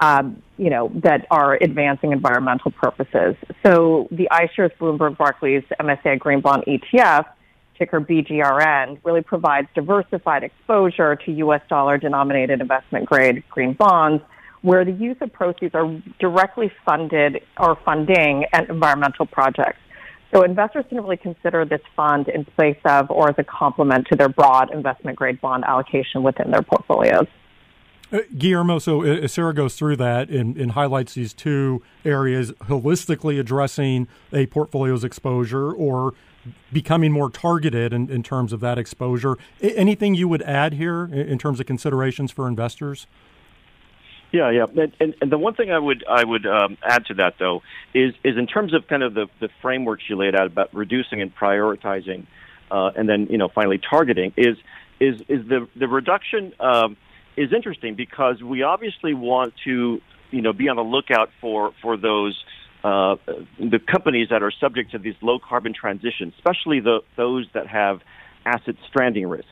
um, 0.00 0.42
you 0.56 0.70
know, 0.70 0.90
that 1.02 1.26
are 1.30 1.58
advancing 1.60 2.12
environmental 2.12 2.70
purposes. 2.70 3.36
So 3.64 4.08
the 4.10 4.28
iShares 4.30 4.76
Bloomberg 4.78 5.16
Barclays 5.16 5.64
MSCI 5.80 6.18
Green 6.18 6.40
Bond 6.40 6.64
ETF 6.66 7.26
ticker 7.82 8.00
BGRN, 8.00 8.98
really 9.04 9.22
provides 9.22 9.68
diversified 9.74 10.44
exposure 10.44 11.16
to 11.16 11.32
U.S. 11.32 11.62
dollar 11.68 11.98
denominated 11.98 12.60
investment 12.60 13.06
grade 13.06 13.42
green 13.50 13.72
bonds, 13.72 14.22
where 14.62 14.84
the 14.84 14.92
use 14.92 15.16
of 15.20 15.32
proceeds 15.32 15.74
are 15.74 16.00
directly 16.20 16.70
funded 16.86 17.42
or 17.58 17.76
funding 17.84 18.44
environmental 18.68 19.26
projects. 19.26 19.78
So 20.32 20.44
investors 20.44 20.84
can 20.88 20.98
really 20.98 21.16
consider 21.16 21.64
this 21.64 21.80
fund 21.96 22.28
in 22.28 22.44
place 22.44 22.78
of 22.84 23.10
or 23.10 23.28
as 23.28 23.34
a 23.38 23.44
complement 23.44 24.06
to 24.08 24.16
their 24.16 24.28
broad 24.28 24.72
investment 24.72 25.18
grade 25.18 25.40
bond 25.40 25.64
allocation 25.64 26.22
within 26.22 26.50
their 26.50 26.62
portfolios. 26.62 27.26
Uh, 28.12 28.18
Guillermo, 28.36 28.78
so 28.78 29.02
uh, 29.02 29.26
Sarah 29.26 29.54
goes 29.54 29.74
through 29.74 29.96
that 29.96 30.28
and, 30.28 30.56
and, 30.58 30.72
highlights 30.72 31.14
these 31.14 31.32
two 31.32 31.82
areas 32.04 32.52
holistically 32.52 33.40
addressing 33.40 34.06
a 34.34 34.44
portfolio's 34.46 35.02
exposure 35.02 35.72
or 35.72 36.12
becoming 36.72 37.10
more 37.10 37.30
targeted 37.30 37.92
in, 37.92 38.10
in 38.10 38.22
terms 38.22 38.52
of 38.52 38.60
that 38.60 38.76
exposure. 38.76 39.38
anything 39.62 40.14
you 40.14 40.28
would 40.28 40.42
add 40.42 40.74
here 40.74 41.06
in 41.06 41.38
terms 41.38 41.58
of 41.58 41.64
considerations 41.64 42.30
for 42.30 42.46
investors? 42.46 43.06
Yeah, 44.30 44.50
yeah, 44.50 44.66
and, 44.76 44.92
and, 45.00 45.14
and 45.20 45.32
the 45.32 45.38
one 45.38 45.54
thing 45.54 45.70
I 45.70 45.78
would 45.78 46.04
I 46.08 46.24
would 46.24 46.46
um, 46.46 46.78
add 46.82 47.06
to 47.06 47.14
that 47.14 47.34
though 47.38 47.62
is 47.92 48.14
is 48.24 48.38
in 48.38 48.46
terms 48.46 48.72
of 48.72 48.88
kind 48.88 49.02
of 49.02 49.12
the 49.12 49.26
the 49.40 49.50
framework 49.60 50.00
she 50.00 50.14
laid 50.14 50.34
out 50.34 50.46
about 50.46 50.74
reducing 50.74 51.20
and 51.20 51.34
prioritizing, 51.36 52.26
uh, 52.70 52.92
and 52.96 53.06
then 53.06 53.26
you 53.28 53.36
know 53.36 53.48
finally 53.48 53.78
targeting 53.78 54.32
is 54.38 54.56
is 55.00 55.20
is 55.28 55.46
the 55.48 55.68
the 55.76 55.86
reduction 55.86 56.54
um, 56.60 56.96
is 57.36 57.52
interesting 57.52 57.94
because 57.94 58.42
we 58.42 58.62
obviously 58.62 59.14
want 59.14 59.54
to 59.64 60.00
you 60.30 60.42
know 60.42 60.52
be 60.52 60.68
on 60.68 60.76
the 60.76 60.82
lookout 60.82 61.30
for 61.40 61.72
for 61.82 61.96
those 61.96 62.42
uh, 62.84 63.16
the 63.60 63.78
companies 63.78 64.28
that 64.30 64.42
are 64.42 64.52
subject 64.60 64.90
to 64.90 64.98
these 64.98 65.14
low 65.22 65.38
carbon 65.38 65.72
transitions, 65.72 66.34
especially 66.38 66.80
the, 66.80 67.00
those 67.16 67.46
that 67.54 67.68
have 67.68 68.00
asset 68.44 68.74
stranding 68.88 69.28
risks. 69.28 69.48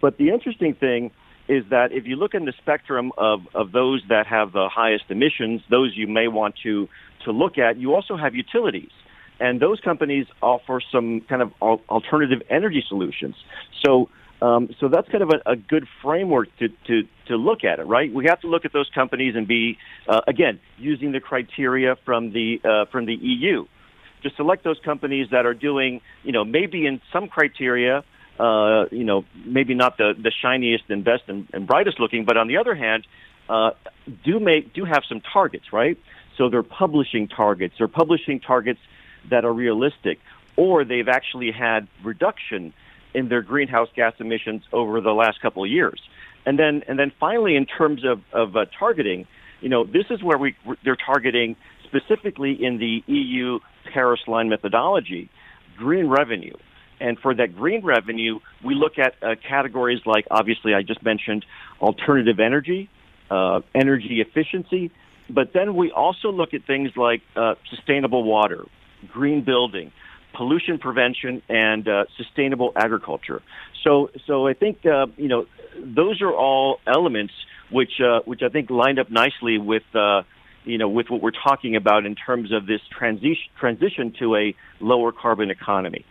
But 0.00 0.18
the 0.18 0.30
interesting 0.30 0.74
thing 0.74 1.12
is 1.48 1.64
that 1.70 1.92
if 1.92 2.06
you 2.06 2.16
look 2.16 2.34
in 2.34 2.44
the 2.44 2.52
spectrum 2.60 3.12
of, 3.16 3.40
of 3.54 3.70
those 3.72 4.02
that 4.08 4.26
have 4.26 4.52
the 4.52 4.68
highest 4.68 5.04
emissions, 5.10 5.60
those 5.70 5.92
you 5.94 6.08
may 6.08 6.26
want 6.26 6.56
to, 6.64 6.88
to 7.24 7.30
look 7.30 7.58
at, 7.58 7.78
you 7.78 7.94
also 7.94 8.16
have 8.16 8.34
utilities. 8.34 8.90
And 9.38 9.60
those 9.60 9.80
companies 9.80 10.26
offer 10.40 10.80
some 10.90 11.20
kind 11.28 11.42
of 11.42 11.52
alternative 11.62 12.42
energy 12.50 12.84
solutions. 12.88 13.34
So 13.84 14.08
um, 14.42 14.70
so 14.80 14.88
that's 14.88 15.08
kind 15.08 15.22
of 15.22 15.30
a, 15.30 15.52
a 15.52 15.56
good 15.56 15.86
framework 16.02 16.48
to, 16.58 16.68
to, 16.68 17.02
to 17.28 17.36
look 17.36 17.62
at 17.62 17.78
it, 17.78 17.84
right? 17.84 18.12
We 18.12 18.26
have 18.26 18.40
to 18.40 18.48
look 18.48 18.64
at 18.64 18.72
those 18.72 18.90
companies 18.92 19.36
and 19.36 19.46
be, 19.46 19.78
uh, 20.08 20.22
again, 20.26 20.58
using 20.78 21.12
the 21.12 21.20
criteria 21.20 21.96
from 22.04 22.32
the, 22.32 22.60
uh, 22.64 22.90
from 22.90 23.06
the 23.06 23.14
EU 23.14 23.66
to 24.24 24.30
select 24.36 24.64
those 24.64 24.80
companies 24.84 25.28
that 25.30 25.46
are 25.46 25.54
doing, 25.54 26.00
you 26.24 26.32
know, 26.32 26.44
maybe 26.44 26.86
in 26.86 27.00
some 27.12 27.28
criteria, 27.28 28.02
uh, 28.40 28.86
you 28.90 29.04
know, 29.04 29.24
maybe 29.44 29.74
not 29.74 29.96
the, 29.96 30.12
the 30.20 30.32
shiniest 30.42 30.84
and 30.88 31.04
best 31.04 31.22
and, 31.28 31.46
and 31.52 31.66
brightest 31.66 32.00
looking, 32.00 32.24
but 32.24 32.36
on 32.36 32.48
the 32.48 32.56
other 32.56 32.74
hand, 32.74 33.06
uh, 33.48 33.70
do 34.24 34.40
make, 34.40 34.72
do 34.72 34.84
have 34.84 35.04
some 35.08 35.20
targets, 35.32 35.72
right? 35.72 35.98
So 36.36 36.48
they're 36.48 36.64
publishing 36.64 37.28
targets, 37.28 37.74
they're 37.78 37.86
publishing 37.86 38.40
targets 38.40 38.80
that 39.30 39.44
are 39.44 39.52
realistic, 39.52 40.18
or 40.56 40.84
they've 40.84 41.08
actually 41.08 41.52
had 41.52 41.86
reduction 42.02 42.72
in 43.14 43.28
their 43.28 43.42
greenhouse 43.42 43.88
gas 43.94 44.14
emissions 44.18 44.62
over 44.72 45.00
the 45.00 45.12
last 45.12 45.40
couple 45.40 45.64
of 45.64 45.70
years. 45.70 46.00
And 46.44 46.58
then, 46.58 46.82
and 46.88 46.98
then 46.98 47.12
finally, 47.20 47.56
in 47.56 47.66
terms 47.66 48.04
of, 48.04 48.20
of 48.32 48.56
uh, 48.56 48.66
targeting, 48.78 49.26
you 49.60 49.68
know, 49.68 49.84
this 49.84 50.06
is 50.10 50.22
where 50.22 50.38
we, 50.38 50.56
they're 50.84 50.96
targeting 50.96 51.56
specifically 51.84 52.52
in 52.52 52.78
the 52.78 53.02
EU 53.06 53.58
Paris 53.92 54.20
aligned 54.26 54.50
methodology, 54.50 55.30
green 55.76 56.08
revenue. 56.08 56.54
And 57.00 57.18
for 57.18 57.34
that 57.34 57.56
green 57.56 57.84
revenue, 57.84 58.38
we 58.64 58.74
look 58.74 58.98
at 58.98 59.14
uh, 59.22 59.34
categories 59.48 60.00
like, 60.06 60.26
obviously, 60.30 60.74
I 60.74 60.82
just 60.82 61.02
mentioned 61.02 61.44
alternative 61.80 62.38
energy, 62.38 62.88
uh, 63.30 63.60
energy 63.74 64.20
efficiency, 64.20 64.90
but 65.28 65.52
then 65.52 65.74
we 65.74 65.90
also 65.90 66.30
look 66.30 66.54
at 66.54 66.64
things 66.66 66.90
like 66.96 67.22
uh, 67.34 67.54
sustainable 67.70 68.22
water, 68.22 68.64
green 69.08 69.42
building, 69.42 69.92
pollution 70.32 70.78
prevention, 70.78 71.42
and 71.48 71.86
uh, 71.88 72.04
sustainable 72.16 72.72
agriculture. 72.76 73.42
So, 73.84 74.10
so 74.26 74.46
I 74.46 74.54
think 74.54 74.84
uh, 74.86 75.06
you 75.16 75.28
know 75.28 75.46
those 75.78 76.20
are 76.22 76.32
all 76.32 76.80
elements 76.86 77.34
which 77.70 78.00
uh, 78.00 78.20
which 78.24 78.42
I 78.42 78.48
think 78.48 78.70
lined 78.70 78.98
up 78.98 79.10
nicely 79.10 79.58
with 79.58 79.82
uh, 79.94 80.22
you 80.64 80.78
know 80.78 80.88
with 80.88 81.10
what 81.10 81.20
we're 81.22 81.30
talking 81.30 81.76
about 81.76 82.06
in 82.06 82.14
terms 82.14 82.52
of 82.52 82.66
this 82.66 82.80
transition 82.90 83.50
transition 83.58 84.14
to 84.18 84.36
a 84.36 84.54
lower 84.80 85.12
carbon 85.12 85.50
economy. 85.50 86.04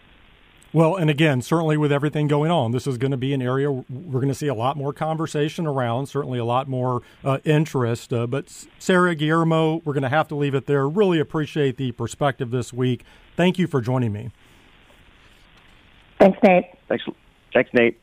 Well, 0.73 0.95
and 0.95 1.09
again, 1.09 1.41
certainly 1.41 1.75
with 1.75 1.91
everything 1.91 2.29
going 2.29 2.49
on, 2.49 2.71
this 2.71 2.87
is 2.87 2.97
going 2.97 3.11
to 3.11 3.17
be 3.17 3.33
an 3.33 3.41
area 3.41 3.69
we're 3.69 3.83
going 4.21 4.29
to 4.29 4.33
see 4.33 4.47
a 4.47 4.53
lot 4.53 4.77
more 4.77 4.93
conversation 4.93 5.67
around, 5.67 6.05
certainly 6.05 6.39
a 6.39 6.45
lot 6.45 6.69
more 6.69 7.01
uh, 7.25 7.39
interest. 7.43 8.13
Uh, 8.13 8.25
but 8.25 8.67
Sarah, 8.79 9.13
Guillermo, 9.13 9.81
we're 9.83 9.93
going 9.93 10.03
to 10.03 10.09
have 10.09 10.29
to 10.29 10.35
leave 10.35 10.55
it 10.55 10.67
there. 10.67 10.87
Really 10.87 11.19
appreciate 11.19 11.75
the 11.75 11.91
perspective 11.91 12.51
this 12.51 12.71
week. 12.71 13.03
Thank 13.35 13.59
you 13.59 13.67
for 13.67 13.81
joining 13.81 14.11
me. 14.11 14.31
Thanks, 16.19 16.37
Nate. 16.43 16.65
Thanks, 16.87 17.03
thanks, 17.53 17.69
Nate. 17.73 17.99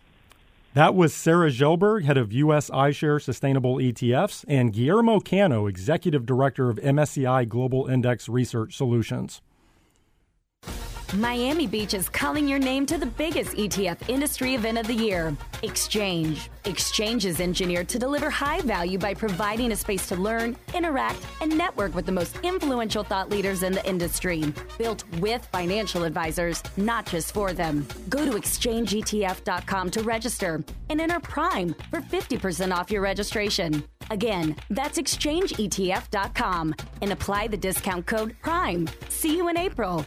That 0.74 0.94
was 0.94 1.14
Sarah 1.14 1.50
Kjellberg, 1.50 2.04
head 2.04 2.16
of 2.16 2.32
U.S. 2.32 2.70
iShare 2.70 3.20
Sustainable 3.20 3.76
ETFs, 3.76 4.44
and 4.46 4.72
Guillermo 4.72 5.18
Cano, 5.18 5.66
executive 5.66 6.26
director 6.26 6.68
of 6.68 6.76
MSCI 6.76 7.48
Global 7.48 7.86
Index 7.86 8.28
Research 8.28 8.76
Solutions. 8.76 9.40
Miami 11.14 11.66
Beach 11.66 11.94
is 11.94 12.06
calling 12.06 12.46
your 12.46 12.59
name 12.59 12.84
to 12.84 12.98
the 12.98 13.06
biggest 13.06 13.56
ETF 13.56 14.11
industry 14.11 14.54
event 14.54 14.76
of 14.76 14.86
the 14.86 14.94
year, 14.94 15.34
Exchange. 15.62 16.50
Exchange 16.66 17.24
is 17.24 17.40
engineered 17.40 17.88
to 17.88 17.98
deliver 17.98 18.28
high 18.28 18.61
value 18.61 18.98
by 18.98 19.14
providing 19.14 19.72
a 19.72 19.76
space 19.76 20.06
to 20.09 20.16
learn, 20.16 20.54
interact, 20.74 21.26
and 21.40 21.56
network 21.56 21.94
with 21.94 22.04
the 22.04 22.12
most 22.12 22.36
influential 22.42 23.02
thought 23.02 23.30
leaders 23.30 23.62
in 23.62 23.72
the 23.72 23.88
industry. 23.88 24.52
Built 24.76 25.04
with 25.18 25.46
financial 25.46 26.04
advisors, 26.04 26.62
not 26.76 27.06
just 27.06 27.32
for 27.32 27.54
them. 27.54 27.86
Go 28.11 28.26
to 28.26 28.32
exchangeetf.com 28.32 29.90
to 29.90 30.02
register 30.02 30.62
and 30.90 31.00
enter 31.00 31.20
Prime 31.20 31.74
for 31.90 32.02
50% 32.02 32.76
off 32.76 32.90
your 32.90 33.00
registration. 33.00 33.82
Again, 34.11 34.56
that's 34.68 34.98
exchangeetf.com 34.98 36.74
and 37.00 37.12
apply 37.12 37.46
the 37.48 37.56
discount 37.56 38.04
code 38.04 38.36
PRIME. 38.42 38.88
See 39.09 39.36
you 39.38 39.48
in 39.48 39.56
April. 39.56 40.04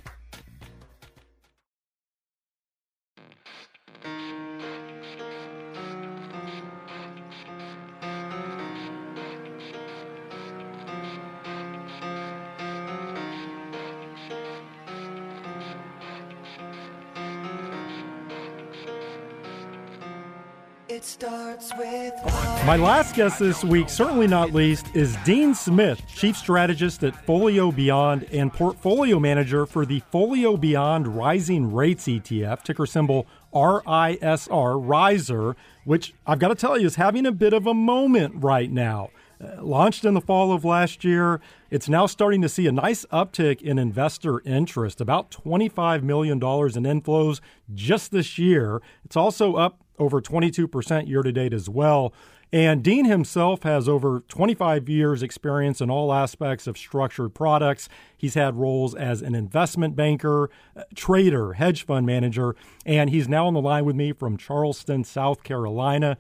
My 22.64 22.76
last 22.76 23.16
guest 23.16 23.40
this 23.40 23.64
week, 23.64 23.90
certainly 23.90 24.28
not 24.28 24.54
least, 24.54 24.86
is 24.96 25.16
Dean 25.26 25.56
Smith, 25.56 26.00
Chief 26.16 26.38
Strategist 26.38 27.04
at 27.04 27.16
Folio 27.26 27.72
Beyond 27.72 28.28
and 28.32 28.54
Portfolio 28.54 29.20
Manager 29.20 29.66
for 29.66 29.84
the 29.84 30.02
Folio 30.12 30.58
Beyond 30.58 31.08
Rising 31.08 31.74
Rates 31.74 32.06
ETF, 32.06 32.62
ticker 32.62 32.86
symbol 32.86 33.26
RISR, 33.52 34.88
Riser, 34.88 35.56
which 35.86 36.14
I've 36.28 36.38
got 36.38 36.50
to 36.50 36.56
tell 36.56 36.78
you 36.78 36.86
is 36.86 36.96
having 36.96 37.26
a 37.26 37.32
bit 37.32 37.54
of 37.54 37.66
a 37.66 37.74
moment 37.74 38.36
right 38.38 38.72
now. 38.72 39.10
Uh, 39.44 39.60
launched 39.64 40.06
in 40.06 40.14
the 40.14 40.22
fall 40.22 40.54
of 40.54 40.64
last 40.64 41.04
year, 41.04 41.42
it's 41.72 41.90
now 41.90 42.06
starting 42.06 42.44
to 42.44 42.50
see 42.50 42.68
a 42.68 42.72
nice 42.72 43.06
uptick 43.06 43.60
in 43.64 43.80
investor 43.80 44.40
interest, 44.42 45.02
about 45.02 45.32
$25 45.32 46.04
million 46.04 46.38
in 46.38 47.02
inflows 47.02 47.40
just 47.74 48.12
this 48.12 48.38
year. 48.38 48.84
It's 49.04 49.16
also 49.16 49.56
up 49.56 49.80
over 50.02 50.20
22% 50.20 51.08
year 51.08 51.22
to 51.22 51.32
date 51.32 51.54
as 51.54 51.70
well. 51.70 52.12
And 52.52 52.84
Dean 52.84 53.06
himself 53.06 53.64
has 53.64 53.88
over 53.88 54.24
25 54.28 54.90
years' 54.90 55.24
experience 55.24 55.80
in 55.80 55.90
all 55.90 56.12
aspects 56.12 56.68
of 56.68 56.78
structured 56.78 57.34
products. 57.34 57.88
He's 58.18 58.34
had 58.34 58.58
roles 58.58 58.94
as 58.94 59.22
an 59.22 59.36
investment 59.36 59.96
banker, 59.96 60.50
uh, 60.76 60.84
trader, 60.94 61.54
hedge 61.54 61.86
fund 61.86 62.06
manager, 62.06 62.56
and 62.86 63.10
he's 63.10 63.30
now 63.30 63.48
on 63.48 63.54
the 63.54 63.62
line 63.62 63.86
with 63.86 63.96
me 63.96 64.12
from 64.12 64.36
Charleston, 64.36 65.06
South 65.06 65.44
Carolina. 65.44 66.18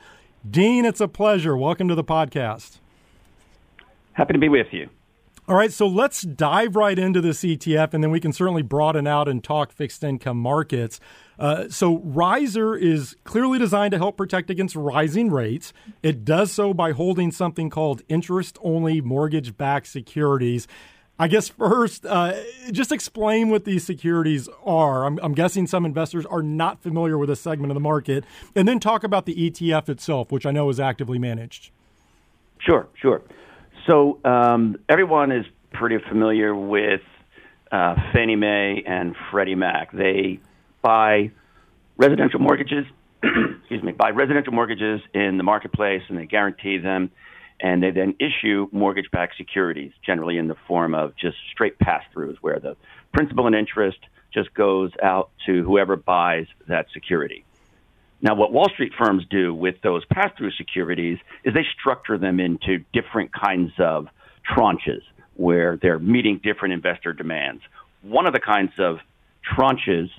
Dean, 0.50 0.86
it's 0.86 1.02
a 1.02 1.08
pleasure. 1.10 1.58
Welcome 1.58 1.90
to 1.90 1.96
the 1.96 2.04
podcast. 2.04 2.78
Happy 4.14 4.32
to 4.32 4.40
be 4.40 4.48
with 4.48 4.68
you. 4.72 4.90
All 5.48 5.58
right, 5.58 5.74
so 5.74 5.86
let's 5.86 6.22
dive 6.22 6.78
right 6.78 6.98
into 6.98 7.20
this 7.20 7.44
ETF, 7.44 7.94
and 7.94 8.02
then 8.02 8.10
we 8.12 8.22
can 8.22 8.32
certainly 8.32 8.62
broaden 8.62 9.06
out 9.06 9.28
and 9.28 9.44
talk 9.44 9.74
fixed 9.74 10.02
income 10.02 10.38
markets. 10.38 11.00
Uh, 11.42 11.68
so, 11.70 11.98
Riser 12.04 12.76
is 12.76 13.16
clearly 13.24 13.58
designed 13.58 13.94
to 13.94 13.98
help 13.98 14.16
protect 14.16 14.52
against 14.52 14.76
rising 14.76 15.32
rates. 15.32 15.74
It 16.04 16.24
does 16.24 16.52
so 16.52 16.72
by 16.72 16.92
holding 16.92 17.32
something 17.32 17.72
called 17.72 18.04
interest 18.08 18.60
only 18.62 19.02
mortgage 19.02 19.58
backed 19.58 19.88
securities. 19.88 20.68
I 21.18 21.28
guess 21.28 21.50
first, 21.50 22.06
uh, 22.06 22.36
just 22.72 22.92
explain 22.92 23.50
what 23.50 23.66
these 23.66 23.84
securities 23.84 24.50
are. 24.64 25.04
I'm, 25.04 25.20
I'm, 25.24 25.34
guessing 25.34 25.66
some 25.66 25.84
investors 25.84 26.28
are 26.28 26.44
not 26.44 26.84
familiar 26.84 27.18
with 27.18 27.30
this 27.30 27.42
segment 27.42 27.72
of 27.72 27.76
the 27.76 27.82
market, 27.82 28.24
and 28.56 28.68
then 28.68 28.80
talk 28.80 29.04
about 29.04 29.26
the 29.26 29.50
ETF 29.50 29.90
itself, 29.90 30.32
which 30.32 30.46
I 30.46 30.52
know 30.52 30.70
is 30.70 30.80
actively 30.80 31.18
managed. 31.18 31.72
Sure, 32.60 32.88
sure. 33.02 33.24
So 33.88 34.20
um, 34.24 34.78
everyone 34.90 35.32
is 35.32 35.48
pretty 35.74 35.98
familiar 36.08 36.54
with 36.54 37.02
uh, 37.72 37.96
Fannie 38.14 38.36
Mae 38.36 38.84
and 38.86 39.16
Freddie 39.32 39.56
Mac. 39.56 39.92
They 39.92 40.40
buy 40.82 41.32
residential 41.98 42.40
mortgages, 42.40 42.86
excuse 43.24 43.84
me, 43.84 43.92
buy 43.92 44.10
residential 44.10 44.54
mortgages 44.54 45.02
in 45.14 45.38
the 45.38 45.44
marketplace, 45.44 46.02
and 46.10 46.18
they 46.18 46.26
guarantee 46.26 46.78
them, 46.78 47.12
and 47.60 47.84
they 47.84 47.92
then 47.92 48.16
issue 48.20 48.68
mortgage-backed 48.72 49.38
securities, 49.38 49.92
generally 50.06 50.38
in 50.38 50.48
the 50.48 50.56
form 50.68 50.96
of 50.96 51.16
just 51.16 51.38
straight 51.52 51.78
pass-throughs, 51.80 52.38
where 52.42 52.60
the 52.60 52.76
principal 53.14 53.46
and 53.46 53.56
interest 53.56 54.00
just 54.34 54.54
goes 54.54 54.92
out 55.04 55.30
to 55.46 55.64
whoever 55.64 55.96
buys 55.96 56.48
that 56.68 56.88
security. 56.94 57.46
Now, 58.22 58.36
what 58.36 58.54
Wall 58.54 58.70
Street 58.70 58.94
firms 58.98 59.26
do 59.30 59.54
with 59.54 59.82
those 59.82 60.06
pass 60.06 60.32
through 60.38 60.52
securities 60.52 61.18
is 61.44 61.54
they 61.54 61.66
structure 61.80 62.18
them 62.18 62.40
into 62.40 62.80
different 62.94 63.32
kinds 63.34 63.72
of 63.80 64.08
tranches 64.50 65.02
where 65.36 65.78
they're 65.82 66.00
meeting 66.00 66.40
different 66.44 66.74
investor 66.74 67.14
demands. 67.14 67.64
One 68.04 68.28
of 68.28 68.34
the 68.34 68.40
kinds 68.40 68.74
of 68.78 69.00
tranches, 69.58 70.10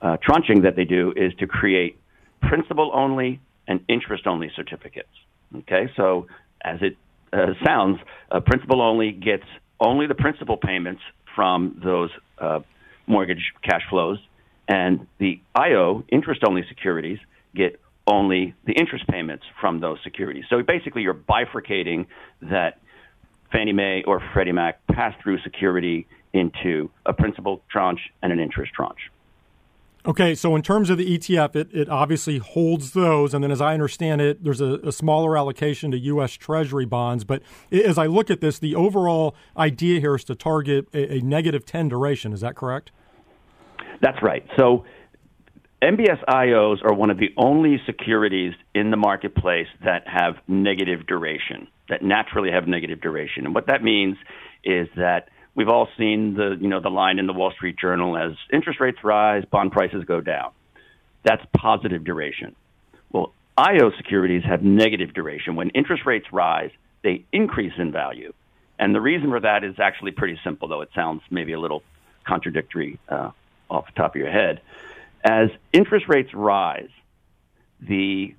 uh, 0.00 0.16
tranching 0.22 0.62
that 0.62 0.76
they 0.76 0.84
do 0.84 1.12
is 1.16 1.32
to 1.38 1.46
create 1.46 1.98
principal 2.40 2.90
only 2.94 3.40
and 3.66 3.80
interest 3.88 4.26
only 4.26 4.50
certificates. 4.54 5.08
Okay, 5.56 5.90
so 5.96 6.26
as 6.62 6.78
it 6.82 6.96
uh, 7.32 7.54
sounds, 7.64 7.98
uh, 8.30 8.40
principal 8.40 8.80
only 8.82 9.12
gets 9.12 9.44
only 9.80 10.06
the 10.06 10.14
principal 10.14 10.56
payments 10.56 11.02
from 11.34 11.80
those 11.84 12.10
uh, 12.38 12.60
mortgage 13.06 13.52
cash 13.62 13.82
flows, 13.88 14.18
and 14.66 15.06
the 15.18 15.40
IO, 15.54 16.04
interest 16.10 16.42
only 16.46 16.62
securities, 16.68 17.18
get 17.54 17.80
only 18.06 18.54
the 18.66 18.72
interest 18.72 19.06
payments 19.08 19.44
from 19.60 19.80
those 19.80 19.98
securities. 20.02 20.44
So 20.50 20.62
basically, 20.62 21.02
you're 21.02 21.14
bifurcating 21.14 22.06
that 22.42 22.80
Fannie 23.52 23.72
Mae 23.72 24.02
or 24.06 24.22
Freddie 24.32 24.52
Mac 24.52 24.86
pass 24.86 25.14
through 25.22 25.40
security 25.42 26.06
into 26.32 26.90
a 27.06 27.12
principal 27.12 27.62
tranche 27.70 28.00
and 28.22 28.32
an 28.32 28.40
interest 28.40 28.72
tranche. 28.74 29.10
Okay, 30.08 30.34
so 30.34 30.56
in 30.56 30.62
terms 30.62 30.88
of 30.88 30.96
the 30.96 31.18
ETF, 31.18 31.54
it, 31.54 31.68
it 31.70 31.90
obviously 31.90 32.38
holds 32.38 32.92
those. 32.92 33.34
And 33.34 33.44
then, 33.44 33.50
as 33.50 33.60
I 33.60 33.74
understand 33.74 34.22
it, 34.22 34.42
there's 34.42 34.62
a, 34.62 34.78
a, 34.82 34.90
smaller 34.90 35.36
allocation 35.36 35.90
to 35.90 35.98
U.S. 35.98 36.32
Treasury 36.32 36.86
bonds. 36.86 37.24
But 37.24 37.42
as 37.70 37.98
I 37.98 38.06
look 38.06 38.30
at 38.30 38.40
this, 38.40 38.58
the 38.58 38.74
overall 38.74 39.36
idea 39.54 40.00
here 40.00 40.14
is 40.14 40.24
to 40.24 40.34
target 40.34 40.88
a, 40.94 41.18
a 41.18 41.20
negative 41.20 41.66
10 41.66 41.90
duration. 41.90 42.32
Is 42.32 42.40
that 42.40 42.56
correct? 42.56 42.90
That's 44.00 44.16
right. 44.22 44.46
So 44.56 44.86
MBS 45.82 46.24
IOs 46.24 46.82
are 46.82 46.94
one 46.94 47.10
of 47.10 47.18
the 47.18 47.28
only 47.36 47.78
securities 47.84 48.54
in 48.74 48.90
the 48.90 48.96
marketplace 48.96 49.68
that 49.84 50.08
have 50.08 50.36
negative 50.48 51.06
duration, 51.06 51.68
that 51.90 52.02
naturally 52.02 52.50
have 52.50 52.66
negative 52.66 53.02
duration. 53.02 53.44
And 53.44 53.54
what 53.54 53.66
that 53.66 53.82
means 53.82 54.16
is 54.64 54.88
that 54.96 55.28
we've 55.58 55.68
all 55.68 55.88
seen 55.98 56.34
the, 56.34 56.56
you 56.60 56.68
know, 56.68 56.80
the 56.80 56.88
line 56.88 57.18
in 57.18 57.26
the 57.26 57.32
Wall 57.32 57.50
Street 57.50 57.76
Journal 57.76 58.16
as 58.16 58.36
interest 58.52 58.78
rates 58.78 59.02
rise, 59.02 59.44
bond 59.44 59.72
prices 59.72 60.04
go 60.04 60.20
down. 60.20 60.52
That's 61.24 61.44
positive 61.52 62.04
duration. 62.04 62.54
Well, 63.10 63.32
IO 63.56 63.90
securities 63.96 64.44
have 64.44 64.62
negative 64.62 65.12
duration. 65.12 65.56
When 65.56 65.70
interest 65.70 66.06
rates 66.06 66.26
rise, 66.32 66.70
they 67.02 67.24
increase 67.32 67.72
in 67.76 67.90
value. 67.90 68.32
And 68.78 68.94
the 68.94 69.00
reason 69.00 69.30
for 69.30 69.40
that 69.40 69.64
is 69.64 69.80
actually 69.80 70.12
pretty 70.12 70.38
simple, 70.44 70.68
though 70.68 70.82
it 70.82 70.90
sounds 70.94 71.22
maybe 71.28 71.54
a 71.54 71.58
little 71.58 71.82
contradictory 72.24 73.00
uh, 73.08 73.32
off 73.68 73.86
the 73.86 73.92
top 74.00 74.14
of 74.14 74.20
your 74.20 74.30
head. 74.30 74.60
As 75.24 75.48
interest 75.72 76.06
rates 76.06 76.32
rise, 76.34 76.90
the 77.80 78.36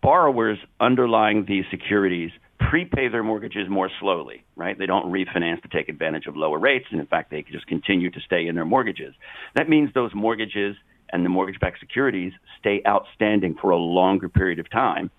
borrowers 0.00 0.58
underlying 0.80 1.44
these 1.44 1.66
securities 1.70 2.30
prepay 2.70 3.08
their 3.08 3.22
mortgages 3.22 3.68
more 3.68 3.90
slowly, 4.00 4.44
right? 4.56 4.78
They 4.78 4.86
don't 4.86 5.12
refinance 5.12 5.62
to 5.62 5.68
take 5.68 5.88
advantage 5.88 6.26
of 6.26 6.36
lower 6.36 6.58
rates, 6.58 6.86
and 6.90 7.00
in 7.00 7.06
fact, 7.06 7.30
they 7.30 7.42
just 7.42 7.66
continue 7.66 8.10
to 8.10 8.20
stay 8.20 8.46
in 8.46 8.54
their 8.54 8.64
mortgages. 8.64 9.14
That 9.54 9.68
means 9.68 9.90
those 9.94 10.12
mortgages 10.14 10.76
and 11.10 11.24
the 11.24 11.28
mortgage 11.28 11.60
backed 11.60 11.80
securities 11.80 12.32
stay 12.58 12.82
outstanding 12.86 13.56
for 13.60 13.70
a 13.70 13.76
longer 13.76 14.28
period 14.28 14.58
of 14.58 14.70
time. 14.70 15.10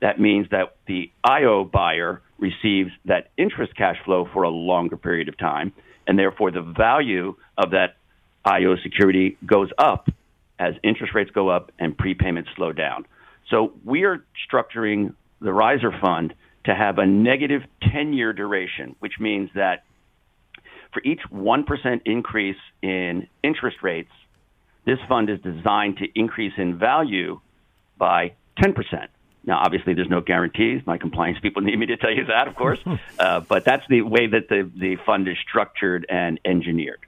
That 0.00 0.20
means 0.20 0.48
that 0.50 0.76
the 0.86 1.10
IO 1.24 1.64
buyer 1.64 2.20
receives 2.38 2.90
that 3.06 3.30
interest 3.36 3.74
cash 3.76 3.96
flow 4.04 4.28
for 4.32 4.42
a 4.42 4.50
longer 4.50 4.96
period 4.96 5.28
of 5.28 5.38
time, 5.38 5.72
and 6.06 6.18
therefore 6.18 6.50
the 6.50 6.62
value 6.62 7.36
of 7.56 7.70
that 7.70 7.96
IO 8.44 8.76
security 8.82 9.38
goes 9.46 9.70
up 9.78 10.08
as 10.58 10.74
interest 10.82 11.14
rates 11.14 11.30
go 11.30 11.48
up 11.48 11.72
and 11.78 11.96
prepayments 11.96 12.54
slow 12.54 12.72
down. 12.72 13.06
So 13.50 13.72
we 13.84 14.04
are 14.04 14.24
structuring 14.48 15.14
the 15.44 15.52
riser 15.52 15.92
fund 16.00 16.34
to 16.64 16.74
have 16.74 16.98
a 16.98 17.06
negative 17.06 17.62
10 17.92 18.12
year 18.12 18.32
duration, 18.32 18.96
which 18.98 19.20
means 19.20 19.50
that 19.54 19.84
for 20.92 21.02
each 21.04 21.20
1% 21.32 22.00
increase 22.04 22.56
in 22.82 23.28
interest 23.42 23.78
rates, 23.82 24.10
this 24.86 24.98
fund 25.08 25.30
is 25.30 25.40
designed 25.40 25.98
to 25.98 26.06
increase 26.14 26.54
in 26.56 26.78
value 26.78 27.40
by 27.98 28.32
10%. 28.62 29.08
Now, 29.46 29.60
obviously, 29.62 29.92
there's 29.94 30.08
no 30.08 30.20
guarantees. 30.20 30.82
My 30.86 30.96
compliance 30.96 31.38
people 31.40 31.62
need 31.68 31.78
me 31.78 31.86
to 31.86 31.96
tell 31.96 32.12
you 32.12 32.26
that, 32.26 32.48
of 32.48 32.56
course. 32.56 32.80
uh, 33.18 33.40
but 33.40 33.64
that's 33.64 33.86
the 33.88 34.02
way 34.02 34.26
that 34.28 34.48
the, 34.48 34.70
the 34.74 34.96
fund 35.04 35.28
is 35.28 35.36
structured 35.46 36.06
and 36.08 36.40
engineered. 36.44 37.00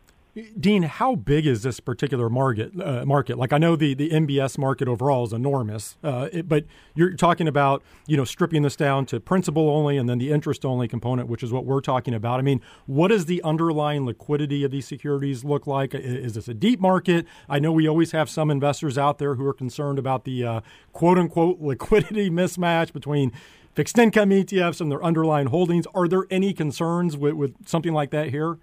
Dean, 0.61 0.83
how 0.83 1.15
big 1.15 1.47
is 1.47 1.63
this 1.63 1.81
particular 1.81 2.29
market? 2.29 2.79
Uh, 2.79 3.07
market, 3.07 3.39
like 3.39 3.55
I 3.55 3.59
know 3.59 3.75
the, 3.75 3.95
the 3.95 4.11
MBS 4.11 4.59
market 4.59 4.87
overall 4.87 5.25
is 5.25 5.33
enormous, 5.33 5.97
uh, 6.05 6.29
it, 6.31 6.47
but 6.47 6.67
you're 6.95 7.15
talking 7.15 7.49
about 7.49 7.83
you 8.07 8.19
know 8.19 8.25
stripping 8.27 8.61
this 8.61 8.77
down 8.77 9.07
to 9.07 9.19
principal 9.19 9.71
only 9.71 9.97
and 9.97 10.11
then 10.11 10.19
the 10.19 10.31
interest 10.31 10.67
only 10.67 10.89
component, 10.89 11.31
which 11.31 11.43
is 11.43 11.53
what 11.53 11.65
we're 11.65 11.81
talking 11.81 12.13
about. 12.13 12.39
I 12.39 12.43
mean, 12.43 12.61
what 12.85 13.09
does 13.09 13.25
the 13.25 13.43
underlying 13.45 14.05
liquidity 14.05 14.63
of 14.63 14.71
these 14.71 14.87
securities 14.87 15.43
look 15.43 15.67
like? 15.67 15.95
Is 15.95 16.35
this 16.35 16.49
a 16.49 16.55
deep 16.55 16.81
market? 16.81 17.25
I 17.49 17.59
know 17.59 17.73
we 17.73 17.89
always 17.89 18.13
have 18.13 18.29
some 18.29 18.51
investors 18.51 18.99
out 18.99 19.17
there 19.17 19.37
who 19.37 19.47
are 19.47 19.55
concerned 19.55 19.99
about 19.99 20.25
the 20.25 20.45
uh, 20.45 20.61
quote 20.93 21.17
unquote 21.17 21.61
liquidity 21.63 22.29
mismatch 22.29 22.93
between 22.93 23.33
fixed 23.75 23.97
income 23.97 24.29
ETFs 24.29 24.83
and 24.83 24.93
their 24.93 25.03
underlying 25.03 25.47
holdings. 25.47 25.87
Are 25.95 26.07
there 26.07 26.27
any 26.31 26.53
concerns 26.53 27.17
with, 27.17 27.33
with 27.33 27.67
something 27.67 27.95
like 27.95 28.11
that 28.11 28.29
here? 28.29 28.59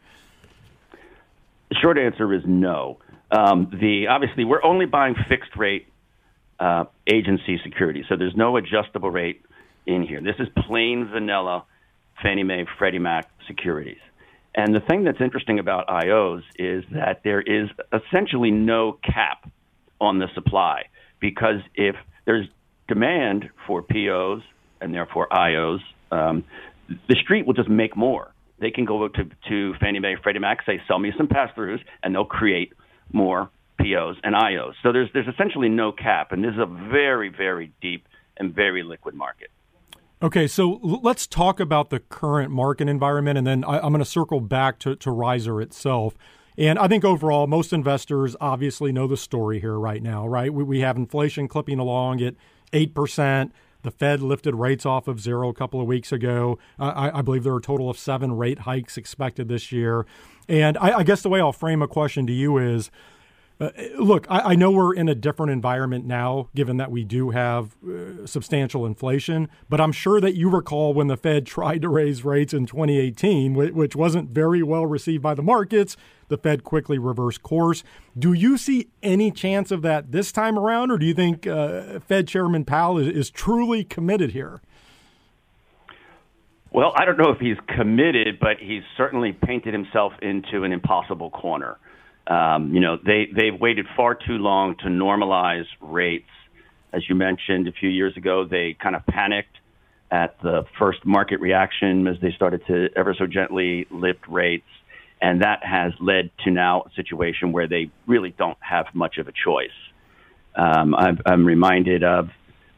The 1.74 1.80
short 1.82 1.98
answer 1.98 2.32
is 2.36 2.44
no. 2.46 3.00
Um, 3.32 3.68
the 3.72 4.06
obviously 4.08 4.46
we're 4.46 4.64
only 4.64 4.86
buying 4.86 5.16
fixed 5.28 5.58
rate 5.58 5.88
uh, 6.60 6.84
agency 7.12 7.60
securities, 7.64 8.06
so 8.08 8.16
there's 8.16 8.36
no 8.36 8.58
adjustable 8.58 9.10
rate 9.10 9.42
in 9.88 10.04
here. 10.04 10.22
This 10.22 10.36
is 10.38 10.48
plain 10.68 11.10
vanilla 11.12 11.66
Fannie 12.22 12.44
Mae, 12.44 12.68
Freddie 12.78 13.00
Mac 13.00 13.28
securities. 13.48 13.98
And 14.54 14.76
the 14.76 14.82
thing 14.82 15.04
that's 15.04 15.20
interesting 15.20 15.58
about 15.58 15.88
IOs 15.88 16.44
is 16.60 16.84
that 16.92 17.22
there 17.24 17.42
is 17.42 17.70
essentially 17.92 18.52
no 18.52 19.00
cap 19.04 19.50
on 20.00 20.20
the 20.20 20.28
supply 20.36 20.84
because 21.20 21.62
if 21.74 21.96
there's 22.26 22.46
demand 22.88 23.50
for 23.66 23.82
POs 23.82 24.44
and 24.80 24.94
therefore 24.94 25.28
IOs, 25.32 25.80
um, 26.12 26.44
the 27.10 27.16
street 27.16 27.48
will 27.48 27.56
just 27.56 27.70
make 27.70 27.98
more 27.98 28.33
they 28.60 28.72
can 28.72 28.86
go 28.86 29.08
to, 29.08 29.24
to 29.50 29.74
Fannie 29.80 30.00
Mae, 30.00 30.16
Freddie 30.22 30.40
Mac, 30.40 30.66
say, 30.66 30.82
sell 30.88 31.00
me 31.00 31.12
some 31.18 31.28
pass-throughs, 31.28 31.80
and 32.02 32.14
they'll 32.14 32.26
create 32.26 32.74
more 33.12 33.50
POs 33.80 34.16
and 34.24 34.36
IOs. 34.36 34.74
So 34.84 34.92
there's 34.92 35.10
there's 35.14 35.28
essentially 35.28 35.70
no 35.70 35.92
cap, 35.92 36.32
and 36.32 36.44
this 36.44 36.54
is 36.54 36.60
a 36.60 36.66
very 36.66 37.30
very 37.30 37.72
deep 37.82 38.08
and 38.38 38.54
very 38.54 38.84
liquid 38.84 39.16
market. 39.16 39.50
Okay, 40.22 40.48
so 40.48 40.80
let's 40.82 41.28
talk 41.28 41.60
about 41.60 41.90
the 41.90 42.00
current 42.00 42.50
market 42.50 42.88
environment, 42.88 43.38
and 43.38 43.46
then 43.46 43.66
I, 43.66 43.86
am 43.86 43.92
going 43.92 44.00
to 44.00 44.06
circle 44.06 44.40
back 44.40 44.80
to, 44.80 44.96
to 44.96 45.12
Riser 45.12 45.62
itself. 45.62 46.16
And 46.58 46.80
I 46.80 46.88
think 46.88 47.04
overall, 47.04 47.46
most 47.46 47.74
investors 47.74 48.36
obviously 48.40 48.94
know 48.94 49.06
the 49.06 49.18
story 49.18 49.60
here 49.60 49.78
right 49.78 50.02
now, 50.02 50.26
right? 50.26 50.54
We, 50.54 50.64
we 50.64 50.80
have 50.80 50.96
inflation 50.96 51.50
clipping 51.50 51.78
along 51.78 52.22
at 52.22 52.36
8%. 52.72 53.52
The 53.84 53.92
Fed 53.92 54.22
lifted 54.22 54.56
rates 54.56 54.86
off 54.86 55.08
of 55.08 55.20
zero 55.20 55.50
a 55.50 55.54
couple 55.54 55.80
of 55.80 55.88
weeks 55.88 56.12
ago. 56.12 56.58
I, 56.80 57.20
I, 57.20 57.22
believe 57.22 57.44
there 57.44 57.54
are 57.54 57.58
a 57.58 57.62
total 57.62 57.90
of 57.90 57.98
seven 57.98 58.36
rate 58.36 58.60
hikes 58.60 58.98
expected 58.98 59.50
this 59.50 59.72
year. 59.72 60.06
And 60.48 60.78
I, 60.78 61.00
I 61.00 61.04
guess 61.04 61.22
the 61.22 61.30
way 61.30 61.42
I'll 61.42 61.54
frame 61.54 61.82
a 61.82 61.88
question 61.88 62.26
to 62.28 62.34
you 62.34 62.58
is 62.58 62.90
uh, 63.64 63.72
look, 63.98 64.26
I, 64.30 64.40
I, 64.40 64.56
know 64.56 64.72
we're 64.72 64.94
in 64.94 65.08
a 65.08 65.16
different 65.16 65.52
environment 65.52 66.06
now, 66.06 66.50
given 66.56 66.78
that 66.78 66.92
we 66.92 67.04
do 67.04 67.30
have 67.30 67.76
uh, 67.84 68.26
substantial 68.26 68.86
inflation, 68.86 69.48
but 69.70 69.80
I'm 69.80 69.92
sure 69.92 70.20
that 70.20 70.36
you 70.36 70.50
recall 70.50 70.94
when 70.94 71.08
the 71.08 71.18
Fed 71.18 71.46
tried 71.48 71.82
to 71.84 71.90
raise 71.90 72.26
rates 72.26 72.54
in 72.54 72.66
2018, 72.66 73.54
which, 73.54 73.74
which 73.74 73.96
wasn't 73.96 74.30
very 74.30 74.64
well 74.64 74.86
received 74.86 75.24
by 75.24 75.34
the 75.34 75.44
markets. 75.44 75.96
The 76.28 76.38
Fed 76.38 76.64
quickly 76.64 76.98
reversed 76.98 77.44
course. 77.44 77.84
Do 78.18 78.34
you 78.34 78.58
see 78.58 78.88
any 79.02 79.32
chance 79.32 79.72
of 79.72 79.82
that 79.84 80.12
this 80.12 80.32
time 80.32 80.58
around, 80.58 80.92
or 80.92 80.98
do 80.98 81.06
you 81.06 81.14
think 81.14 81.46
uh, 81.46 82.00
Fed 82.00 82.28
Chairman 82.28 82.66
Powell 82.66 82.98
is, 82.98 83.08
is 83.08 83.30
truly 83.30 83.84
committed 83.84 84.32
here? 84.32 84.62
Well, 86.72 86.92
I 86.96 87.06
don't 87.06 87.18
know 87.18 87.30
if 87.30 87.40
he's 87.40 87.58
committed, 87.68 88.40
but 88.40 88.58
he's 88.60 88.82
certainly 88.98 89.32
painted 89.32 89.74
himself 89.74 90.14
into 90.24 90.64
an 90.64 90.72
impossible 90.72 91.30
corner. 91.30 91.78
Um, 92.28 92.74
you 92.74 92.80
know, 92.80 92.98
they 92.98 93.28
they've 93.36 93.60
waited 93.60 93.86
far 93.96 94.16
too 94.16 94.38
long 94.38 94.76
to 94.78 94.86
normalize 94.86 95.66
rates. 95.82 96.30
As 96.94 97.08
you 97.10 97.16
mentioned 97.16 97.68
a 97.68 97.72
few 97.72 97.90
years 97.90 98.16
ago, 98.16 98.46
they 98.46 98.76
kind 98.82 98.96
of 98.96 99.06
panicked 99.06 99.58
at 100.12 100.40
the 100.42 100.64
first 100.78 101.06
market 101.06 101.40
reaction 101.40 102.08
as 102.08 102.18
they 102.22 102.32
started 102.32 102.66
to 102.68 102.90
ever 102.96 103.16
so 103.18 103.26
gently 103.26 103.88
lift 103.90 104.28
rates, 104.28 104.68
and 105.22 105.42
that 105.42 105.66
has 105.66 105.92
led 106.00 106.30
to 106.46 106.52
now 106.52 106.84
a 106.84 106.94
situation 106.96 107.52
where 107.52 107.68
they 107.68 107.90
really 108.06 108.30
don't 108.30 108.58
have 108.62 108.86
much 108.94 109.18
of 109.18 109.28
a 109.28 109.32
choice. 109.32 109.72
Um, 110.56 110.94
I'm, 110.94 111.20
I'm 111.26 111.46
reminded 111.46 112.04
of 112.04 112.30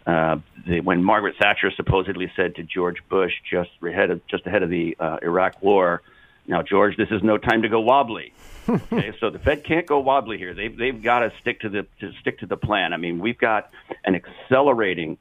uh, 0.07 0.37
the, 0.65 0.79
when 0.81 1.03
Margaret 1.03 1.35
Thatcher 1.39 1.71
supposedly 1.75 2.31
said 2.35 2.55
to 2.55 2.63
George 2.63 2.97
Bush 3.09 3.33
just 3.51 3.71
ahead 3.85 4.11
of 4.11 4.25
just 4.27 4.45
ahead 4.47 4.63
of 4.63 4.69
the 4.69 4.95
uh, 4.99 5.17
Iraq 5.21 5.61
War, 5.61 6.01
"Now, 6.47 6.61
George, 6.61 6.97
this 6.97 7.09
is 7.11 7.23
no 7.23 7.37
time 7.37 7.61
to 7.63 7.69
go 7.69 7.79
wobbly." 7.79 8.33
okay, 8.69 9.13
so 9.19 9.29
the 9.29 9.39
Fed 9.39 9.63
can't 9.63 9.85
go 9.85 9.99
wobbly 9.99 10.37
here. 10.37 10.53
They've 10.53 10.75
they've 10.75 11.01
got 11.01 11.19
to 11.19 11.31
stick 11.41 11.61
to 11.61 11.69
the 11.69 11.85
to 11.99 12.11
stick 12.21 12.39
to 12.39 12.45
the 12.45 12.57
plan. 12.57 12.93
I 12.93 12.97
mean, 12.97 13.19
we've 13.19 13.37
got 13.37 13.69
an 14.03 14.15
accelerating 14.15 15.17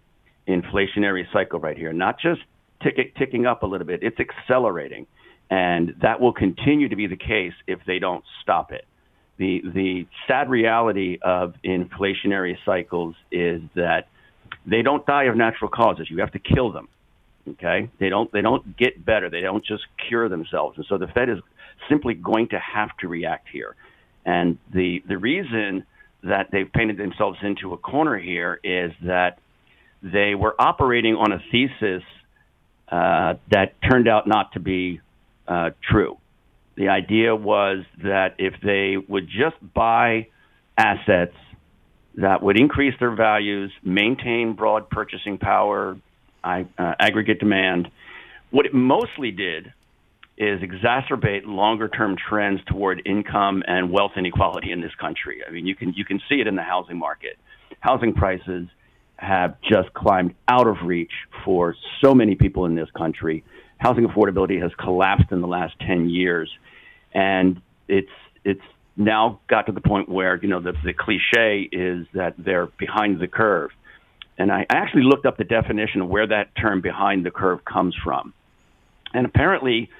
inflationary 0.48 1.30
cycle 1.32 1.58
right 1.60 1.76
here, 1.76 1.92
not 1.92 2.18
just 2.18 2.40
tick, 2.82 3.14
ticking 3.16 3.46
up 3.46 3.62
a 3.62 3.66
little 3.66 3.86
bit. 3.86 4.02
It's 4.02 4.18
accelerating, 4.18 5.06
and 5.50 5.94
that 6.02 6.20
will 6.20 6.32
continue 6.32 6.88
to 6.88 6.96
be 6.96 7.06
the 7.06 7.16
case 7.16 7.54
if 7.66 7.80
they 7.86 7.98
don't 7.98 8.24
stop 8.42 8.72
it. 8.72 8.86
The 9.36 9.62
the 9.74 10.06
sad 10.28 10.48
reality 10.48 11.18
of 11.22 11.54
inflationary 11.64 12.56
cycles 12.64 13.14
is 13.30 13.62
that 13.74 14.08
they 14.66 14.82
don't 14.82 15.04
die 15.06 15.24
of 15.24 15.36
natural 15.36 15.70
causes. 15.70 16.08
You 16.10 16.20
have 16.20 16.32
to 16.32 16.38
kill 16.38 16.72
them. 16.72 16.88
Okay, 17.46 17.90
they 18.00 18.08
don't 18.08 18.32
they 18.32 18.40
don't 18.40 18.76
get 18.76 19.04
better. 19.04 19.28
They 19.28 19.40
don't 19.40 19.64
just 19.64 19.84
cure 20.08 20.28
themselves. 20.28 20.78
And 20.78 20.86
so 20.88 20.96
the 20.96 21.08
Fed 21.08 21.28
is 21.28 21.38
simply 21.88 22.14
going 22.14 22.48
to 22.48 22.58
have 22.58 22.88
to 23.00 23.08
react 23.08 23.48
here. 23.52 23.76
And 24.24 24.58
the 24.72 25.02
the 25.06 25.18
reason 25.18 25.84
that 26.22 26.48
they've 26.50 26.72
painted 26.72 26.96
themselves 26.96 27.38
into 27.42 27.74
a 27.74 27.76
corner 27.76 28.18
here 28.18 28.58
is 28.64 28.92
that 29.02 29.38
they 30.02 30.34
were 30.34 30.54
operating 30.58 31.16
on 31.16 31.32
a 31.32 31.38
thesis 31.50 32.02
uh, 32.88 33.34
that 33.50 33.74
turned 33.90 34.08
out 34.08 34.26
not 34.26 34.52
to 34.52 34.60
be 34.60 35.00
uh, 35.46 35.70
true. 35.90 36.16
The 36.76 36.88
idea 36.88 37.36
was 37.36 37.84
that 38.02 38.36
if 38.38 38.54
they 38.62 38.96
would 38.96 39.28
just 39.28 39.56
buy 39.74 40.28
assets 40.76 41.36
that 42.16 42.42
would 42.42 42.58
increase 42.58 42.94
their 43.00 43.14
values, 43.14 43.72
maintain 43.82 44.54
broad 44.54 44.88
purchasing 44.88 45.38
power, 45.38 45.96
uh, 46.44 46.94
aggregate 46.98 47.40
demand, 47.40 47.90
what 48.50 48.66
it 48.66 48.74
mostly 48.74 49.30
did 49.30 49.72
is 50.36 50.60
exacerbate 50.60 51.46
longer 51.46 51.88
term 51.88 52.16
trends 52.16 52.60
toward 52.66 53.02
income 53.06 53.62
and 53.66 53.90
wealth 53.90 54.12
inequality 54.16 54.72
in 54.72 54.80
this 54.80 54.94
country. 54.96 55.42
I 55.46 55.50
mean, 55.50 55.66
you 55.66 55.76
can 55.76 55.92
you 55.94 56.04
can 56.04 56.20
see 56.28 56.40
it 56.40 56.46
in 56.46 56.56
the 56.56 56.62
housing 56.62 56.98
market. 56.98 57.38
Housing 57.80 58.14
prices 58.14 58.68
have 59.16 59.56
just 59.62 59.92
climbed 59.94 60.34
out 60.48 60.66
of 60.66 60.76
reach 60.84 61.12
for 61.44 61.76
so 62.02 62.14
many 62.14 62.34
people 62.34 62.66
in 62.66 62.74
this 62.74 62.90
country. 62.96 63.44
Housing 63.78 64.06
affordability 64.06 64.60
has 64.60 64.72
collapsed 64.78 65.30
in 65.30 65.40
the 65.40 65.46
last 65.46 65.74
10 65.86 66.08
years 66.10 66.50
and 67.14 67.60
it's 67.88 68.10
it's 68.44 68.62
now 68.96 69.40
got 69.48 69.66
to 69.66 69.72
the 69.72 69.80
point 69.80 70.08
where, 70.08 70.36
you 70.36 70.48
know, 70.48 70.60
the 70.60 70.72
the 70.84 70.92
cliche 70.92 71.68
is 71.70 72.06
that 72.14 72.34
they're 72.38 72.66
behind 72.66 73.20
the 73.20 73.28
curve. 73.28 73.70
And 74.38 74.50
I 74.50 74.66
actually 74.68 75.04
looked 75.04 75.26
up 75.26 75.36
the 75.36 75.44
definition 75.44 76.00
of 76.00 76.08
where 76.08 76.26
that 76.26 76.54
term 76.56 76.80
behind 76.80 77.24
the 77.24 77.30
curve 77.30 77.64
comes 77.64 77.94
from. 78.02 78.32
And 79.12 79.26
apparently 79.26 79.90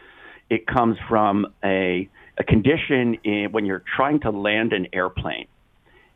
it 0.50 0.66
comes 0.66 0.96
from 1.08 1.46
a, 1.64 2.08
a 2.36 2.44
condition 2.44 3.14
in, 3.22 3.52
when 3.52 3.64
you're 3.64 3.84
trying 3.96 4.20
to 4.20 4.30
land 4.30 4.72
an 4.72 4.88
airplane. 4.92 5.46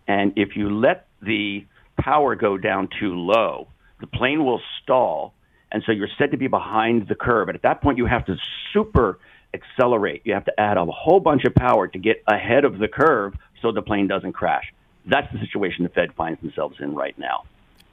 And 0.08 0.32
if 0.36 0.56
you 0.56 0.70
let 0.70 1.06
the 1.22 1.64
power 2.00 2.34
go 2.34 2.58
down 2.58 2.88
too 2.98 3.14
low, 3.14 3.68
the 4.00 4.06
plane 4.06 4.44
will 4.44 4.60
stall. 4.82 5.32
And 5.70 5.82
so 5.86 5.92
you're 5.92 6.08
said 6.18 6.30
to 6.32 6.36
be 6.36 6.48
behind 6.48 7.08
the 7.08 7.14
curve. 7.14 7.48
And 7.48 7.56
at 7.56 7.62
that 7.62 7.82
point, 7.82 7.98
you 7.98 8.06
have 8.06 8.26
to 8.26 8.36
super 8.72 9.18
accelerate. 9.54 10.22
You 10.24 10.34
have 10.34 10.44
to 10.46 10.60
add 10.60 10.76
a 10.76 10.84
whole 10.86 11.20
bunch 11.20 11.44
of 11.44 11.54
power 11.54 11.86
to 11.88 11.98
get 11.98 12.22
ahead 12.26 12.64
of 12.64 12.78
the 12.78 12.88
curve 12.88 13.34
so 13.62 13.72
the 13.72 13.82
plane 13.82 14.08
doesn't 14.08 14.32
crash. 14.32 14.72
That's 15.06 15.30
the 15.32 15.38
situation 15.40 15.84
the 15.84 15.90
Fed 15.90 16.14
finds 16.14 16.40
themselves 16.40 16.76
in 16.80 16.94
right 16.94 17.18
now. 17.18 17.44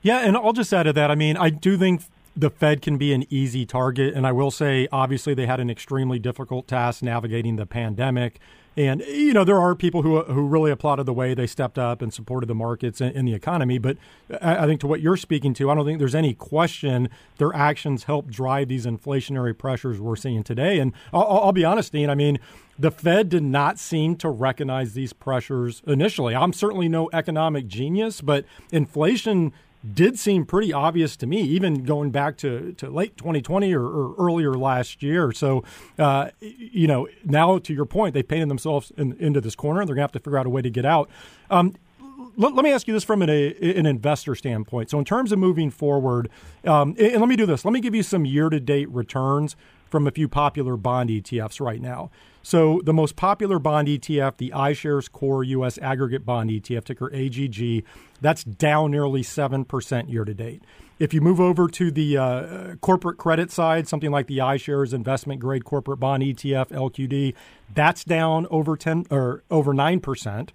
Yeah, 0.05 0.19
and 0.19 0.37
I'll 0.37 0.53
just 0.53 0.71
add 0.71 0.83
to 0.83 0.93
that. 0.93 1.09
I 1.09 1.15
mean, 1.15 1.35
I 1.35 1.49
do 1.49 1.77
think 1.77 2.03
the 2.35 2.51
Fed 2.51 2.83
can 2.83 2.95
be 2.99 3.11
an 3.11 3.25
easy 3.31 3.65
target. 3.65 4.13
And 4.13 4.27
I 4.27 4.31
will 4.33 4.51
say, 4.51 4.87
obviously, 4.91 5.33
they 5.33 5.47
had 5.47 5.59
an 5.59 5.71
extremely 5.71 6.19
difficult 6.19 6.67
task 6.67 7.01
navigating 7.01 7.55
the 7.55 7.65
pandemic. 7.65 8.39
And 8.77 9.01
you 9.07 9.33
know 9.33 9.45
there 9.45 9.59
are 9.59 9.73
people 9.73 10.01
who 10.01 10.21
who 10.23 10.45
really 10.45 10.69
applauded 10.69 11.05
the 11.05 11.13
way 11.13 11.33
they 11.33 11.47
stepped 11.47 11.79
up 11.79 12.01
and 12.01 12.13
supported 12.13 12.47
the 12.47 12.55
markets 12.55 12.99
and, 12.99 13.15
and, 13.15 13.25
the 13.25 13.33
economy. 13.33 13.77
But 13.77 13.97
I 14.41 14.65
think 14.65 14.81
to 14.81 14.87
what 14.87 14.99
you're 14.99 15.15
speaking 15.15 15.53
to, 15.55 15.71
I 15.71 15.75
don't 15.75 15.85
think 15.85 15.97
there's 15.97 16.13
any 16.13 16.33
question 16.33 17.09
their 17.37 17.55
actions 17.55 18.03
help 18.03 18.27
drive 18.27 18.67
these 18.67 18.85
inflationary 18.85 19.57
pressures 19.57 20.01
we're 20.01 20.17
seeing 20.17 20.43
today. 20.43 20.79
And 20.79 20.91
I'll, 21.13 21.25
I'll 21.25 21.51
be 21.53 21.63
honest, 21.63 21.93
Dean. 21.93 22.09
I 22.09 22.15
mean, 22.15 22.37
the 22.77 22.91
Fed 22.91 23.29
did 23.29 23.43
not 23.43 23.79
seem 23.79 24.17
to 24.17 24.29
recognize 24.29 24.93
these 24.93 25.13
pressures 25.13 25.81
initially. 25.87 26.35
I'm 26.35 26.51
certainly 26.51 26.89
no 26.89 27.09
economic 27.13 27.67
genius, 27.67 28.19
but 28.19 28.43
inflation 28.73 29.53
did 29.93 30.17
seem 30.17 30.45
pretty 30.45 30.73
obvious 30.73 31.15
to 31.17 31.27
me, 31.27 31.41
even 31.41 31.83
going 31.83 32.11
back 32.11 32.37
to, 32.37 32.73
to 32.73 32.89
late 32.89 33.17
2020 33.17 33.73
or, 33.73 33.83
or 33.83 34.15
earlier 34.17 34.53
last 34.53 35.03
year. 35.03 35.31
So, 35.31 35.63
uh, 35.99 36.29
you 36.39 36.87
know, 36.87 37.07
now 37.23 37.57
to 37.59 37.73
your 37.73 37.85
point, 37.85 38.13
they 38.13 38.23
painted 38.23 38.49
themselves 38.49 38.91
in, 38.97 39.13
into 39.19 39.41
this 39.41 39.55
corner. 39.55 39.81
and 39.81 39.87
They're 39.87 39.95
going 39.95 40.07
to 40.07 40.13
have 40.13 40.13
to 40.13 40.19
figure 40.19 40.37
out 40.37 40.45
a 40.45 40.49
way 40.49 40.61
to 40.61 40.69
get 40.69 40.85
out. 40.85 41.09
Um, 41.49 41.75
let, 42.37 42.53
let, 42.53 42.63
me 42.63 42.71
ask 42.71 42.87
you 42.87 42.93
this 42.93 43.03
from 43.03 43.21
an, 43.21 43.29
a, 43.29 43.53
an 43.77 43.85
investor 43.85 44.35
standpoint. 44.35 44.89
So, 44.89 44.99
in 44.99 45.05
terms 45.05 45.31
of 45.31 45.39
moving 45.39 45.69
forward, 45.69 46.29
um, 46.65 46.95
and 46.99 47.19
let 47.19 47.29
me 47.29 47.35
do 47.35 47.45
this. 47.45 47.63
Let 47.63 47.71
me 47.71 47.79
give 47.79 47.95
you 47.95 48.03
some 48.03 48.25
year 48.25 48.49
to 48.49 48.59
date 48.59 48.89
returns 48.89 49.55
from 49.89 50.07
a 50.07 50.11
few 50.11 50.27
popular 50.27 50.75
bond 50.75 51.09
ETFs 51.09 51.61
right 51.61 51.81
now. 51.81 52.09
So 52.45 52.79
the 52.83 52.93
most 52.93 53.15
popular 53.15 53.57
bond 53.57 53.87
ETF, 53.87 54.37
the 54.37 54.51
iShares 54.51 55.11
Core 55.11 55.43
U.S. 55.43 55.79
Aggregate 55.79 56.27
Bond 56.27 56.51
ETF, 56.51 56.83
ticker 56.83 57.11
AGG, 57.11 57.83
that's 58.21 58.43
down 58.43 58.91
nearly 58.91 59.23
7% 59.23 60.11
year 60.11 60.23
to 60.23 60.33
date. 60.35 60.61
If 60.99 61.11
you 61.11 61.21
move 61.21 61.39
over 61.41 61.67
to 61.67 61.89
the 61.89 62.17
uh, 62.17 62.75
corporate 62.81 63.17
credit 63.17 63.49
side, 63.51 63.87
something 63.87 64.11
like 64.11 64.27
the 64.27 64.37
iShares 64.37 64.93
Investment 64.93 65.41
Grade 65.41 65.65
Corporate 65.65 65.99
Bond 65.99 66.21
ETF 66.21 66.67
(LQD), 66.67 67.33
that's 67.73 68.03
down 68.03 68.45
over 68.51 68.77
10 68.77 69.07
or 69.09 69.43
over 69.49 69.73
9%. 69.73 70.49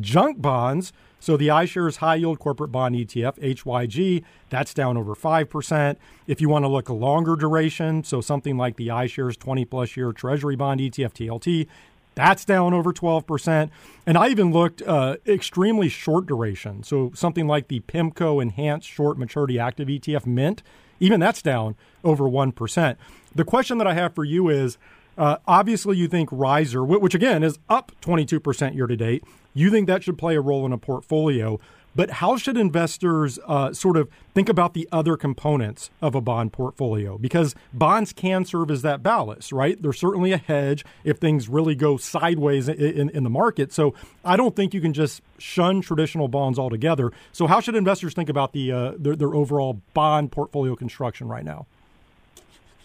Junk 0.00 0.40
bonds, 0.40 0.92
so 1.20 1.36
the 1.36 1.48
iShares 1.48 1.96
High 1.96 2.16
Yield 2.16 2.38
Corporate 2.38 2.72
Bond 2.72 2.94
ETF, 2.94 3.38
HYG, 3.38 4.24
that's 4.50 4.74
down 4.74 4.96
over 4.96 5.14
5%. 5.14 5.96
If 6.26 6.40
you 6.40 6.48
want 6.48 6.64
to 6.64 6.68
look 6.68 6.88
longer 6.90 7.36
duration, 7.36 8.02
so 8.02 8.20
something 8.20 8.56
like 8.56 8.76
the 8.76 8.88
iShares 8.88 9.38
20 9.38 9.64
plus 9.64 9.96
year 9.96 10.12
Treasury 10.12 10.56
Bond 10.56 10.80
ETF, 10.80 11.12
TLT, 11.12 11.68
that's 12.14 12.44
down 12.44 12.74
over 12.74 12.92
12%. 12.92 13.70
And 14.06 14.18
I 14.18 14.28
even 14.28 14.52
looked 14.52 14.82
uh, 14.82 15.16
extremely 15.26 15.88
short 15.88 16.26
duration. 16.26 16.82
So 16.82 17.12
something 17.14 17.46
like 17.46 17.68
the 17.68 17.80
PIMCO 17.80 18.42
Enhanced 18.42 18.88
Short 18.88 19.16
Maturity 19.18 19.58
Active 19.58 19.88
ETF 19.88 20.26
Mint, 20.26 20.62
even 21.00 21.20
that's 21.20 21.40
down 21.40 21.76
over 22.04 22.24
1%. 22.24 22.96
The 23.34 23.44
question 23.44 23.78
that 23.78 23.86
I 23.86 23.94
have 23.94 24.14
for 24.14 24.24
you 24.24 24.48
is 24.48 24.76
uh, 25.18 25.36
obviously, 25.46 25.96
you 25.96 26.08
think 26.08 26.28
Riser, 26.32 26.84
which 26.84 27.14
again 27.14 27.42
is 27.42 27.58
up 27.68 27.92
22% 28.00 28.74
year 28.74 28.86
to 28.86 28.96
date, 28.96 29.24
you 29.54 29.70
think 29.70 29.86
that 29.86 30.02
should 30.02 30.18
play 30.18 30.36
a 30.36 30.40
role 30.40 30.64
in 30.66 30.72
a 30.72 30.78
portfolio. 30.78 31.60
but 31.94 32.10
how 32.10 32.38
should 32.38 32.56
investors 32.56 33.38
uh, 33.46 33.70
sort 33.74 33.98
of 33.98 34.08
think 34.34 34.48
about 34.48 34.72
the 34.72 34.88
other 34.90 35.14
components 35.14 35.90
of 36.00 36.14
a 36.14 36.22
bond 36.22 36.50
portfolio? 36.50 37.18
Because 37.18 37.54
bonds 37.74 38.14
can 38.14 38.46
serve 38.46 38.70
as 38.70 38.80
that 38.80 39.02
ballast, 39.02 39.52
right? 39.52 39.80
They're 39.80 39.92
certainly 39.92 40.32
a 40.32 40.38
hedge 40.38 40.86
if 41.04 41.18
things 41.18 41.50
really 41.50 41.74
go 41.74 41.98
sideways 41.98 42.66
in, 42.66 42.76
in, 42.76 43.10
in 43.10 43.24
the 43.24 43.30
market. 43.30 43.74
So 43.74 43.94
I 44.24 44.38
don't 44.38 44.56
think 44.56 44.72
you 44.72 44.80
can 44.80 44.94
just 44.94 45.20
shun 45.36 45.82
traditional 45.82 46.28
bonds 46.28 46.58
altogether. 46.58 47.12
So 47.30 47.46
how 47.46 47.60
should 47.60 47.76
investors 47.76 48.14
think 48.14 48.30
about 48.30 48.54
the 48.54 48.72
uh, 48.72 48.92
their, 48.98 49.14
their 49.14 49.34
overall 49.34 49.82
bond 49.92 50.32
portfolio 50.32 50.74
construction 50.74 51.28
right 51.28 51.44
now? 51.44 51.66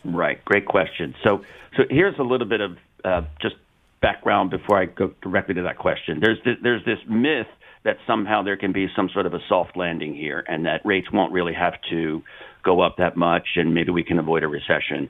Right, 0.04 0.44
great 0.46 0.66
question. 0.66 1.16
So, 1.24 1.44
so 1.76 1.84
here's 1.90 2.18
a 2.20 2.24
little 2.24 2.48
bit 2.48 2.62
of 2.62 2.78
uh, 3.04 3.22
just 3.42 3.56
background 4.02 4.52
before 4.52 4.80
I 4.80 4.86
go 4.86 5.14
directly 5.22 5.56
to 5.56 5.64
that 5.64 5.78
question. 5.78 6.20
There's 6.22 6.38
this, 6.46 6.56
there's 6.62 6.86
this 6.86 7.00
myth 7.08 7.48
that 7.84 7.98
somehow 8.06 8.44
there 8.44 8.58
can 8.58 8.74
be 8.74 8.88
some 8.96 9.10
sort 9.10 9.26
of 9.26 9.34
a 9.34 9.40
soft 9.48 9.78
landing 9.78 10.14
here, 10.16 10.44
and 10.48 10.66
that 10.66 10.86
rates 10.86 11.12
won't 11.12 11.32
really 11.32 11.54
have 11.54 11.74
to 11.90 12.24
go 12.64 12.82
up 12.82 12.98
that 12.98 13.16
much, 13.16 13.48
and 13.56 13.74
maybe 13.74 13.92
we 13.92 14.04
can 14.04 14.20
avoid 14.20 14.44
a 14.44 14.48
recession. 14.48 15.10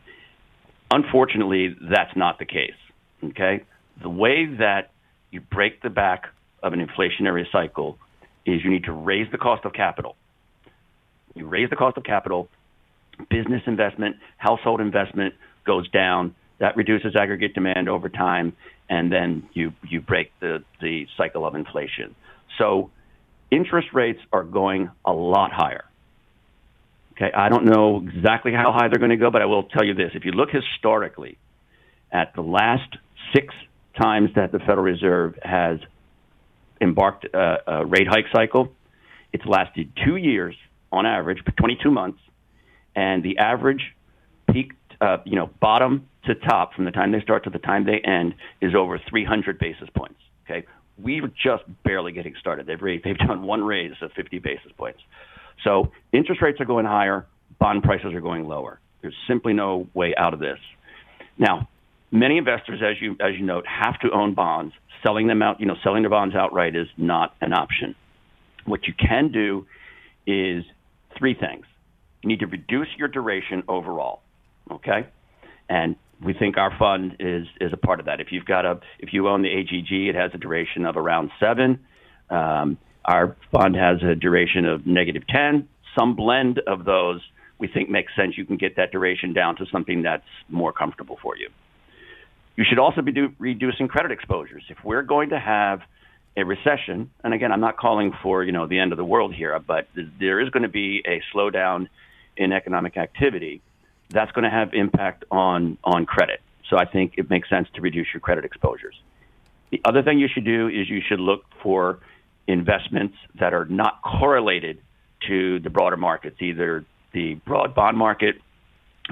Unfortunately, 0.92 1.76
that's 1.82 2.16
not 2.16 2.40
the 2.40 2.46
case. 2.46 2.76
Okay, 3.24 3.64
the 4.02 4.10
way 4.10 4.46
that 4.60 4.92
you 5.32 5.42
break 5.42 5.82
the 5.82 5.90
back 5.90 6.26
of 6.62 6.74
an 6.74 6.86
inflationary 6.86 7.46
cycle 7.52 7.98
is 8.46 8.64
you 8.64 8.70
need 8.70 8.86
to 8.86 8.92
raise 8.92 9.30
the 9.32 9.38
cost 9.38 9.66
of 9.66 9.74
capital. 9.74 10.16
You 11.36 11.48
raise 11.48 11.70
the 11.70 11.76
cost 11.76 11.98
of 11.98 12.04
capital, 12.04 12.48
business 13.30 13.62
investment, 13.68 14.18
household 14.38 14.82
investment 14.82 15.34
goes 15.66 15.90
down. 15.90 16.36
That 16.60 16.76
reduces 16.76 17.16
aggregate 17.16 17.54
demand 17.54 17.88
over 17.90 18.10
time, 18.10 18.54
and 18.90 19.12
then 19.12 19.48
you, 19.54 19.74
you 19.88 20.02
break 20.02 20.32
the, 20.40 20.64
the 20.82 21.08
cycle 21.18 21.46
of 21.46 21.56
inflation. 21.56 22.16
So 22.58 22.90
interest 23.52 23.90
rates 23.94 24.20
are 24.34 24.44
going 24.44 24.90
a 25.06 25.14
lot 25.14 25.52
higher. 25.52 25.86
Okay, 27.14 27.32
I 27.36 27.50
don't 27.50 27.66
know 27.66 28.04
exactly 28.08 28.54
how 28.54 28.72
high 28.72 28.90
they're 28.90 29.00
going 29.00 29.12
to 29.12 29.18
go, 29.18 29.32
but 29.32 29.42
I 29.42 29.46
will 29.46 29.64
tell 29.64 29.84
you 29.84 29.94
this. 29.94 30.12
If 30.14 30.24
you 30.24 30.32
look 30.32 30.50
historically 30.52 31.38
at 32.12 32.34
the 32.36 32.42
last 32.42 32.96
six 33.34 33.54
times 34.00 34.30
that 34.36 34.52
the 34.52 34.60
Federal 34.60 34.84
Reserve 34.84 35.36
has 35.42 35.80
embarked 36.80 37.26
a, 37.34 37.58
a 37.68 37.86
rate 37.86 38.08
hike 38.08 38.28
cycle, 38.32 38.72
it's 39.34 39.46
lasted 39.46 39.92
two 40.06 40.16
years 40.16 40.56
on 40.92 41.06
average, 41.06 41.40
22 41.58 41.90
months, 41.92 42.20
and 42.98 43.22
the 43.22 43.38
average 43.38 43.96
peak, 44.52 44.74
uh, 45.00 45.18
you 45.24 45.36
know, 45.36 45.50
bottom 45.62 46.10
to 46.26 46.34
top 46.34 46.74
from 46.74 46.84
the 46.84 46.92
time 46.92 47.12
they 47.12 47.22
start 47.22 47.44
to 47.44 47.50
the 47.50 47.60
time 47.60 47.86
they 47.86 48.00
end 48.00 48.34
is 48.60 48.74
over 48.76 49.00
300 49.08 49.60
basis 49.60 49.88
points. 49.96 50.20
Okay, 50.44 50.66
we're 50.98 51.28
just 51.28 51.64
barely 51.84 52.12
getting 52.12 52.34
started. 52.40 52.66
They've 52.66 52.82
raised, 52.82 53.06
they've 53.06 53.18
done 53.18 53.44
one 53.44 53.64
raise 53.64 53.94
of 54.02 54.12
50 54.14 54.40
basis 54.40 54.72
points. 54.78 55.00
So 55.64 55.92
interest 56.12 56.42
rates 56.42 56.60
are 56.60 56.66
going 56.66 56.86
higher, 56.86 57.28
bond 57.60 57.84
prices 57.84 58.14
are 58.14 58.22
going 58.22 58.48
lower. 58.48 58.80
There's 59.02 59.16
simply 59.28 59.54
no 59.54 59.88
way 59.94 60.16
out 60.18 60.34
of 60.34 60.40
this. 60.40 60.58
Now, 61.38 61.70
many 62.12 62.40
investors, 62.40 62.82
as 62.84 63.00
you 63.00 63.16
as 63.20 63.36
you 63.36 63.46
note, 63.46 63.66
have 63.68 64.00
to 64.00 64.12
own 64.12 64.34
bonds. 64.34 64.74
Selling 65.04 65.28
them 65.28 65.44
out, 65.44 65.60
you 65.60 65.68
know, 65.68 65.76
selling 65.84 66.02
their 66.02 66.10
bonds 66.10 66.36
outright 66.36 66.76
is 66.76 66.88
not 66.98 67.36
an 67.42 67.54
option. 67.54 67.94
What 68.66 68.88
you 68.88 68.94
can 68.96 69.32
do 69.32 69.68
is 70.26 70.66
three 71.16 71.36
things. 71.36 71.66
You 72.22 72.30
need 72.30 72.40
to 72.40 72.48
reduce 72.48 72.88
your 72.98 73.08
duration 73.08 73.64
overall. 73.68 74.22
Okay, 74.72 75.08
and 75.70 75.96
we 76.24 76.34
think 76.34 76.58
our 76.58 76.76
fund 76.78 77.18
is 77.20 77.46
is 77.62 77.72
a 77.74 77.78
part 77.78 78.00
of 78.00 78.08
that. 78.08 78.20
If 78.20 78.28
you've 78.32 78.46
got 78.46 78.66
a 78.66 78.80
if 79.00 79.14
you 79.14 79.28
own 79.28 79.44
the 79.44 79.50
AGG, 79.50 80.10
it 80.10 80.16
has 80.16 80.32
a 80.34 80.38
duration 80.38 80.86
of 80.86 80.98
around 80.98 81.32
seven. 81.40 81.80
Um, 82.30 82.78
our 83.06 83.38
fund 83.52 83.76
has 83.76 84.02
a 84.04 84.16
duration 84.16 84.66
of 84.66 84.86
negative 84.86 85.24
ten. 85.28 85.70
Some 85.98 86.16
blend 86.16 86.60
of 86.68 86.86
those 86.86 87.22
we 87.60 87.68
think 87.68 87.90
makes 87.90 88.14
sense. 88.16 88.38
You 88.38 88.46
can 88.46 88.58
get 88.58 88.76
that 88.76 88.92
duration 88.92 89.34
down 89.34 89.56
to 89.58 89.66
something 89.72 90.04
that's 90.04 90.24
more 90.50 90.72
comfortable 90.72 91.18
for 91.22 91.36
you. 91.36 91.50
You 92.56 92.66
should 92.68 92.80
also 92.80 93.02
be 93.02 93.12
do, 93.12 93.30
reducing 93.40 93.88
credit 93.88 94.12
exposures. 94.12 94.64
If 94.70 94.78
we're 94.84 95.04
going 95.04 95.30
to 95.30 95.40
have 95.40 95.82
a 96.36 96.44
recession, 96.44 97.12
and 97.24 97.34
again, 97.34 97.52
I'm 97.52 97.62
not 97.62 97.78
calling 97.78 98.14
for 98.22 98.44
you 98.44 98.52
know 98.52 98.68
the 98.68 98.80
end 98.80 98.92
of 98.92 98.98
the 98.98 99.06
world 99.06 99.34
here, 99.34 99.58
but 99.60 99.88
there 100.20 100.40
is 100.40 100.50
going 100.50 100.64
to 100.64 100.70
be 100.70 101.04
a 101.06 101.22
slowdown 101.36 101.88
in 102.38 102.52
economic 102.52 102.98
activity 102.98 103.62
that's 104.10 104.32
going 104.32 104.44
to 104.44 104.50
have 104.50 104.74
impact 104.74 105.26
on 105.32 105.78
on 105.84 106.06
credit. 106.06 106.42
So 106.70 106.78
I 106.78 106.86
think 106.86 107.14
it 107.18 107.30
makes 107.30 107.50
sense 107.50 107.68
to 107.76 107.82
reduce 107.82 108.08
your 108.14 108.22
credit 108.22 108.46
exposures. 108.46 108.96
The 109.72 109.82
other 109.86 110.02
thing 110.04 110.20
you 110.20 110.28
should 110.34 110.46
do 110.46 110.68
is 110.68 110.90
you 110.90 111.02
should 111.08 111.20
look 111.20 111.44
for 111.62 112.00
investments 112.48 113.16
that 113.40 113.54
are 113.54 113.66
not 113.66 114.02
correlated 114.02 114.82
to 115.28 115.60
the 115.60 115.70
broader 115.70 115.98
markets, 115.98 116.38
either 116.42 116.86
the 117.12 117.36
broad 117.36 117.76
bond 117.76 117.98
market 117.98 118.36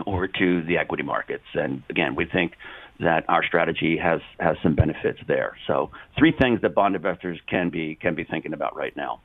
or 0.05 0.27
to 0.27 0.63
the 0.63 0.77
equity 0.77 1.03
markets. 1.03 1.45
And 1.53 1.83
again, 1.89 2.15
we 2.15 2.25
think 2.25 2.53
that 2.99 3.25
our 3.27 3.43
strategy 3.43 3.97
has 3.97 4.21
has 4.39 4.55
some 4.63 4.75
benefits 4.75 5.19
there. 5.27 5.57
So 5.67 5.91
three 6.17 6.31
things 6.31 6.61
that 6.61 6.73
bond 6.73 6.95
investors 6.95 7.39
can 7.47 7.69
be 7.69 7.95
can 7.95 8.15
be 8.15 8.23
thinking 8.23 8.53
about 8.53 8.75
right 8.75 8.95
now. 8.95 9.21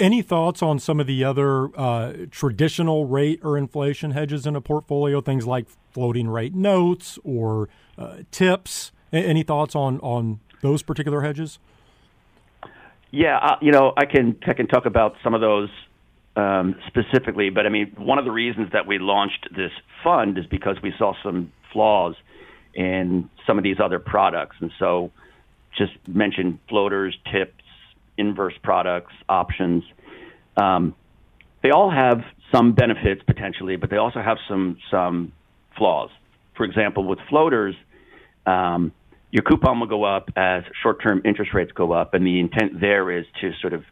Any 0.00 0.22
thoughts 0.22 0.62
on 0.62 0.78
some 0.78 1.00
of 1.00 1.06
the 1.08 1.24
other 1.24 1.76
uh, 1.76 2.12
traditional 2.30 3.06
rate 3.06 3.40
or 3.42 3.58
inflation 3.58 4.12
hedges 4.12 4.46
in 4.46 4.54
a 4.54 4.60
portfolio? 4.60 5.20
Things 5.20 5.46
like 5.46 5.66
floating 5.90 6.28
rate 6.28 6.54
notes 6.54 7.18
or 7.24 7.68
uh, 7.96 8.18
TIPS. 8.30 8.92
Any 9.12 9.42
thoughts 9.42 9.74
on 9.74 9.98
on 10.00 10.38
those 10.62 10.82
particular 10.82 11.22
hedges? 11.22 11.58
Yeah, 13.10 13.38
uh, 13.38 13.56
you 13.60 13.72
know, 13.72 13.92
I 13.96 14.04
can 14.04 14.36
I 14.46 14.52
can 14.52 14.68
talk 14.68 14.86
about 14.86 15.16
some 15.24 15.34
of 15.34 15.40
those 15.40 15.70
um, 16.36 16.76
specifically, 16.86 17.50
but 17.50 17.66
I 17.66 17.68
mean, 17.68 17.92
one 17.96 18.18
of 18.18 18.24
the 18.24 18.30
reasons 18.30 18.70
that 18.72 18.86
we 18.86 18.98
launched 18.98 19.48
this 19.56 19.72
fund 20.04 20.38
is 20.38 20.46
because 20.46 20.76
we 20.82 20.92
saw 20.96 21.14
some 21.22 21.52
flaws 21.72 22.14
in 22.74 23.28
some 23.46 23.58
of 23.58 23.64
these 23.64 23.80
other 23.82 23.98
products, 23.98 24.56
and 24.60 24.70
so 24.78 25.10
just 25.76 25.92
mention 26.06 26.60
floaters, 26.68 27.16
TIPS, 27.32 27.64
inverse 28.18 28.54
products, 28.62 29.12
options. 29.28 29.84
Um, 30.56 30.94
they 31.62 31.70
all 31.70 31.90
have 31.90 32.18
some 32.52 32.72
benefits 32.72 33.22
potentially, 33.26 33.76
but 33.76 33.90
they 33.90 33.96
also 33.96 34.20
have 34.20 34.38
some 34.48 34.78
some 34.90 35.32
flaws. 35.76 36.10
For 36.56 36.64
example, 36.64 37.04
with 37.04 37.18
floaters, 37.28 37.74
um, 38.46 38.92
your 39.30 39.42
coupon 39.42 39.80
will 39.80 39.86
go 39.86 40.04
up 40.04 40.30
as 40.36 40.64
short-term 40.82 41.22
interest 41.24 41.52
rates 41.54 41.70
go 41.72 41.92
up, 41.92 42.14
and 42.14 42.26
the 42.26 42.40
intent 42.40 42.80
there 42.80 43.16
is 43.16 43.26
to 43.40 43.52
sort 43.60 43.72
of 43.72 43.84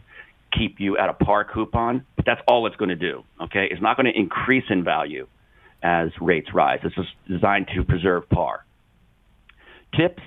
keep 0.57 0.81
you 0.81 0.97
at 0.99 1.09
a 1.09 1.12
par 1.12 1.45
coupon. 1.45 2.05
But 2.16 2.24
that's 2.24 2.41
all 2.49 2.66
it's 2.66 2.77
going 2.77 2.89
to 2.89 2.97
do. 2.97 3.22
Okay, 3.43 3.68
it's 3.70 3.83
not 3.83 3.97
going 3.97 4.07
to 4.07 4.18
increase 4.18 4.64
in 4.70 4.83
value 4.85 5.27
as 5.83 6.09
rates 6.20 6.49
rise. 6.55 6.81
It's 6.83 6.95
just 6.95 7.09
designed 7.29 7.68
to 7.77 7.85
preserve 7.85 8.29
par. 8.29 8.64
TIPS 9.95 10.22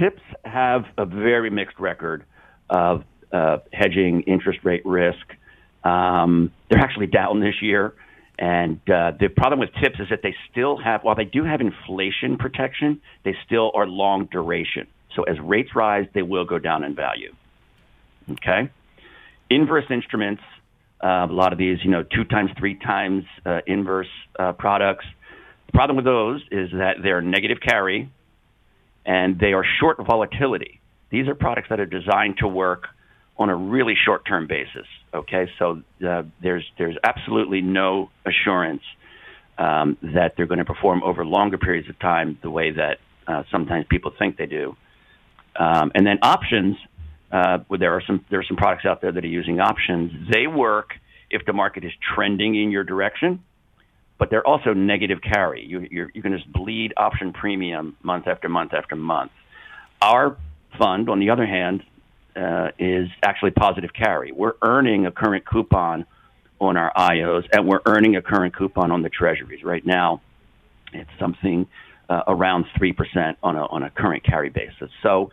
TIPS 0.00 0.22
have 0.44 0.84
a 0.98 1.06
very 1.06 1.50
mixed 1.50 1.78
record 1.78 2.24
of 2.70 3.04
uh, 3.32 3.58
hedging 3.72 4.22
interest 4.22 4.60
rate 4.64 4.84
risk. 4.84 5.26
Um, 5.82 6.52
they're 6.70 6.80
actually 6.80 7.08
down 7.08 7.40
this 7.40 7.60
year. 7.60 7.94
And 8.38 8.78
uh, 8.90 9.12
the 9.18 9.28
problem 9.28 9.60
with 9.60 9.70
TIPS 9.80 10.00
is 10.00 10.08
that 10.10 10.20
they 10.22 10.34
still 10.50 10.76
have, 10.76 11.02
while 11.02 11.14
they 11.14 11.24
do 11.24 11.44
have 11.44 11.60
inflation 11.60 12.36
protection, 12.36 13.00
they 13.24 13.36
still 13.46 13.70
are 13.74 13.86
long 13.86 14.26
duration. 14.26 14.88
So 15.14 15.22
as 15.22 15.38
rates 15.40 15.70
rise, 15.74 16.06
they 16.14 16.22
will 16.22 16.44
go 16.44 16.58
down 16.58 16.82
in 16.82 16.96
value. 16.96 17.32
Okay? 18.30 18.70
Inverse 19.50 19.84
instruments, 19.90 20.42
uh, 21.02 21.26
a 21.28 21.32
lot 21.32 21.52
of 21.52 21.58
these, 21.58 21.78
you 21.84 21.90
know, 21.90 22.02
two 22.02 22.24
times, 22.24 22.50
three 22.58 22.76
times 22.76 23.24
uh, 23.46 23.60
inverse 23.66 24.08
uh, 24.38 24.52
products. 24.52 25.04
The 25.66 25.72
problem 25.72 25.96
with 25.96 26.04
those 26.04 26.40
is 26.50 26.70
that 26.72 26.96
they're 27.02 27.20
negative 27.20 27.58
carry 27.64 28.10
and 29.06 29.38
they 29.38 29.52
are 29.52 29.64
short 29.80 29.98
volatility. 30.04 30.80
These 31.14 31.28
are 31.28 31.36
products 31.36 31.68
that 31.70 31.78
are 31.78 31.86
designed 31.86 32.38
to 32.38 32.48
work 32.48 32.88
on 33.38 33.48
a 33.48 33.54
really 33.54 33.94
short-term 34.04 34.48
basis. 34.48 34.88
Okay, 35.14 35.48
so 35.60 35.80
uh, 36.04 36.24
there's 36.42 36.64
there's 36.76 36.96
absolutely 37.04 37.60
no 37.60 38.10
assurance 38.26 38.82
um, 39.56 39.96
that 40.02 40.34
they're 40.36 40.48
going 40.48 40.58
to 40.58 40.64
perform 40.64 41.04
over 41.04 41.24
longer 41.24 41.56
periods 41.56 41.88
of 41.88 41.96
time 42.00 42.36
the 42.42 42.50
way 42.50 42.72
that 42.72 42.98
uh, 43.28 43.44
sometimes 43.52 43.86
people 43.88 44.10
think 44.18 44.36
they 44.36 44.46
do. 44.46 44.76
Um, 45.54 45.92
and 45.94 46.04
then 46.04 46.18
options, 46.20 46.76
uh, 47.30 47.58
there 47.78 47.92
are 47.92 48.02
some 48.04 48.24
there 48.28 48.40
are 48.40 48.48
some 48.48 48.56
products 48.56 48.84
out 48.84 49.00
there 49.00 49.12
that 49.12 49.24
are 49.24 49.34
using 49.42 49.60
options. 49.60 50.10
They 50.32 50.48
work 50.48 50.94
if 51.30 51.46
the 51.46 51.52
market 51.52 51.84
is 51.84 51.92
trending 52.12 52.60
in 52.60 52.72
your 52.72 52.82
direction, 52.82 53.44
but 54.18 54.30
they're 54.30 54.48
also 54.52 54.72
negative 54.72 55.18
carry. 55.22 55.64
You, 55.64 55.86
you're, 55.88 56.10
you 56.12 56.22
can 56.22 56.32
just 56.32 56.52
bleed 56.52 56.92
option 56.96 57.32
premium 57.32 57.96
month 58.02 58.26
after 58.26 58.48
month 58.48 58.74
after 58.74 58.96
month. 58.96 59.30
Our 60.02 60.36
fund, 60.78 61.08
on 61.08 61.18
the 61.20 61.30
other 61.30 61.46
hand, 61.46 61.82
uh, 62.36 62.70
is 62.78 63.08
actually 63.22 63.52
positive 63.52 63.92
carry. 63.92 64.32
We're 64.32 64.54
earning 64.62 65.06
a 65.06 65.12
current 65.12 65.44
coupon 65.46 66.06
on 66.60 66.76
our 66.76 66.92
IOs, 66.96 67.44
and 67.52 67.66
we're 67.66 67.82
earning 67.86 68.16
a 68.16 68.22
current 68.22 68.56
coupon 68.56 68.90
on 68.90 69.02
the 69.02 69.08
treasuries. 69.08 69.62
Right 69.62 69.84
now, 69.84 70.20
it's 70.92 71.10
something 71.18 71.66
uh, 72.08 72.22
around 72.26 72.66
3% 72.78 73.36
on 73.42 73.56
a, 73.56 73.66
on 73.66 73.82
a 73.82 73.90
current 73.90 74.24
carry 74.24 74.50
basis. 74.50 74.90
So 75.02 75.30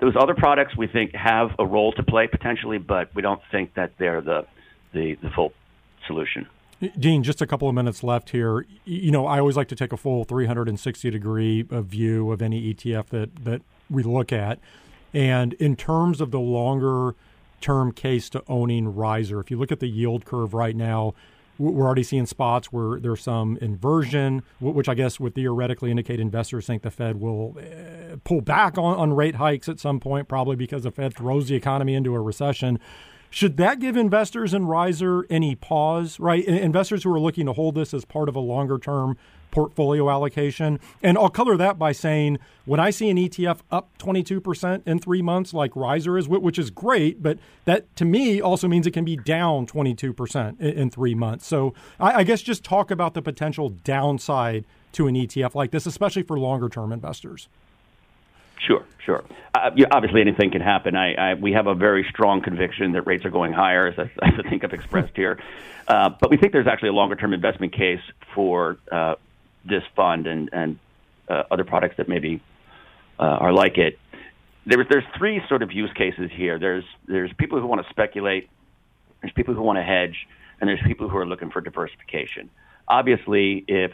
those 0.00 0.14
other 0.18 0.34
products 0.34 0.76
we 0.76 0.86
think 0.86 1.14
have 1.14 1.50
a 1.58 1.66
role 1.66 1.92
to 1.92 2.02
play 2.02 2.26
potentially, 2.26 2.78
but 2.78 3.14
we 3.14 3.22
don't 3.22 3.40
think 3.50 3.74
that 3.74 3.92
they're 3.98 4.20
the 4.20 4.46
the, 4.92 5.16
the 5.22 5.30
full 5.30 5.52
solution. 6.08 6.48
Dean, 6.98 7.22
just 7.22 7.40
a 7.40 7.46
couple 7.46 7.68
of 7.68 7.74
minutes 7.74 8.02
left 8.02 8.30
here. 8.30 8.66
You 8.84 9.12
know, 9.12 9.26
I 9.26 9.38
always 9.38 9.56
like 9.56 9.68
to 9.68 9.76
take 9.76 9.92
a 9.92 9.96
full 9.96 10.24
360 10.24 11.10
degree 11.10 11.62
view 11.62 12.32
of 12.32 12.42
any 12.42 12.74
ETF 12.74 13.06
that 13.08 13.44
that 13.44 13.62
we 13.90 14.02
look 14.02 14.32
at, 14.32 14.58
and 15.12 15.54
in 15.54 15.76
terms 15.76 16.20
of 16.20 16.30
the 16.30 16.40
longer 16.40 17.14
term 17.60 17.92
case 17.92 18.30
to 18.30 18.42
owning 18.48 18.94
riser, 18.94 19.40
if 19.40 19.50
you 19.50 19.58
look 19.58 19.72
at 19.72 19.80
the 19.80 19.88
yield 19.88 20.24
curve 20.24 20.54
right 20.54 20.76
now, 20.76 21.14
we're 21.58 21.84
already 21.84 22.02
seeing 22.02 22.24
spots 22.24 22.72
where 22.72 22.98
there's 22.98 23.20
some 23.20 23.58
inversion, 23.60 24.42
which 24.60 24.88
I 24.88 24.94
guess 24.94 25.20
would 25.20 25.34
theoretically 25.34 25.90
indicate 25.90 26.18
investors 26.18 26.66
think 26.66 26.82
the 26.82 26.90
Fed 26.90 27.20
will 27.20 27.54
uh, 27.58 28.16
pull 28.24 28.40
back 28.40 28.78
on, 28.78 28.96
on 28.96 29.12
rate 29.12 29.34
hikes 29.34 29.68
at 29.68 29.78
some 29.78 30.00
point, 30.00 30.26
probably 30.26 30.56
because 30.56 30.84
the 30.84 30.90
Fed 30.90 31.14
throws 31.14 31.48
the 31.48 31.54
economy 31.54 31.94
into 31.94 32.14
a 32.14 32.20
recession. 32.20 32.78
Should 33.28 33.58
that 33.58 33.78
give 33.78 33.96
investors 33.96 34.54
in 34.54 34.66
Riser 34.66 35.26
any 35.28 35.54
pause, 35.54 36.18
right? 36.18 36.44
Investors 36.44 37.04
who 37.04 37.14
are 37.14 37.20
looking 37.20 37.46
to 37.46 37.52
hold 37.52 37.74
this 37.74 37.92
as 37.92 38.04
part 38.04 38.28
of 38.28 38.34
a 38.34 38.40
longer 38.40 38.78
term 38.78 39.18
portfolio 39.50 40.10
allocation. 40.10 40.80
And 41.02 41.18
I'll 41.18 41.30
color 41.30 41.56
that 41.56 41.78
by 41.78 41.92
saying 41.92 42.38
when 42.64 42.80
I 42.80 42.90
see 42.90 43.10
an 43.10 43.16
ETF 43.16 43.60
up 43.70 43.96
22% 43.98 44.82
in 44.86 44.98
three 44.98 45.22
months, 45.22 45.52
like 45.52 45.74
Riser 45.74 46.16
is, 46.18 46.28
which 46.28 46.58
is 46.58 46.70
great, 46.70 47.22
but 47.22 47.38
that 47.64 47.94
to 47.96 48.04
me 48.04 48.40
also 48.40 48.68
means 48.68 48.86
it 48.86 48.92
can 48.92 49.04
be 49.04 49.16
down 49.16 49.66
22% 49.66 50.60
in, 50.60 50.90
three 50.90 51.14
months. 51.14 51.46
So 51.46 51.74
I, 51.98 52.24
guess 52.24 52.42
just 52.42 52.64
talk 52.64 52.90
about 52.90 53.14
the 53.14 53.22
potential 53.22 53.68
downside 53.68 54.64
to 54.92 55.06
an 55.06 55.14
ETF 55.14 55.54
like 55.54 55.70
this, 55.70 55.86
especially 55.86 56.22
for 56.22 56.38
longer 56.38 56.68
term 56.68 56.92
investors. 56.92 57.48
Sure, 58.58 58.84
sure. 59.04 59.24
Uh, 59.54 59.70
yeah, 59.74 59.86
obviously, 59.90 60.20
anything 60.20 60.50
can 60.50 60.60
happen. 60.60 60.94
I, 60.94 61.14
I, 61.14 61.34
we 61.34 61.52
have 61.52 61.66
a 61.66 61.74
very 61.74 62.06
strong 62.10 62.42
conviction 62.42 62.92
that 62.92 63.02
rates 63.02 63.24
are 63.24 63.30
going 63.30 63.52
higher, 63.52 63.86
as 63.86 63.98
I, 63.98 64.02
as 64.26 64.34
I 64.44 64.48
think 64.48 64.64
I've 64.64 64.72
expressed 64.72 65.16
here. 65.16 65.38
Uh, 65.88 66.10
but 66.20 66.30
we 66.30 66.36
think 66.36 66.52
there's 66.52 66.66
actually 66.66 66.90
a 66.90 66.92
longer 66.92 67.16
term 67.16 67.32
investment 67.32 67.72
case 67.72 68.02
for 68.34 68.78
uh, 68.92 69.14
this 69.64 69.82
fund 69.94 70.26
and 70.26 70.50
and 70.52 70.78
uh, 71.28 71.44
other 71.50 71.64
products 71.64 71.96
that 71.98 72.08
maybe 72.08 72.42
uh, 73.18 73.22
are 73.22 73.52
like 73.52 73.78
it. 73.78 73.98
There's 74.66 74.86
there's 74.90 75.04
three 75.16 75.40
sort 75.48 75.62
of 75.62 75.72
use 75.72 75.92
cases 75.94 76.30
here. 76.34 76.58
There's 76.58 76.84
there's 77.06 77.32
people 77.34 77.60
who 77.60 77.66
want 77.66 77.82
to 77.84 77.90
speculate, 77.90 78.48
there's 79.20 79.32
people 79.32 79.54
who 79.54 79.62
want 79.62 79.78
to 79.78 79.82
hedge, 79.82 80.26
and 80.60 80.68
there's 80.68 80.82
people 80.86 81.08
who 81.08 81.16
are 81.16 81.26
looking 81.26 81.50
for 81.50 81.60
diversification. 81.60 82.50
Obviously, 82.88 83.64
if 83.68 83.92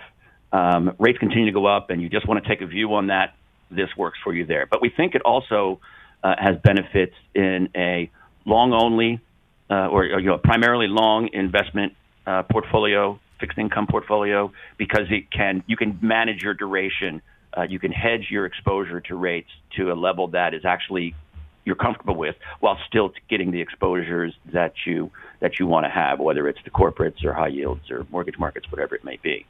um, 0.52 0.94
rates 0.98 1.18
continue 1.18 1.46
to 1.46 1.52
go 1.52 1.66
up 1.66 1.90
and 1.90 2.00
you 2.00 2.08
just 2.08 2.26
want 2.26 2.42
to 2.42 2.48
take 2.48 2.62
a 2.62 2.66
view 2.66 2.94
on 2.94 3.08
that, 3.08 3.34
this 3.70 3.88
works 3.96 4.18
for 4.22 4.32
you 4.32 4.46
there. 4.46 4.66
But 4.66 4.80
we 4.80 4.90
think 4.90 5.14
it 5.14 5.22
also 5.22 5.80
uh, 6.22 6.34
has 6.38 6.56
benefits 6.62 7.14
in 7.34 7.68
a 7.76 8.10
long 8.44 8.72
only 8.72 9.20
uh, 9.68 9.88
or, 9.88 10.04
or, 10.04 10.20
you 10.20 10.26
know 10.26 10.38
primarily 10.38 10.86
long 10.86 11.28
investment 11.32 11.94
uh, 12.26 12.42
portfolio 12.44 13.18
fixed 13.40 13.58
income 13.58 13.86
portfolio 13.86 14.52
because 14.76 15.06
it 15.10 15.30
can 15.30 15.62
you 15.66 15.76
can 15.76 15.98
manage 16.02 16.42
your 16.42 16.54
duration. 16.54 17.22
Uh, 17.56 17.62
you 17.62 17.78
can 17.78 17.92
hedge 17.92 18.26
your 18.30 18.44
exposure 18.44 19.00
to 19.00 19.14
rates 19.14 19.48
to 19.76 19.90
a 19.90 19.94
level 19.94 20.28
that 20.28 20.52
is 20.52 20.64
actually 20.64 21.14
you're 21.66 21.74
comfortable 21.74 22.14
with, 22.14 22.36
while 22.60 22.78
still 22.86 23.12
getting 23.28 23.50
the 23.50 23.60
exposures 23.60 24.32
that 24.52 24.72
you 24.86 25.10
that 25.40 25.58
you 25.58 25.66
want 25.66 25.84
to 25.84 25.90
have, 25.90 26.20
whether 26.20 26.48
it's 26.48 26.60
the 26.64 26.70
corporates 26.70 27.22
or 27.24 27.34
high 27.34 27.48
yields 27.48 27.90
or 27.90 28.06
mortgage 28.10 28.38
markets, 28.38 28.70
whatever 28.70 28.94
it 28.94 29.04
may 29.04 29.18
be. 29.22 29.44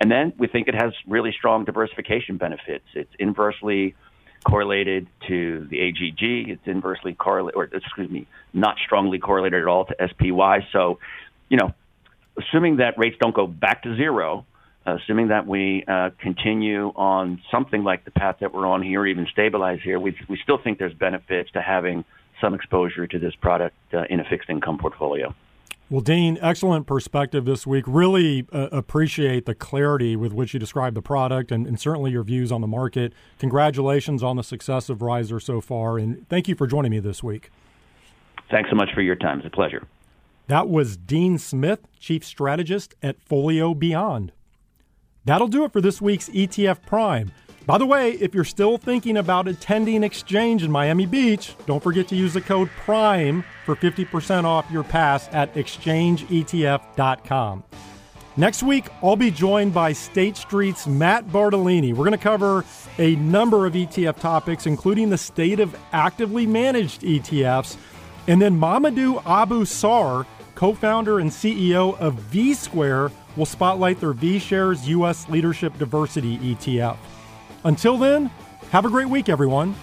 And 0.00 0.10
then 0.10 0.32
we 0.38 0.46
think 0.46 0.68
it 0.68 0.74
has 0.74 0.92
really 1.06 1.32
strong 1.32 1.64
diversification 1.64 2.36
benefits. 2.36 2.84
It's 2.94 3.10
inversely 3.18 3.96
correlated 4.48 5.08
to 5.26 5.66
the 5.68 5.80
AGG. 5.80 6.50
It's 6.50 6.66
inversely 6.66 7.14
correlated, 7.14 7.56
or 7.56 7.64
excuse 7.64 8.08
me, 8.08 8.28
not 8.52 8.76
strongly 8.84 9.18
correlated 9.18 9.60
at 9.60 9.66
all 9.66 9.86
to 9.86 10.08
SPY. 10.08 10.68
So, 10.72 11.00
you 11.48 11.56
know, 11.56 11.74
assuming 12.38 12.76
that 12.76 12.98
rates 12.98 13.16
don't 13.20 13.34
go 13.34 13.46
back 13.46 13.82
to 13.82 13.96
zero, 13.96 14.46
uh, 14.86 14.96
assuming 14.96 15.28
that 15.28 15.46
we 15.46 15.84
uh, 15.86 16.10
continue 16.18 16.88
on 16.96 17.40
something 17.50 17.84
like 17.84 18.04
the 18.04 18.10
path 18.10 18.36
that 18.40 18.54
we're 18.54 18.66
on 18.66 18.82
here, 18.82 19.06
even 19.06 19.26
stabilize 19.30 19.80
here, 19.82 19.98
we, 19.98 20.16
we 20.28 20.38
still 20.42 20.58
think 20.58 20.78
there's 20.78 20.94
benefits 20.94 21.50
to 21.52 21.60
having 21.60 22.04
some 22.40 22.54
exposure 22.54 23.06
to 23.06 23.18
this 23.18 23.34
product 23.34 23.76
uh, 23.92 24.04
in 24.08 24.20
a 24.20 24.24
fixed 24.24 24.48
income 24.48 24.78
portfolio. 24.78 25.34
Well, 25.90 26.02
Dean, 26.02 26.38
excellent 26.42 26.86
perspective 26.86 27.46
this 27.46 27.66
week. 27.66 27.84
Really 27.86 28.46
uh, 28.52 28.68
appreciate 28.70 29.46
the 29.46 29.54
clarity 29.54 30.16
with 30.16 30.34
which 30.34 30.52
you 30.52 30.60
describe 30.60 30.92
the 30.94 31.00
product 31.00 31.50
and, 31.50 31.66
and, 31.66 31.80
certainly 31.80 32.10
your 32.10 32.22
views 32.22 32.52
on 32.52 32.60
the 32.60 32.66
market. 32.66 33.14
Congratulations 33.38 34.22
on 34.22 34.36
the 34.36 34.44
success 34.44 34.90
of 34.90 35.00
Riser 35.00 35.40
so 35.40 35.62
far, 35.62 35.96
and 35.96 36.28
thank 36.28 36.46
you 36.46 36.54
for 36.54 36.66
joining 36.66 36.90
me 36.90 36.98
this 36.98 37.22
week. 37.22 37.50
Thanks 38.50 38.68
so 38.68 38.76
much 38.76 38.90
for 38.94 39.00
your 39.00 39.16
time. 39.16 39.38
It's 39.38 39.46
a 39.46 39.50
pleasure. 39.50 39.86
That 40.48 40.68
was 40.68 40.96
Dean 40.96 41.38
Smith, 41.38 41.86
Chief 42.00 42.24
Strategist 42.24 42.96
at 43.02 43.20
Folio 43.20 43.74
Beyond. 43.74 44.32
That'll 45.26 45.46
do 45.46 45.64
it 45.64 45.74
for 45.74 45.82
this 45.82 46.00
week's 46.00 46.30
ETF 46.30 46.86
Prime. 46.86 47.32
By 47.66 47.76
the 47.76 47.84
way, 47.84 48.12
if 48.12 48.34
you're 48.34 48.44
still 48.44 48.78
thinking 48.78 49.18
about 49.18 49.46
attending 49.46 50.02
Exchange 50.02 50.64
in 50.64 50.72
Miami 50.72 51.04
Beach, 51.04 51.54
don't 51.66 51.82
forget 51.82 52.08
to 52.08 52.16
use 52.16 52.32
the 52.32 52.40
code 52.40 52.70
PRIME 52.86 53.44
for 53.66 53.76
50% 53.76 54.44
off 54.44 54.64
your 54.70 54.84
pass 54.84 55.28
at 55.32 55.52
exchangeetf.com. 55.52 57.64
Next 58.38 58.62
week, 58.62 58.88
I'll 59.02 59.16
be 59.16 59.30
joined 59.30 59.74
by 59.74 59.92
State 59.92 60.38
Street's 60.38 60.86
Matt 60.86 61.30
Bartolini. 61.30 61.92
We're 61.92 62.06
going 62.06 62.12
to 62.12 62.18
cover 62.18 62.64
a 62.96 63.16
number 63.16 63.66
of 63.66 63.74
ETF 63.74 64.18
topics, 64.18 64.64
including 64.64 65.10
the 65.10 65.18
state 65.18 65.60
of 65.60 65.76
actively 65.92 66.46
managed 66.46 67.02
ETFs, 67.02 67.76
and 68.26 68.40
then 68.40 68.58
Mamadou 68.58 69.22
Abou 69.26 69.64
Sarr 69.64 70.24
co 70.58 70.74
founder 70.74 71.20
and 71.20 71.30
CEO 71.30 71.96
of 72.00 72.14
V 72.14 72.52
Square, 72.52 73.12
will 73.36 73.46
spotlight 73.46 74.00
their 74.00 74.12
V 74.12 74.40
Shares 74.40 74.88
U.S. 74.88 75.28
Leadership 75.28 75.78
Diversity 75.78 76.36
ETF. 76.38 76.96
Until 77.62 77.96
then, 77.96 78.28
have 78.72 78.84
a 78.84 78.88
great 78.90 79.08
week, 79.08 79.28
everyone. 79.28 79.76